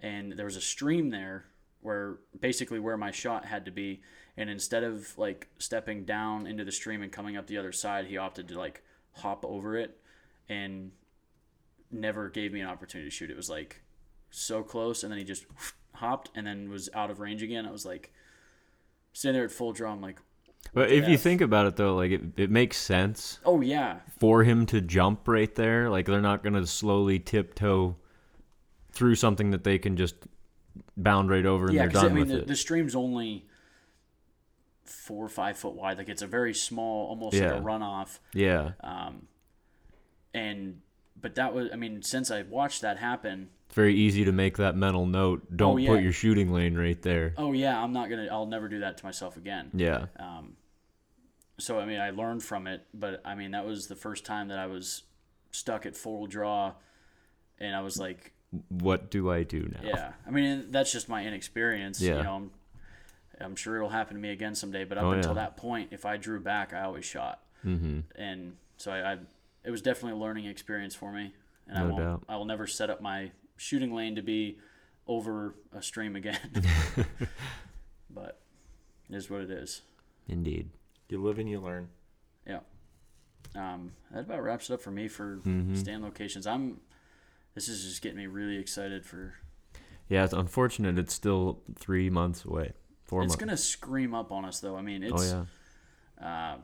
and 0.00 0.32
there 0.32 0.46
was 0.46 0.56
a 0.56 0.60
stream 0.60 1.10
there 1.10 1.44
where 1.80 2.18
basically 2.40 2.78
where 2.78 2.96
my 2.96 3.10
shot 3.10 3.44
had 3.44 3.64
to 3.64 3.70
be 3.70 4.00
and 4.36 4.48
instead 4.48 4.82
of 4.82 5.16
like 5.18 5.48
stepping 5.58 6.04
down 6.04 6.46
into 6.46 6.64
the 6.64 6.72
stream 6.72 7.02
and 7.02 7.12
coming 7.12 7.36
up 7.36 7.46
the 7.46 7.58
other 7.58 7.72
side 7.72 8.06
he 8.06 8.16
opted 8.16 8.48
to 8.48 8.58
like 8.58 8.82
hop 9.12 9.44
over 9.44 9.76
it 9.76 10.00
and 10.48 10.90
never 11.90 12.28
gave 12.28 12.52
me 12.52 12.60
an 12.60 12.66
opportunity 12.66 13.08
to 13.10 13.14
shoot 13.14 13.30
it 13.30 13.36
was 13.36 13.48
like 13.50 13.82
so 14.30 14.62
close 14.62 15.02
and 15.02 15.10
then 15.10 15.18
he 15.18 15.24
just 15.24 15.46
hopped 15.94 16.30
and 16.34 16.46
then 16.46 16.68
was 16.68 16.88
out 16.94 17.10
of 17.10 17.18
range 17.18 17.42
again 17.42 17.66
i 17.66 17.70
was 17.70 17.84
like 17.86 18.12
sitting 19.12 19.34
there 19.34 19.44
at 19.44 19.50
full 19.50 19.72
draw 19.72 19.92
i'm 19.92 20.00
like 20.02 20.18
But 20.74 20.90
if 20.90 21.08
you 21.08 21.16
think 21.16 21.40
about 21.40 21.66
it, 21.66 21.76
though, 21.76 21.94
like 21.96 22.10
it, 22.10 22.20
it 22.36 22.50
makes 22.50 22.76
sense 22.76 23.38
oh 23.44 23.60
yeah 23.62 24.00
for 24.20 24.44
him 24.44 24.66
to 24.66 24.80
jump 24.80 25.26
right 25.26 25.52
there. 25.54 25.88
Like 25.88 26.06
they're 26.06 26.20
not 26.20 26.42
gonna 26.42 26.66
slowly 26.66 27.18
tiptoe 27.18 27.96
through 28.92 29.14
something 29.14 29.50
that 29.52 29.64
they 29.64 29.78
can 29.78 29.96
just 29.96 30.14
bound 30.96 31.30
right 31.30 31.46
over 31.46 31.66
and 31.66 31.74
yeah 31.74 31.82
they're 31.82 31.90
done 31.90 32.04
i 32.06 32.08
mean 32.08 32.18
with 32.18 32.28
the, 32.28 32.38
it. 32.38 32.46
the 32.48 32.56
stream's 32.56 32.94
only 32.94 33.46
four 34.84 35.24
or 35.24 35.28
five 35.28 35.56
foot 35.56 35.74
wide 35.74 35.98
like 35.98 36.08
it's 36.08 36.22
a 36.22 36.26
very 36.26 36.52
small 36.54 37.08
almost 37.08 37.34
Yeah. 37.36 37.52
like 37.52 37.60
a 37.62 37.64
runoff 37.64 38.18
yeah. 38.34 38.72
um, 38.82 39.26
and 40.34 40.80
but 41.20 41.34
that 41.36 41.52
was 41.54 41.68
i 41.72 41.76
mean 41.76 42.02
since 42.02 42.30
i 42.30 42.42
watched 42.42 42.82
that 42.82 42.98
happen 42.98 43.48
It's 43.66 43.74
very 43.74 43.94
easy 43.94 44.24
to 44.24 44.32
make 44.32 44.56
that 44.58 44.76
mental 44.76 45.06
note. 45.06 45.56
Don't 45.56 45.74
Oh, 45.74 45.76
yeah. 45.78 45.88
put 45.90 46.02
your 46.02 46.12
shooting 46.12 46.52
lane 46.52 46.76
right 46.76 47.00
there. 47.02 47.34
oh 47.36 47.52
yeah 47.52 47.82
i'm 47.82 47.92
not 47.92 48.08
gonna 48.10 48.28
i'll 48.30 48.46
never 48.46 48.68
do 48.68 48.80
that 48.80 48.98
to 48.98 49.04
myself 49.04 49.36
again 49.36 49.70
Yeah. 49.74 50.06
um, 50.18 50.56
so 51.58 51.78
i 51.80 51.84
mean 51.86 52.00
i 52.00 52.10
learned 52.10 52.42
from 52.42 52.66
it 52.66 52.86
but 52.94 53.20
i 53.24 53.34
mean 53.34 53.50
that 53.52 53.64
was 53.66 53.86
the 53.88 53.96
first 53.96 54.24
time 54.24 54.48
that 54.48 54.58
i 54.58 54.66
was 54.66 55.02
stuck 55.50 55.86
at 55.86 55.96
full 55.96 56.26
draw 56.26 56.72
and 57.58 57.74
i 57.74 57.80
was 57.80 57.98
like 57.98 58.32
What 58.68 59.10
do 59.10 59.30
I 59.30 59.42
do 59.42 59.62
now? 59.72 59.80
yeah 59.82 60.12
i 60.26 60.30
mean 60.30 60.66
that's 60.70 60.92
just 60.92 61.08
my 61.08 61.24
inexperience 61.24 62.00
Yeah. 62.00 62.18
you 62.18 62.22
know 62.22 62.34
I'm, 62.36 62.50
I'm 63.40 63.56
sure 63.56 63.76
it'll 63.76 63.88
happen 63.88 64.14
to 64.16 64.20
me 64.20 64.30
again 64.30 64.54
someday. 64.56 64.82
But 64.84 64.98
up 64.98 65.04
Oh, 65.04 65.10
until 65.12 65.30
yeah. 65.30 65.42
that 65.44 65.56
point, 65.56 65.90
if 65.92 66.04
I 66.04 66.16
drew 66.16 66.40
back, 66.40 66.72
I 66.74 66.82
always 66.82 67.04
shot, 67.04 67.40
Mm-hmm. 67.64 68.00
and 68.16 68.56
so 68.78 68.90
I, 68.90 69.12
I 69.12 69.18
it 69.64 69.70
was 69.70 69.82
definitely 69.82 70.18
a 70.18 70.22
learning 70.22 70.46
experience 70.46 70.94
for 70.94 71.12
me. 71.12 71.32
And 71.66 71.78
I 71.78 71.82
won't, 71.84 71.96
doubt. 71.98 72.24
I 72.28 72.36
will 72.36 72.44
never 72.46 72.66
set 72.66 72.90
up 72.90 73.00
my 73.00 73.30
shooting 73.56 73.94
lane 73.94 74.16
to 74.16 74.22
be 74.22 74.58
over 75.06 75.54
a 75.72 75.82
stream 75.82 76.16
again. 76.16 76.38
but 78.10 78.40
it 79.10 79.16
is 79.16 79.30
what 79.30 79.42
it 79.42 79.50
is. 79.50 79.82
Indeed. 80.28 80.70
You 81.08 81.22
live 81.22 81.38
and 81.38 81.48
you 81.48 81.60
learn. 81.60 81.88
Yeah. 82.46 82.60
Um, 83.54 83.92
that 84.12 84.20
about 84.20 84.42
wraps 84.42 84.68
it 84.70 84.74
up 84.74 84.80
for 84.82 84.90
me 84.90 85.08
for 85.08 85.38
Mhm. 85.38 85.76
stand 85.76 86.02
locations. 86.02 86.46
I'm. 86.46 86.80
This 87.54 87.68
is 87.68 87.82
just 87.84 88.02
getting 88.02 88.18
me 88.18 88.26
really 88.26 88.56
excited 88.58 89.04
for. 89.06 89.34
Yeah, 90.08 90.24
it's 90.24 90.32
unfortunate. 90.34 90.98
It's 90.98 91.14
still 91.14 91.62
three 91.74 92.08
months 92.10 92.44
away. 92.44 92.72
Four 93.04 93.22
it's 93.22 93.30
months. 93.32 93.36
gonna 93.40 93.56
scream 93.56 94.14
up 94.14 94.30
on 94.32 94.44
us 94.44 94.60
though. 94.60 94.76
I 94.76 94.82
mean, 94.82 95.02
it's. 95.02 95.12
oh 95.12 95.16
it's. 95.40 95.48
yeah. 96.20 96.54
Uh, 96.54 96.58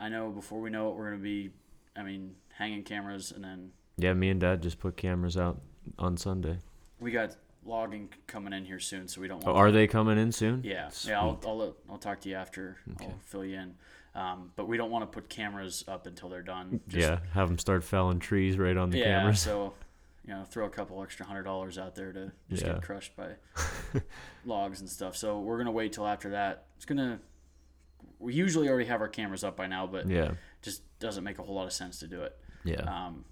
I 0.00 0.08
know 0.08 0.30
before 0.30 0.60
we 0.60 0.70
know 0.70 0.90
it, 0.90 0.96
we're 0.96 1.10
gonna 1.10 1.22
be. 1.22 1.50
I 1.96 2.02
mean, 2.02 2.36
hanging 2.56 2.84
cameras, 2.84 3.32
and 3.32 3.42
then 3.42 3.72
Yeah, 3.96 4.12
me 4.14 4.30
and 4.30 4.40
Dad 4.40 4.62
just 4.62 4.78
put 4.78 4.96
cameras 4.96 5.36
out 5.36 5.60
on 5.98 6.16
Sunday. 6.16 6.58
we 7.00 7.10
got 7.10 7.34
logging 7.64 8.08
coming 8.28 8.52
in 8.52 8.64
here 8.64 8.78
soon, 8.78 9.08
so 9.08 9.20
we 9.20 9.26
don't. 9.28 9.42
Oh, 9.46 9.52
are 9.54 9.72
they 9.72 9.86
coming 9.88 10.16
in 10.18 10.30
soon? 10.30 10.62
Yeah, 10.64 10.90
yeah. 11.04 11.20
I'll, 11.20 11.40
I'll 11.46 11.76
I'll 11.90 11.98
talk 11.98 12.20
to 12.20 12.28
you 12.28 12.36
after. 12.36 12.76
I'll 13.00 13.18
fill 13.24 13.44
you 13.44 13.56
in. 13.58 13.74
Um, 14.14 14.52
but 14.56 14.66
we 14.68 14.76
don't 14.76 14.90
want 14.90 15.02
to 15.02 15.14
put 15.14 15.28
cameras 15.28 15.84
up 15.86 16.06
until 16.06 16.28
they're 16.28 16.42
done. 16.42 16.80
Just- 16.88 17.00
yeah, 17.08 17.18
have 17.34 17.48
them 17.48 17.58
start 17.58 17.84
felling 17.84 18.18
trees 18.20 18.56
right 18.58 18.76
on 18.76 18.90
the 18.90 18.98
yeah. 18.98 19.18
cameras. 19.20 19.40
So, 19.40 19.74
you 20.26 20.32
know, 20.34 20.44
throw 20.44 20.66
a 20.66 20.70
couple 20.70 21.00
extra 21.02 21.24
hundred 21.26 21.44
dollars 21.44 21.78
out 21.78 21.94
there 21.94 22.12
to 22.12 22.32
just 22.50 22.62
Yeah. 22.64 22.74
get 22.74 22.82
crushed 22.82 23.14
by 23.16 23.34
logs 24.44 24.80
and 24.80 24.88
stuff. 24.88 25.16
So 25.16 25.40
we're 25.40 25.58
gonna 25.58 25.70
wait 25.72 25.92
till 25.92 26.06
after 26.06 26.30
that. 26.30 26.64
It's 26.76 26.84
gonna. 26.84 27.20
We 28.18 28.34
usually 28.34 28.68
already 28.68 28.86
have 28.86 29.00
our 29.00 29.08
cameras 29.08 29.44
up 29.44 29.56
by 29.56 29.66
now, 29.66 29.86
but 29.86 30.08
Yeah, 30.08 30.32
just 30.62 30.82
doesn't 30.98 31.22
make 31.24 31.38
a 31.38 31.42
whole 31.42 31.54
lot 31.54 31.66
of 31.66 31.72
sense 31.72 31.98
to 32.00 32.06
do 32.06 32.22
it. 32.22 32.36
yeah. 32.64 32.80
Um, 32.82 33.24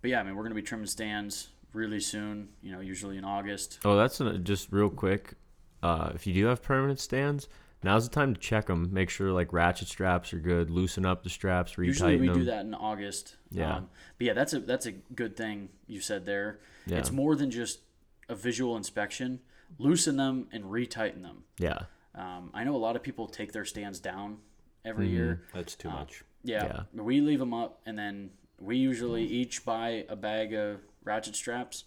but 0.00 0.10
yeah, 0.10 0.20
I 0.20 0.22
mean, 0.22 0.34
we're 0.36 0.42
gonna 0.44 0.54
be 0.54 0.62
trimming 0.62 0.86
stands 0.86 1.48
really 1.72 2.00
soon. 2.00 2.48
You 2.62 2.72
know, 2.72 2.80
usually 2.80 3.16
in 3.18 3.24
August. 3.24 3.78
Oh, 3.84 3.96
that's 3.96 4.20
an, 4.20 4.44
just 4.44 4.70
real 4.72 4.90
quick. 4.90 5.34
Uh, 5.82 6.12
if 6.14 6.26
you 6.26 6.32
do 6.34 6.46
have 6.46 6.62
permanent 6.62 7.00
stands, 7.00 7.48
now's 7.82 8.08
the 8.08 8.14
time 8.14 8.34
to 8.34 8.40
check 8.40 8.66
them. 8.66 8.88
Make 8.92 9.10
sure 9.10 9.32
like 9.32 9.52
ratchet 9.52 9.88
straps 9.88 10.32
are 10.32 10.38
good. 10.38 10.70
Loosen 10.70 11.04
up 11.04 11.24
the 11.24 11.30
straps. 11.30 11.72
Retighten 11.74 11.86
Usually 11.86 12.16
we 12.18 12.26
them. 12.28 12.38
do 12.38 12.44
that 12.44 12.64
in 12.64 12.74
August. 12.74 13.36
Yeah. 13.50 13.76
Um, 13.76 13.88
but 14.18 14.26
yeah, 14.28 14.32
that's 14.34 14.52
a 14.52 14.60
that's 14.60 14.86
a 14.86 14.92
good 14.92 15.36
thing 15.36 15.68
you 15.88 16.00
said 16.00 16.24
there. 16.26 16.60
Yeah. 16.86 16.98
It's 16.98 17.10
more 17.10 17.34
than 17.34 17.50
just 17.50 17.80
a 18.28 18.34
visual 18.36 18.76
inspection. 18.76 19.40
Loosen 19.78 20.16
them 20.16 20.48
and 20.52 20.64
retighten 20.64 21.22
them. 21.22 21.44
Yeah, 21.58 21.84
Um, 22.14 22.50
I 22.52 22.64
know 22.64 22.74
a 22.74 22.78
lot 22.78 22.96
of 22.96 23.02
people 23.02 23.26
take 23.26 23.52
their 23.52 23.64
stands 23.64 23.98
down 24.00 24.38
every 24.84 25.06
Mm-hmm. 25.06 25.14
year. 25.16 25.42
That's 25.54 25.74
too 25.74 25.88
Uh, 25.88 25.92
much. 25.92 26.24
Yeah, 26.44 26.82
we 26.92 27.20
leave 27.20 27.38
them 27.38 27.54
up, 27.54 27.80
and 27.86 27.96
then 27.98 28.30
we 28.60 28.76
usually 28.76 29.24
each 29.24 29.64
buy 29.64 30.04
a 30.08 30.16
bag 30.16 30.52
of 30.54 30.80
ratchet 31.04 31.36
straps, 31.36 31.84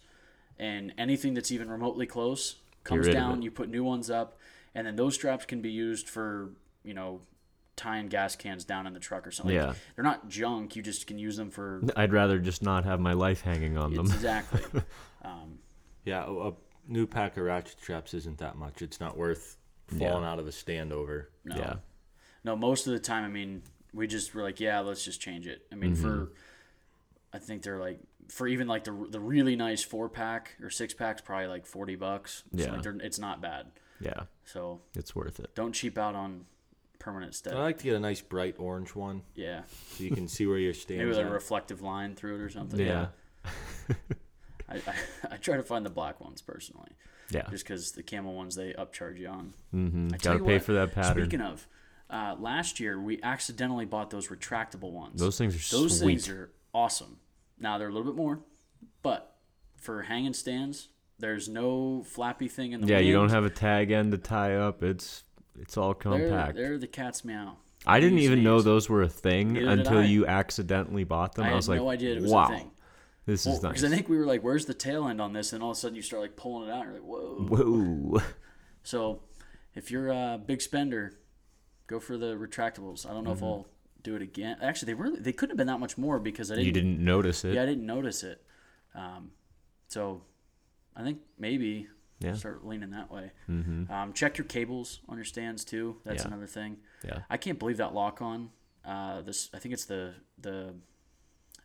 and 0.58 0.94
anything 0.96 1.34
that's 1.34 1.52
even 1.52 1.68
remotely 1.70 2.06
close 2.06 2.56
comes 2.82 3.06
down. 3.08 3.42
You 3.42 3.50
put 3.50 3.68
new 3.68 3.84
ones 3.84 4.10
up, 4.10 4.38
and 4.74 4.86
then 4.86 4.96
those 4.96 5.14
straps 5.14 5.44
can 5.44 5.60
be 5.60 5.70
used 5.70 6.08
for 6.08 6.50
you 6.84 6.94
know 6.94 7.20
tying 7.76 8.08
gas 8.08 8.34
cans 8.34 8.64
down 8.64 8.86
in 8.86 8.94
the 8.94 9.00
truck 9.00 9.26
or 9.26 9.30
something. 9.30 9.54
Yeah. 9.54 9.74
they're 9.94 10.02
not 10.04 10.26
junk. 10.30 10.74
You 10.74 10.82
just 10.82 11.06
can 11.06 11.18
use 11.18 11.36
them 11.36 11.50
for 11.50 11.82
I'd 11.94 12.10
rather 12.14 12.38
just 12.38 12.62
not 12.62 12.84
have 12.86 12.98
my 12.98 13.12
life 13.12 13.42
hanging 13.42 13.76
on 13.76 13.92
them. 13.92 14.06
exactly. 14.06 14.62
um, 15.22 15.58
Yeah, 16.06 16.24
a, 16.24 16.48
a 16.48 16.52
new 16.88 17.06
pack 17.06 17.36
of 17.36 17.44
ratchet 17.44 17.78
straps 17.78 18.14
isn't 18.14 18.38
that 18.38 18.56
much. 18.56 18.80
It's 18.80 18.98
not 19.00 19.18
worth 19.18 19.58
Yeah. 19.90 19.98
falling 20.10 20.24
out 20.24 20.38
of 20.38 20.46
a 20.46 20.52
stand 20.52 20.92
over. 20.92 21.30
no, 21.44 21.56
Yeah, 21.56 21.74
no. 22.44 22.56
Most 22.56 22.86
of 22.86 22.92
the 22.92 22.98
time, 22.98 23.24
I 23.24 23.28
mean, 23.28 23.62
we 23.94 24.06
just 24.06 24.34
were 24.34 24.42
like, 24.42 24.58
yeah, 24.60 24.80
let's 24.80 25.04
just 25.04 25.20
change 25.20 25.46
it. 25.46 25.66
I 25.70 25.74
mean, 25.76 25.92
Mm-hmm. 25.94 26.02
for 26.02 26.32
I 27.32 27.38
think 27.38 27.62
they're 27.62 27.78
like 27.78 28.00
for 28.28 28.48
even 28.48 28.66
like 28.66 28.84
the 28.84 29.06
the 29.10 29.20
really 29.20 29.54
nice 29.56 29.82
four 29.84 30.08
pack 30.08 30.56
or 30.62 30.70
six 30.70 30.92
packs, 30.94 31.20
probably 31.20 31.46
like 31.46 31.66
forty 31.66 31.94
bucks. 31.96 32.42
So 32.56 32.62
Yeah. 32.64 32.72
like 32.72 32.86
it's 33.02 33.18
not 33.18 33.40
bad. 33.40 33.66
yeah, 34.00 34.24
So 34.44 34.80
it's 34.94 35.14
worth 35.14 35.38
it. 35.40 35.54
don't 35.54 35.72
cheap 35.72 35.96
out 35.98 36.14
on 36.14 36.46
permanent 36.98 37.34
stead. 37.36 37.54
I 37.54 37.60
like 37.62 37.78
to 37.78 37.84
get 37.84 37.94
a 37.94 38.00
nice 38.00 38.20
bright 38.20 38.56
orange 38.58 38.94
one 38.96 39.22
yeah, 39.36 39.62
so 39.92 40.02
you 40.02 40.10
can 40.10 40.26
see 40.26 40.44
where 40.46 40.58
your 40.58 40.72
maybe 40.72 40.80
stands 40.80 41.16
with 41.16 41.26
a 41.26 41.30
reflective 41.30 41.80
line 41.82 42.16
through 42.16 42.34
it 42.36 42.40
or 42.40 42.50
something. 42.50 42.80
Yeah, 42.80 43.08
I, 44.68 44.74
I, 44.74 44.80
I 45.32 45.36
try 45.36 45.56
to 45.56 45.62
find 45.62 45.86
the 45.86 45.90
black 45.90 46.20
ones 46.20 46.42
personally, 46.42 46.90
yeah. 47.30 47.42
just 47.50 47.64
because 47.64 47.92
the 47.92 48.02
camo 48.02 48.30
ones 48.30 48.54
they 48.54 48.72
upcharge 48.72 49.18
you 49.18 49.28
on. 49.28 49.54
Mm-hmm. 49.74 50.08
I 50.14 50.16
Gotta 50.18 50.38
pay 50.40 50.54
what, 50.54 50.62
for 50.62 50.72
that 50.74 50.92
pattern. 50.94 51.24
Speaking 51.24 51.40
of, 51.40 51.66
uh, 52.10 52.36
last 52.38 52.80
year 52.80 53.00
we 53.00 53.20
accidentally 53.22 53.84
bought 53.84 54.10
those 54.10 54.28
retractable 54.28 54.92
ones. 54.92 55.20
Those 55.20 55.38
things 55.38 55.54
are 55.54 55.76
Those 55.76 55.98
sweet. 55.98 56.22
things 56.22 56.28
are 56.28 56.50
awesome. 56.72 57.18
Now 57.58 57.78
they're 57.78 57.88
a 57.88 57.92
little 57.92 58.10
bit 58.10 58.16
more, 58.16 58.40
but 59.02 59.36
for 59.76 60.02
hanging 60.02 60.34
stands, 60.34 60.88
there's 61.18 61.48
no 61.48 62.02
flappy 62.06 62.48
thing 62.48 62.72
in 62.72 62.80
the 62.80 62.86
yeah, 62.86 62.98
you 62.98 63.12
don't 63.12 63.30
have 63.30 63.44
a 63.44 63.50
tag 63.50 63.90
end 63.90 64.12
to 64.12 64.18
tie 64.18 64.56
up. 64.56 64.82
It's 64.82 65.24
it's 65.58 65.76
all 65.76 65.94
They're, 65.94 66.28
compact. 66.28 66.56
they're 66.56 66.78
the 66.78 66.86
cat's 66.86 67.24
meow. 67.24 67.56
I 67.86 68.00
didn't 68.00 68.18
even 68.18 68.42
know 68.42 68.60
those 68.60 68.88
were 68.88 69.02
a 69.02 69.08
thing 69.08 69.52
Neither 69.52 69.68
until 69.68 70.04
you 70.04 70.26
accidentally 70.26 71.04
bought 71.04 71.34
them. 71.34 71.44
I 71.44 71.48
I, 71.48 71.50
had 71.50 71.56
was 71.56 71.68
like, 71.68 71.78
no 71.78 71.88
idea 71.88 72.16
it 72.16 72.22
was 72.22 72.32
wow, 72.32 72.46
a 72.46 72.56
thing. 72.56 72.70
This 73.26 73.44
Well, 73.46 73.56
is 73.56 73.62
nice. 73.62 73.72
because 73.72 73.84
I 73.84 73.94
think 73.94 74.08
we 74.08 74.16
were 74.16 74.24
like, 74.26 74.42
"Where's 74.42 74.66
the 74.66 74.74
tail 74.74 75.06
end 75.08 75.20
on 75.20 75.32
this?" 75.32 75.52
And 75.52 75.62
all 75.62 75.70
of 75.72 75.76
a 75.76 75.80
sudden, 75.80 75.96
you 75.96 76.02
start 76.02 76.22
like 76.22 76.36
pulling 76.36 76.68
it 76.68 76.72
out. 76.72 76.86
And 76.86 76.94
you're 76.94 77.00
like, 77.02 77.08
"Whoa!" 77.08 77.46
Whoa. 78.16 78.22
So, 78.82 79.22
if 79.74 79.90
you're 79.90 80.08
a 80.10 80.40
big 80.44 80.62
spender, 80.62 81.18
go 81.88 81.98
for 81.98 82.16
the 82.16 82.36
retractables. 82.36 83.04
I 83.04 83.12
don't 83.12 83.24
know 83.24 83.32
if 83.32 83.42
I'll 83.42 83.66
do 84.02 84.14
it 84.14 84.22
again. 84.22 84.58
Actually, 84.62 84.86
they 84.86 84.94
really 84.94 85.18
they 85.18 85.32
couldn't 85.32 85.50
have 85.50 85.56
been 85.56 85.66
that 85.66 85.80
much 85.80 85.98
more 85.98 86.20
because 86.20 86.52
I 86.52 86.54
didn't. 86.54 86.66
You 86.66 86.72
didn't 86.72 87.04
notice 87.04 87.44
it. 87.44 87.54
Yeah, 87.54 87.62
I 87.64 87.66
didn't 87.66 87.84
notice 87.84 88.22
it. 88.22 88.44
Um, 88.94 89.32
so, 89.88 90.22
I 90.94 91.02
think 91.02 91.18
maybe 91.36 91.88
Yeah. 92.20 92.34
start 92.34 92.64
leaning 92.64 92.90
that 92.90 93.10
way. 93.10 93.32
Mm-hmm. 93.48 93.90
Um, 93.92 94.12
check 94.12 94.38
your 94.38 94.46
cables 94.46 95.00
on 95.08 95.16
your 95.18 95.24
stands 95.24 95.64
too. 95.64 96.00
That's 96.04 96.22
Yeah. 96.22 96.28
another 96.28 96.46
thing. 96.46 96.78
Yeah. 97.04 97.22
I 97.28 97.36
can't 97.36 97.58
believe 97.58 97.78
that 97.78 97.92
lock 97.92 98.22
on. 98.22 98.50
Uh, 98.84 99.20
this 99.22 99.50
I 99.52 99.58
think 99.58 99.72
it's 99.74 99.84
the 99.86 100.14
the 100.40 100.74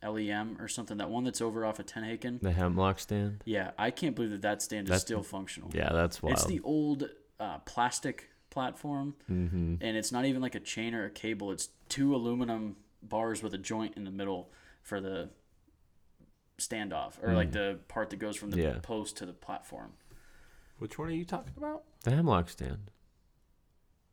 LEM 0.04 0.58
or 0.60 0.68
something. 0.68 0.98
That 0.98 1.10
one 1.10 1.24
that's 1.24 1.42
over 1.42 1.66
off 1.66 1.80
of 1.80 1.86
Tenhaken. 1.86 2.42
The 2.42 2.52
hemlock 2.52 3.00
stand. 3.00 3.44
Yeah, 3.46 3.72
I 3.78 3.92
can't 3.92 4.16
believe 4.16 4.32
that 4.32 4.42
that 4.42 4.62
stand 4.62 4.88
is 4.88 4.90
That's- 4.90 5.02
still 5.02 5.24
functional. 5.24 5.70
Yeah, 5.74 5.90
that's 5.92 6.22
wild. 6.22 6.34
It's 6.34 6.46
the 6.46 6.60
old 6.62 7.10
uh, 7.40 7.60
plastic 7.60 8.30
platform, 8.50 9.16
mm-hmm. 9.30 9.76
and 9.82 9.98
it's 9.98 10.12
not 10.12 10.26
even 10.26 10.42
like 10.42 10.56
a 10.56 10.60
chain 10.60 10.94
or 10.94 11.06
a 11.06 11.10
cable. 11.10 11.52
It's 11.52 11.70
two 11.90 12.16
aluminum 12.16 12.76
bars 13.04 13.42
with 13.42 13.54
a 13.54 13.58
joint 13.58 13.96
in 13.98 14.04
the 14.04 14.12
middle 14.12 14.52
for 14.82 15.00
the 15.02 15.30
standoff, 16.60 17.14
or 17.24 17.34
like 17.34 17.52
the 17.52 17.80
part 17.88 18.10
that 18.12 18.18
goes 18.18 18.36
from 18.36 18.52
the 18.52 18.58
Mm. 18.58 18.64
Yeah. 18.64 18.80
post 18.82 19.18
to 19.18 19.26
the 19.26 19.34
platform. 19.34 19.94
Which 20.78 20.98
one 21.00 21.08
are 21.08 21.12
you 21.12 21.26
talking 21.26 21.54
about? 21.58 21.84
The 22.04 22.12
hemlock 22.12 22.50
stand. 22.50 22.92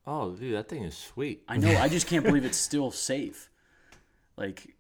Oh, 0.07 0.33
dude, 0.37 0.55
that 0.55 0.69
thing 0.69 0.85
is 0.85 0.97
sweet. 0.97 1.43
I 1.49 1.59
know. 1.59 1.71
I 1.79 1.89
just 1.89 2.07
can't 2.07 2.25
believe 2.27 2.45
it's 2.45 2.57
still 2.59 2.91
safe. 2.91 3.51
Like 4.37 4.77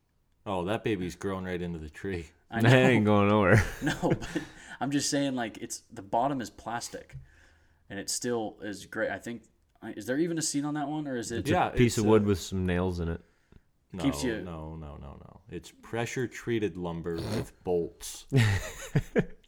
Oh, 0.51 0.64
that 0.64 0.82
baby's 0.82 1.14
grown 1.14 1.44
right 1.44 1.61
into 1.61 1.78
the 1.78 1.90
tree. 1.90 2.26
I 2.51 2.62
know. 2.62 2.70
That 2.70 2.90
ain't 2.90 3.05
going 3.05 3.28
nowhere. 3.28 3.62
no, 3.82 3.94
but 4.03 4.26
I'm 4.80 4.90
just 4.90 5.11
saying 5.11 5.34
like 5.34 5.59
it's 5.59 5.82
the 5.92 6.01
bottom 6.03 6.40
is 6.40 6.49
plastic, 6.51 7.16
and 7.90 7.99
it 7.99 8.09
still 8.09 8.57
is 8.62 8.86
great. 8.86 9.11
I 9.11 9.18
think. 9.18 9.42
Is 9.94 10.07
there 10.07 10.18
even 10.18 10.38
a 10.38 10.42
seat 10.42 10.64
on 10.64 10.74
that 10.74 10.88
one, 10.88 11.07
or 11.07 11.16
is 11.16 11.30
it? 11.30 11.40
It's 11.40 11.51
Yeah, 11.51 11.68
a 11.68 11.70
piece 11.70 11.92
it's, 11.92 11.99
of 11.99 12.07
uh, 12.07 12.09
wood 12.09 12.24
with 12.26 12.40
some 12.40 12.66
nails 12.66 12.99
in 12.99 13.09
it. 13.09 13.20
No, 13.92 14.03
Keeps 14.03 14.24
you- 14.24 14.40
no, 14.42 14.74
no, 14.76 14.96
no, 15.01 15.18
no. 15.20 15.40
It's 15.51 15.70
pressure 15.82 16.26
treated 16.26 16.76
lumber 16.76 17.14
with 17.36 17.53
bolts. 17.64 18.26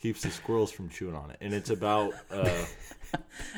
Keeps 0.01 0.22
the 0.22 0.30
squirrels 0.30 0.70
from 0.70 0.88
chewing 0.88 1.14
on 1.16 1.30
it, 1.30 1.38
and 1.40 1.53
it's 1.53 1.70
about 1.70 2.14
uh, 2.30 2.64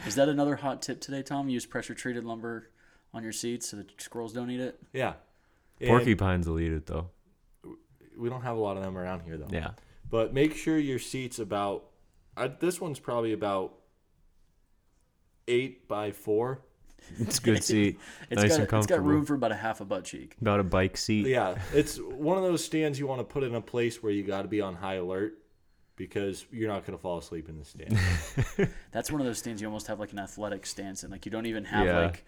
Is 0.07 0.15
that 0.15 0.29
another 0.29 0.57
hot 0.57 0.81
tip 0.83 1.01
today, 1.01 1.23
Tom? 1.23 1.49
Use 1.49 1.67
pressure 1.67 1.95
treated 1.95 2.25
lumber 2.25 2.71
on 3.15 3.23
your 3.23 3.33
seats 3.33 3.69
so 3.69 3.77
the 3.77 3.87
squirrels 3.99 4.33
don't 4.33 4.51
eat 4.51 4.61
it. 4.61 4.81
yeah. 4.93 5.15
And 5.81 5.91
Porcupines 5.91 6.49
will 6.49 6.59
eat 6.61 6.73
it 6.73 6.87
though. 6.87 7.11
We 8.19 8.29
don't 8.29 8.43
have 8.43 8.57
a 8.57 8.61
lot 8.61 8.77
of 8.77 8.83
them 8.83 8.97
around 8.99 9.23
here 9.23 9.37
though. 9.37 9.49
Yeah. 9.51 9.71
But 10.11 10.35
make 10.35 10.55
sure 10.57 10.79
your 10.79 10.99
seat's 10.99 11.39
about. 11.39 11.85
I, 12.37 12.49
this 12.49 12.81
one's 12.81 12.99
probably 12.99 13.33
about 13.33 13.75
eight 15.49 15.89
by 15.89 16.13
four. 16.13 16.61
It's 17.19 17.39
a 17.39 17.43
good 17.43 17.65
seat. 17.65 17.99
It's 18.31 18.41
nice 18.41 18.57
got 18.57 18.69
and 18.69 18.79
it's 18.79 18.87
got 18.87 19.05
room 19.05 19.27
for 19.27 19.35
about 19.35 19.51
a 19.51 19.57
half 19.57 19.81
a 19.81 19.85
butt 19.85 20.05
cheek. 20.05 20.37
About 20.41 20.61
a 20.61 20.63
bike 20.63 20.97
seat. 20.97 21.27
Yeah, 21.27 21.57
it's 21.75 21.99
one 21.99 22.37
of 22.39 22.45
those 22.45 22.65
stands 22.65 22.97
you 22.97 23.09
want 23.09 23.19
to 23.21 23.25
put 23.25 23.43
in 23.43 23.57
a 23.57 23.61
place 23.61 24.03
where 24.05 24.13
you 24.13 24.23
got 24.23 24.43
to 24.43 24.49
be 24.49 24.61
on 24.61 24.77
high 24.77 24.95
alert 24.95 25.35
because 25.97 26.47
you're 26.53 26.69
not 26.69 26.87
going 26.87 26.97
to 26.97 27.03
fall 27.03 27.19
asleep 27.19 27.49
in 27.49 27.59
the 27.59 27.65
stand. 27.65 27.99
That's 28.93 29.11
one 29.11 29.21
of 29.21 29.27
those 29.27 29.39
stands 29.39 29.61
you 29.61 29.67
almost 29.67 29.89
have 29.89 29.99
like 29.99 30.13
an 30.13 30.21
athletic 30.21 30.65
stance 30.65 31.03
and 31.03 31.11
Like 31.11 31.27
you 31.27 31.33
don't 31.33 31.47
even 31.47 31.65
have 31.65 31.87
Yeah. 31.87 31.99
like. 31.99 32.25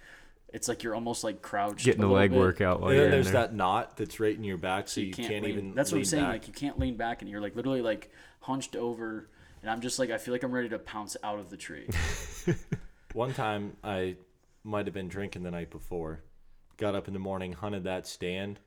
It's 0.52 0.68
like 0.68 0.82
you're 0.84 0.94
almost 0.94 1.24
like 1.24 1.42
crouched. 1.42 1.84
Getting 1.84 2.04
a 2.04 2.06
a 2.06 2.08
leg 2.08 2.30
bit. 2.30 2.38
workout 2.38 2.80
while 2.80 2.90
and 2.90 2.96
you're 2.98 3.06
then 3.08 3.18
in 3.18 3.22
there's 3.24 3.32
there. 3.32 3.42
that 3.42 3.54
knot 3.54 3.96
that's 3.96 4.20
right 4.20 4.36
in 4.36 4.44
your 4.44 4.56
back, 4.56 4.86
so, 4.88 4.94
So 4.94 5.00
you, 5.00 5.12
can't, 5.12 5.42
lean. 5.44 5.52
even. 5.52 5.74
That's 5.74 5.90
what 5.90 5.98
I'm 5.98 6.04
saying. 6.04 6.24
back. 6.24 6.32
Like 6.32 6.46
you 6.48 6.52
can't 6.54 6.78
lean 6.78 6.96
back, 6.96 7.22
and 7.22 7.30
you're 7.30 7.40
like 7.40 7.56
literally 7.56 7.82
like 7.82 8.12
hunched 8.40 8.76
over, 8.76 9.28
and 9.62 9.70
I'm 9.70 9.80
just 9.80 9.98
like 9.98 10.10
I 10.10 10.18
feel 10.18 10.32
like 10.32 10.42
I'm 10.44 10.52
ready 10.52 10.68
to 10.68 10.78
pounce 10.78 11.16
out 11.24 11.38
of 11.40 11.50
the 11.50 11.56
tree. 11.56 11.88
One 13.12 13.32
time 13.32 13.76
I 13.82 14.16
might 14.62 14.86
have 14.86 14.94
been 14.94 15.08
drinking 15.08 15.42
the 15.42 15.50
night 15.50 15.70
before. 15.70 16.22
Got 16.76 16.94
up 16.94 17.06
in 17.08 17.14
the 17.14 17.20
morning, 17.20 17.52
hunted 17.52 17.84
that 17.84 18.06
stand 18.06 18.58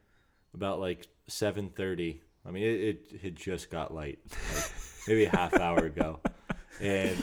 about 0.53 0.79
like 0.79 1.07
7:30. 1.29 2.19
I 2.45 2.51
mean, 2.51 2.63
it, 2.63 3.11
it 3.13 3.21
had 3.21 3.35
just 3.35 3.69
got 3.69 3.93
light, 3.93 4.19
like 4.55 4.71
maybe 5.07 5.25
a 5.25 5.29
half 5.29 5.53
hour 5.55 5.79
ago, 5.79 6.19
and 6.81 7.21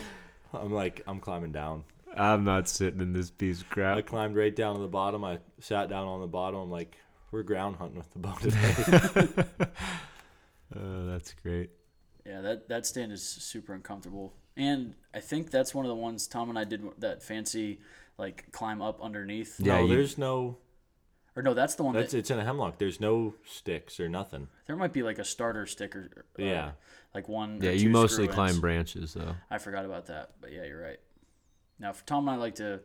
I'm 0.52 0.72
like, 0.72 1.02
I'm 1.06 1.20
climbing 1.20 1.52
down. 1.52 1.84
I'm 2.16 2.44
not 2.44 2.68
sitting 2.68 3.00
in 3.00 3.12
this 3.12 3.30
piece 3.30 3.60
of 3.60 3.68
crap. 3.68 3.96
I 3.98 4.02
climbed 4.02 4.36
right 4.36 4.54
down 4.54 4.76
to 4.76 4.80
the 4.80 4.88
bottom. 4.88 5.24
I 5.24 5.38
sat 5.60 5.88
down 5.88 6.06
on 6.06 6.20
the 6.20 6.26
bottom. 6.26 6.60
I'm 6.60 6.70
like, 6.70 6.96
we're 7.30 7.42
ground 7.42 7.76
hunting 7.76 7.98
with 7.98 8.12
the 8.12 8.18
bow 8.18 8.34
today. 8.40 9.68
Oh, 10.76 11.06
that's 11.06 11.32
great. 11.42 11.70
Yeah, 12.26 12.40
that 12.40 12.68
that 12.68 12.86
stand 12.86 13.12
is 13.12 13.22
super 13.22 13.74
uncomfortable, 13.74 14.32
and 14.56 14.94
I 15.12 15.20
think 15.20 15.50
that's 15.50 15.74
one 15.74 15.84
of 15.84 15.90
the 15.90 15.94
ones 15.94 16.26
Tom 16.26 16.48
and 16.48 16.58
I 16.58 16.64
did 16.64 16.82
that 16.98 17.22
fancy 17.22 17.80
like 18.16 18.50
climb 18.50 18.80
up 18.80 19.00
underneath. 19.02 19.60
Yeah, 19.60 19.76
no, 19.78 19.82
you- 19.86 19.94
there's 19.96 20.16
no. 20.18 20.58
Or 21.36 21.42
no, 21.42 21.52
that's 21.52 21.74
the 21.74 21.82
one 21.82 21.94
That's 21.96 22.12
that 22.12 22.18
it's 22.18 22.30
in 22.30 22.38
a 22.38 22.44
hemlock. 22.44 22.78
There's 22.78 23.00
no 23.00 23.34
sticks 23.44 23.98
or 23.98 24.08
nothing. 24.08 24.46
there 24.68 24.76
might 24.76 24.92
be 24.92 25.02
like 25.02 25.18
a 25.18 25.24
starter 25.24 25.66
sticker. 25.66 26.08
uh, 26.16 26.42
Yeah. 26.42 26.70
like 27.12 27.28
one. 27.28 27.60
or 27.60 27.64
Yeah, 27.64 27.72
two 27.72 27.78
you 27.78 27.90
mostly 27.90 28.26
screw-ins. 28.26 28.34
climb 28.36 28.60
branches 28.60 29.14
though. 29.14 29.34
I 29.50 29.58
forgot 29.58 29.84
about 29.84 30.06
that, 30.06 30.34
but 30.40 30.52
yeah, 30.52 30.62
you're 30.64 30.80
right. 30.80 31.00
Now, 31.78 31.92
for 31.92 32.04
Tom 32.06 32.28
and 32.28 32.36
I 32.36 32.40
like 32.40 32.54
to 32.56 32.80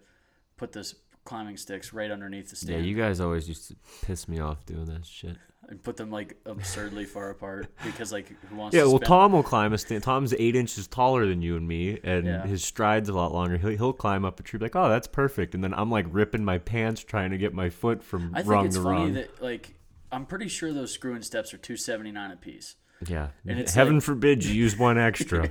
put 0.58 0.72
this 0.72 0.96
climbing 1.26 1.58
sticks 1.58 1.94
right 1.94 2.10
underneath 2.12 2.50
the 2.50 2.56
stand. 2.56 2.80
Yeah, 2.84 2.90
you 2.90 2.96
guys 2.98 3.20
always 3.20 3.48
used 3.48 3.68
to 3.70 3.76
piss 4.04 4.28
me 4.28 4.40
off 4.40 4.66
doing 4.66 4.86
that 4.86 5.06
shit. 5.06 5.38
and 5.68 5.84
put 5.84 5.96
them 5.98 6.10
like 6.10 6.36
absurdly 6.48 7.06
far 7.06 7.30
apart 7.30 7.68
because 7.86 8.12
like 8.12 8.28
who 8.50 8.56
wants 8.56 8.76
Yeah, 8.76 8.82
to 8.84 8.88
well, 8.88 8.98
spend- 8.98 9.08
Tom 9.08 9.32
will 9.34 9.44
climb 9.44 9.72
a 9.74 9.78
stand. 9.78 10.02
Tom's 10.02 10.34
eight 10.40 10.56
inches 10.56 10.88
taller 10.88 11.28
than 11.28 11.42
you 11.44 11.56
and 11.56 11.68
me, 11.68 12.00
and 12.04 12.26
Yeah. 12.26 12.48
his 12.48 12.64
stride's 12.64 13.10
a 13.10 13.14
lot 13.14 13.32
longer. 13.32 13.58
He'll, 13.58 13.70
he'll 13.78 13.94
climb 13.94 14.26
up 14.26 14.40
a 14.40 14.44
tree, 14.44 14.60
like, 14.60 14.76
oh, 14.76 14.90
that's 14.90 15.08
perfect. 15.08 15.54
And 15.54 15.64
then 15.64 15.74
I'm 15.76 15.92
like 15.92 16.08
ripping 16.10 16.44
my 16.44 16.58
pants 16.58 17.04
trying 17.04 17.30
to 17.32 17.38
get 17.38 17.54
my 17.54 17.70
foot 17.70 18.04
from 18.04 18.32
I 18.34 18.42
think 18.42 18.66
it's 18.66 18.76
to 18.78 18.82
funny 18.84 18.98
rung. 18.98 19.14
that 19.14 19.42
like 19.44 19.76
I'm 20.12 20.26
pretty 20.26 20.48
sure 20.48 20.74
those 20.74 20.92
screw 20.92 21.14
in 21.14 21.22
steps 21.22 21.54
are 21.54 21.58
two 21.60 21.78
seventy 21.78 22.12
nine 22.12 22.32
a 22.32 22.36
piece. 22.38 22.76
Yeah, 23.08 23.30
and 23.47 23.60
it's 23.60 23.74
heaven 23.74 23.95
like- 23.95 24.04
forbid 24.04 24.43
you 24.43 24.54
use 24.54 24.78
one 24.78 24.97
extra. 24.97 25.50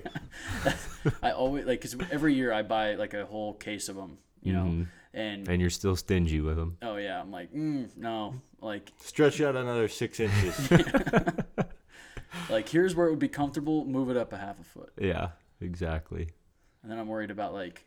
I 1.23 1.31
always 1.31 1.65
like 1.67 1.81
because 1.81 1.97
every 2.11 2.35
year 2.35 2.53
I 2.53 2.63
buy 2.63 2.95
like 2.97 3.15
a 3.15 3.25
whole 3.25 3.55
case 3.55 3.89
of 3.89 3.97
them, 3.97 4.19
you 4.43 4.53
know, 4.53 4.65
Mhm. 4.65 4.87
and 5.15 5.49
and 5.49 5.61
you're 5.61 5.71
still 5.71 5.97
stingy 5.97 6.41
with 6.41 6.57
them. 6.57 6.77
oh 6.83 6.97
yeah, 6.97 7.21
I'm 7.21 7.31
like 7.31 7.53
mm, 7.55 7.89
no, 7.97 8.35
like 8.61 8.93
Stretch 8.99 9.41
out 9.41 9.57
another 9.57 9.89
six 9.89 10.21
inches. 10.21 10.71
like 12.51 12.69
here's 12.69 12.95
where 12.95 13.07
it 13.07 13.11
would 13.11 13.19
be 13.19 13.29
comfortable, 13.29 13.85
move 13.85 14.11
it 14.11 14.17
up 14.17 14.33
a 14.33 14.37
half 14.39 14.61
a 14.61 14.65
foot, 14.65 14.93
Yeah, 15.01 15.29
exactly. 15.61 16.29
and 16.83 16.91
then 16.93 16.99
I'm 16.99 17.09
worried 17.09 17.31
about 17.31 17.55
like 17.55 17.85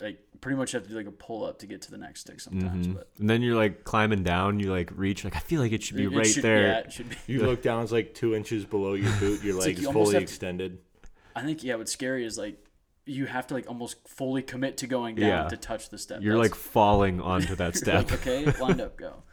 like 0.00 0.18
pretty 0.40 0.56
much 0.56 0.72
have 0.72 0.82
to 0.82 0.88
do 0.88 0.96
like 0.96 1.06
a 1.06 1.12
pull 1.12 1.44
up 1.44 1.58
to 1.60 1.66
get 1.66 1.82
to 1.82 1.90
the 1.90 1.98
next 1.98 2.20
stick 2.22 2.40
sometimes, 2.40 2.86
Mhm. 2.88 2.94
but 2.94 3.08
And 3.18 3.28
then 3.30 3.42
you're 3.42 3.54
like 3.56 3.84
climbing 3.84 4.22
down. 4.22 4.58
You 4.60 4.70
like 4.72 4.90
reach. 4.96 5.24
Like 5.24 5.36
I 5.36 5.40
feel 5.40 5.60
like 5.60 5.72
it 5.72 5.82
should 5.82 5.96
be 5.96 6.04
it 6.04 6.12
right 6.12 6.26
should- 6.26 6.42
there. 6.42 6.62
Yeah, 6.66 6.78
it 6.78 6.92
should 6.92 7.08
be. 7.10 7.16
You 7.26 7.46
look 7.46 7.62
down, 7.62 7.82
it's 7.82 7.92
like 7.92 8.14
two 8.14 8.34
inches 8.34 8.64
below 8.64 8.94
your 8.94 9.12
boot. 9.20 9.42
Your 9.42 9.56
It's 9.56 9.66
like 9.66 9.76
leg 9.76 9.78
you 9.82 9.88
is 9.88 9.92
fully 9.92 10.14
have 10.14 10.20
to- 10.20 10.22
extended. 10.24 10.78
I 11.36 11.42
think 11.42 11.62
yeah, 11.64 11.76
what's 11.76 11.92
scary 11.92 12.24
is 12.24 12.36
like 12.38 12.58
you 13.04 13.26
have 13.26 13.46
to 13.48 13.54
like 13.54 13.68
almost 13.68 14.06
fully 14.08 14.42
commit 14.42 14.76
to 14.78 14.86
going 14.86 15.16
down 15.16 15.28
Yeah. 15.28 15.48
to 15.48 15.56
touch 15.56 15.90
the 15.90 15.98
step. 15.98 16.22
You're 16.22 16.34
That's- 16.36 16.52
like 16.52 16.58
falling 16.60 17.20
onto 17.20 17.54
that 17.62 17.76
step. 17.76 18.10
like, 18.10 18.20
okay, 18.26 18.44
lined 18.60 18.80
up, 18.80 18.96
go. 18.96 19.22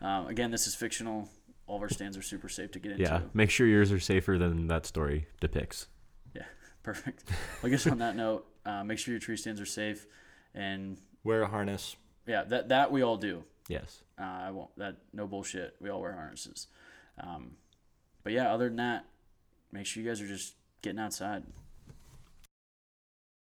Um, 0.00 0.26
again, 0.26 0.50
this 0.50 0.66
is 0.66 0.74
fictional. 0.74 1.28
All 1.68 1.76
of 1.76 1.82
our 1.82 1.88
stands 1.88 2.16
are 2.16 2.22
super 2.22 2.48
safe 2.48 2.72
to 2.72 2.80
get 2.80 2.90
into. 2.92 3.04
yeah, 3.04 3.20
make 3.34 3.50
sure 3.50 3.68
yours 3.68 3.92
are 3.92 4.00
safer 4.00 4.36
than 4.36 4.66
that 4.66 4.84
story 4.84 5.28
depicts. 5.40 5.86
Yeah, 6.34 6.42
perfect. 6.82 7.22
Well, 7.28 7.36
I 7.62 7.68
guess 7.68 7.86
on 7.86 7.98
that 7.98 8.16
note, 8.16 8.44
uh, 8.66 8.84
make 8.84 8.98
sure 8.98 9.12
your 9.12 9.20
tree 9.20 9.36
stands 9.36 9.60
are 9.60 9.66
safe, 9.66 10.06
and 10.54 10.98
Wear 11.24 11.42
a 11.42 11.48
harness. 11.48 11.96
yeah, 12.26 12.44
that 12.44 12.68
that 12.70 12.90
we 12.92 13.02
all 13.02 13.16
do. 13.16 13.44
Yes. 13.68 14.02
Uh, 14.18 14.22
I 14.24 14.50
won't. 14.50 14.76
That 14.76 14.96
no 15.12 15.26
bullshit. 15.26 15.76
We 15.80 15.88
all 15.90 16.00
wear 16.00 16.12
harnesses. 16.14 16.66
Um, 17.18 17.52
but 18.24 18.32
yeah, 18.32 18.52
other 18.52 18.68
than 18.68 18.76
that, 18.76 19.04
make 19.70 19.86
sure 19.86 20.02
you 20.02 20.08
guys 20.08 20.20
are 20.20 20.26
just 20.26 20.54
getting 20.82 20.98
outside. 20.98 21.44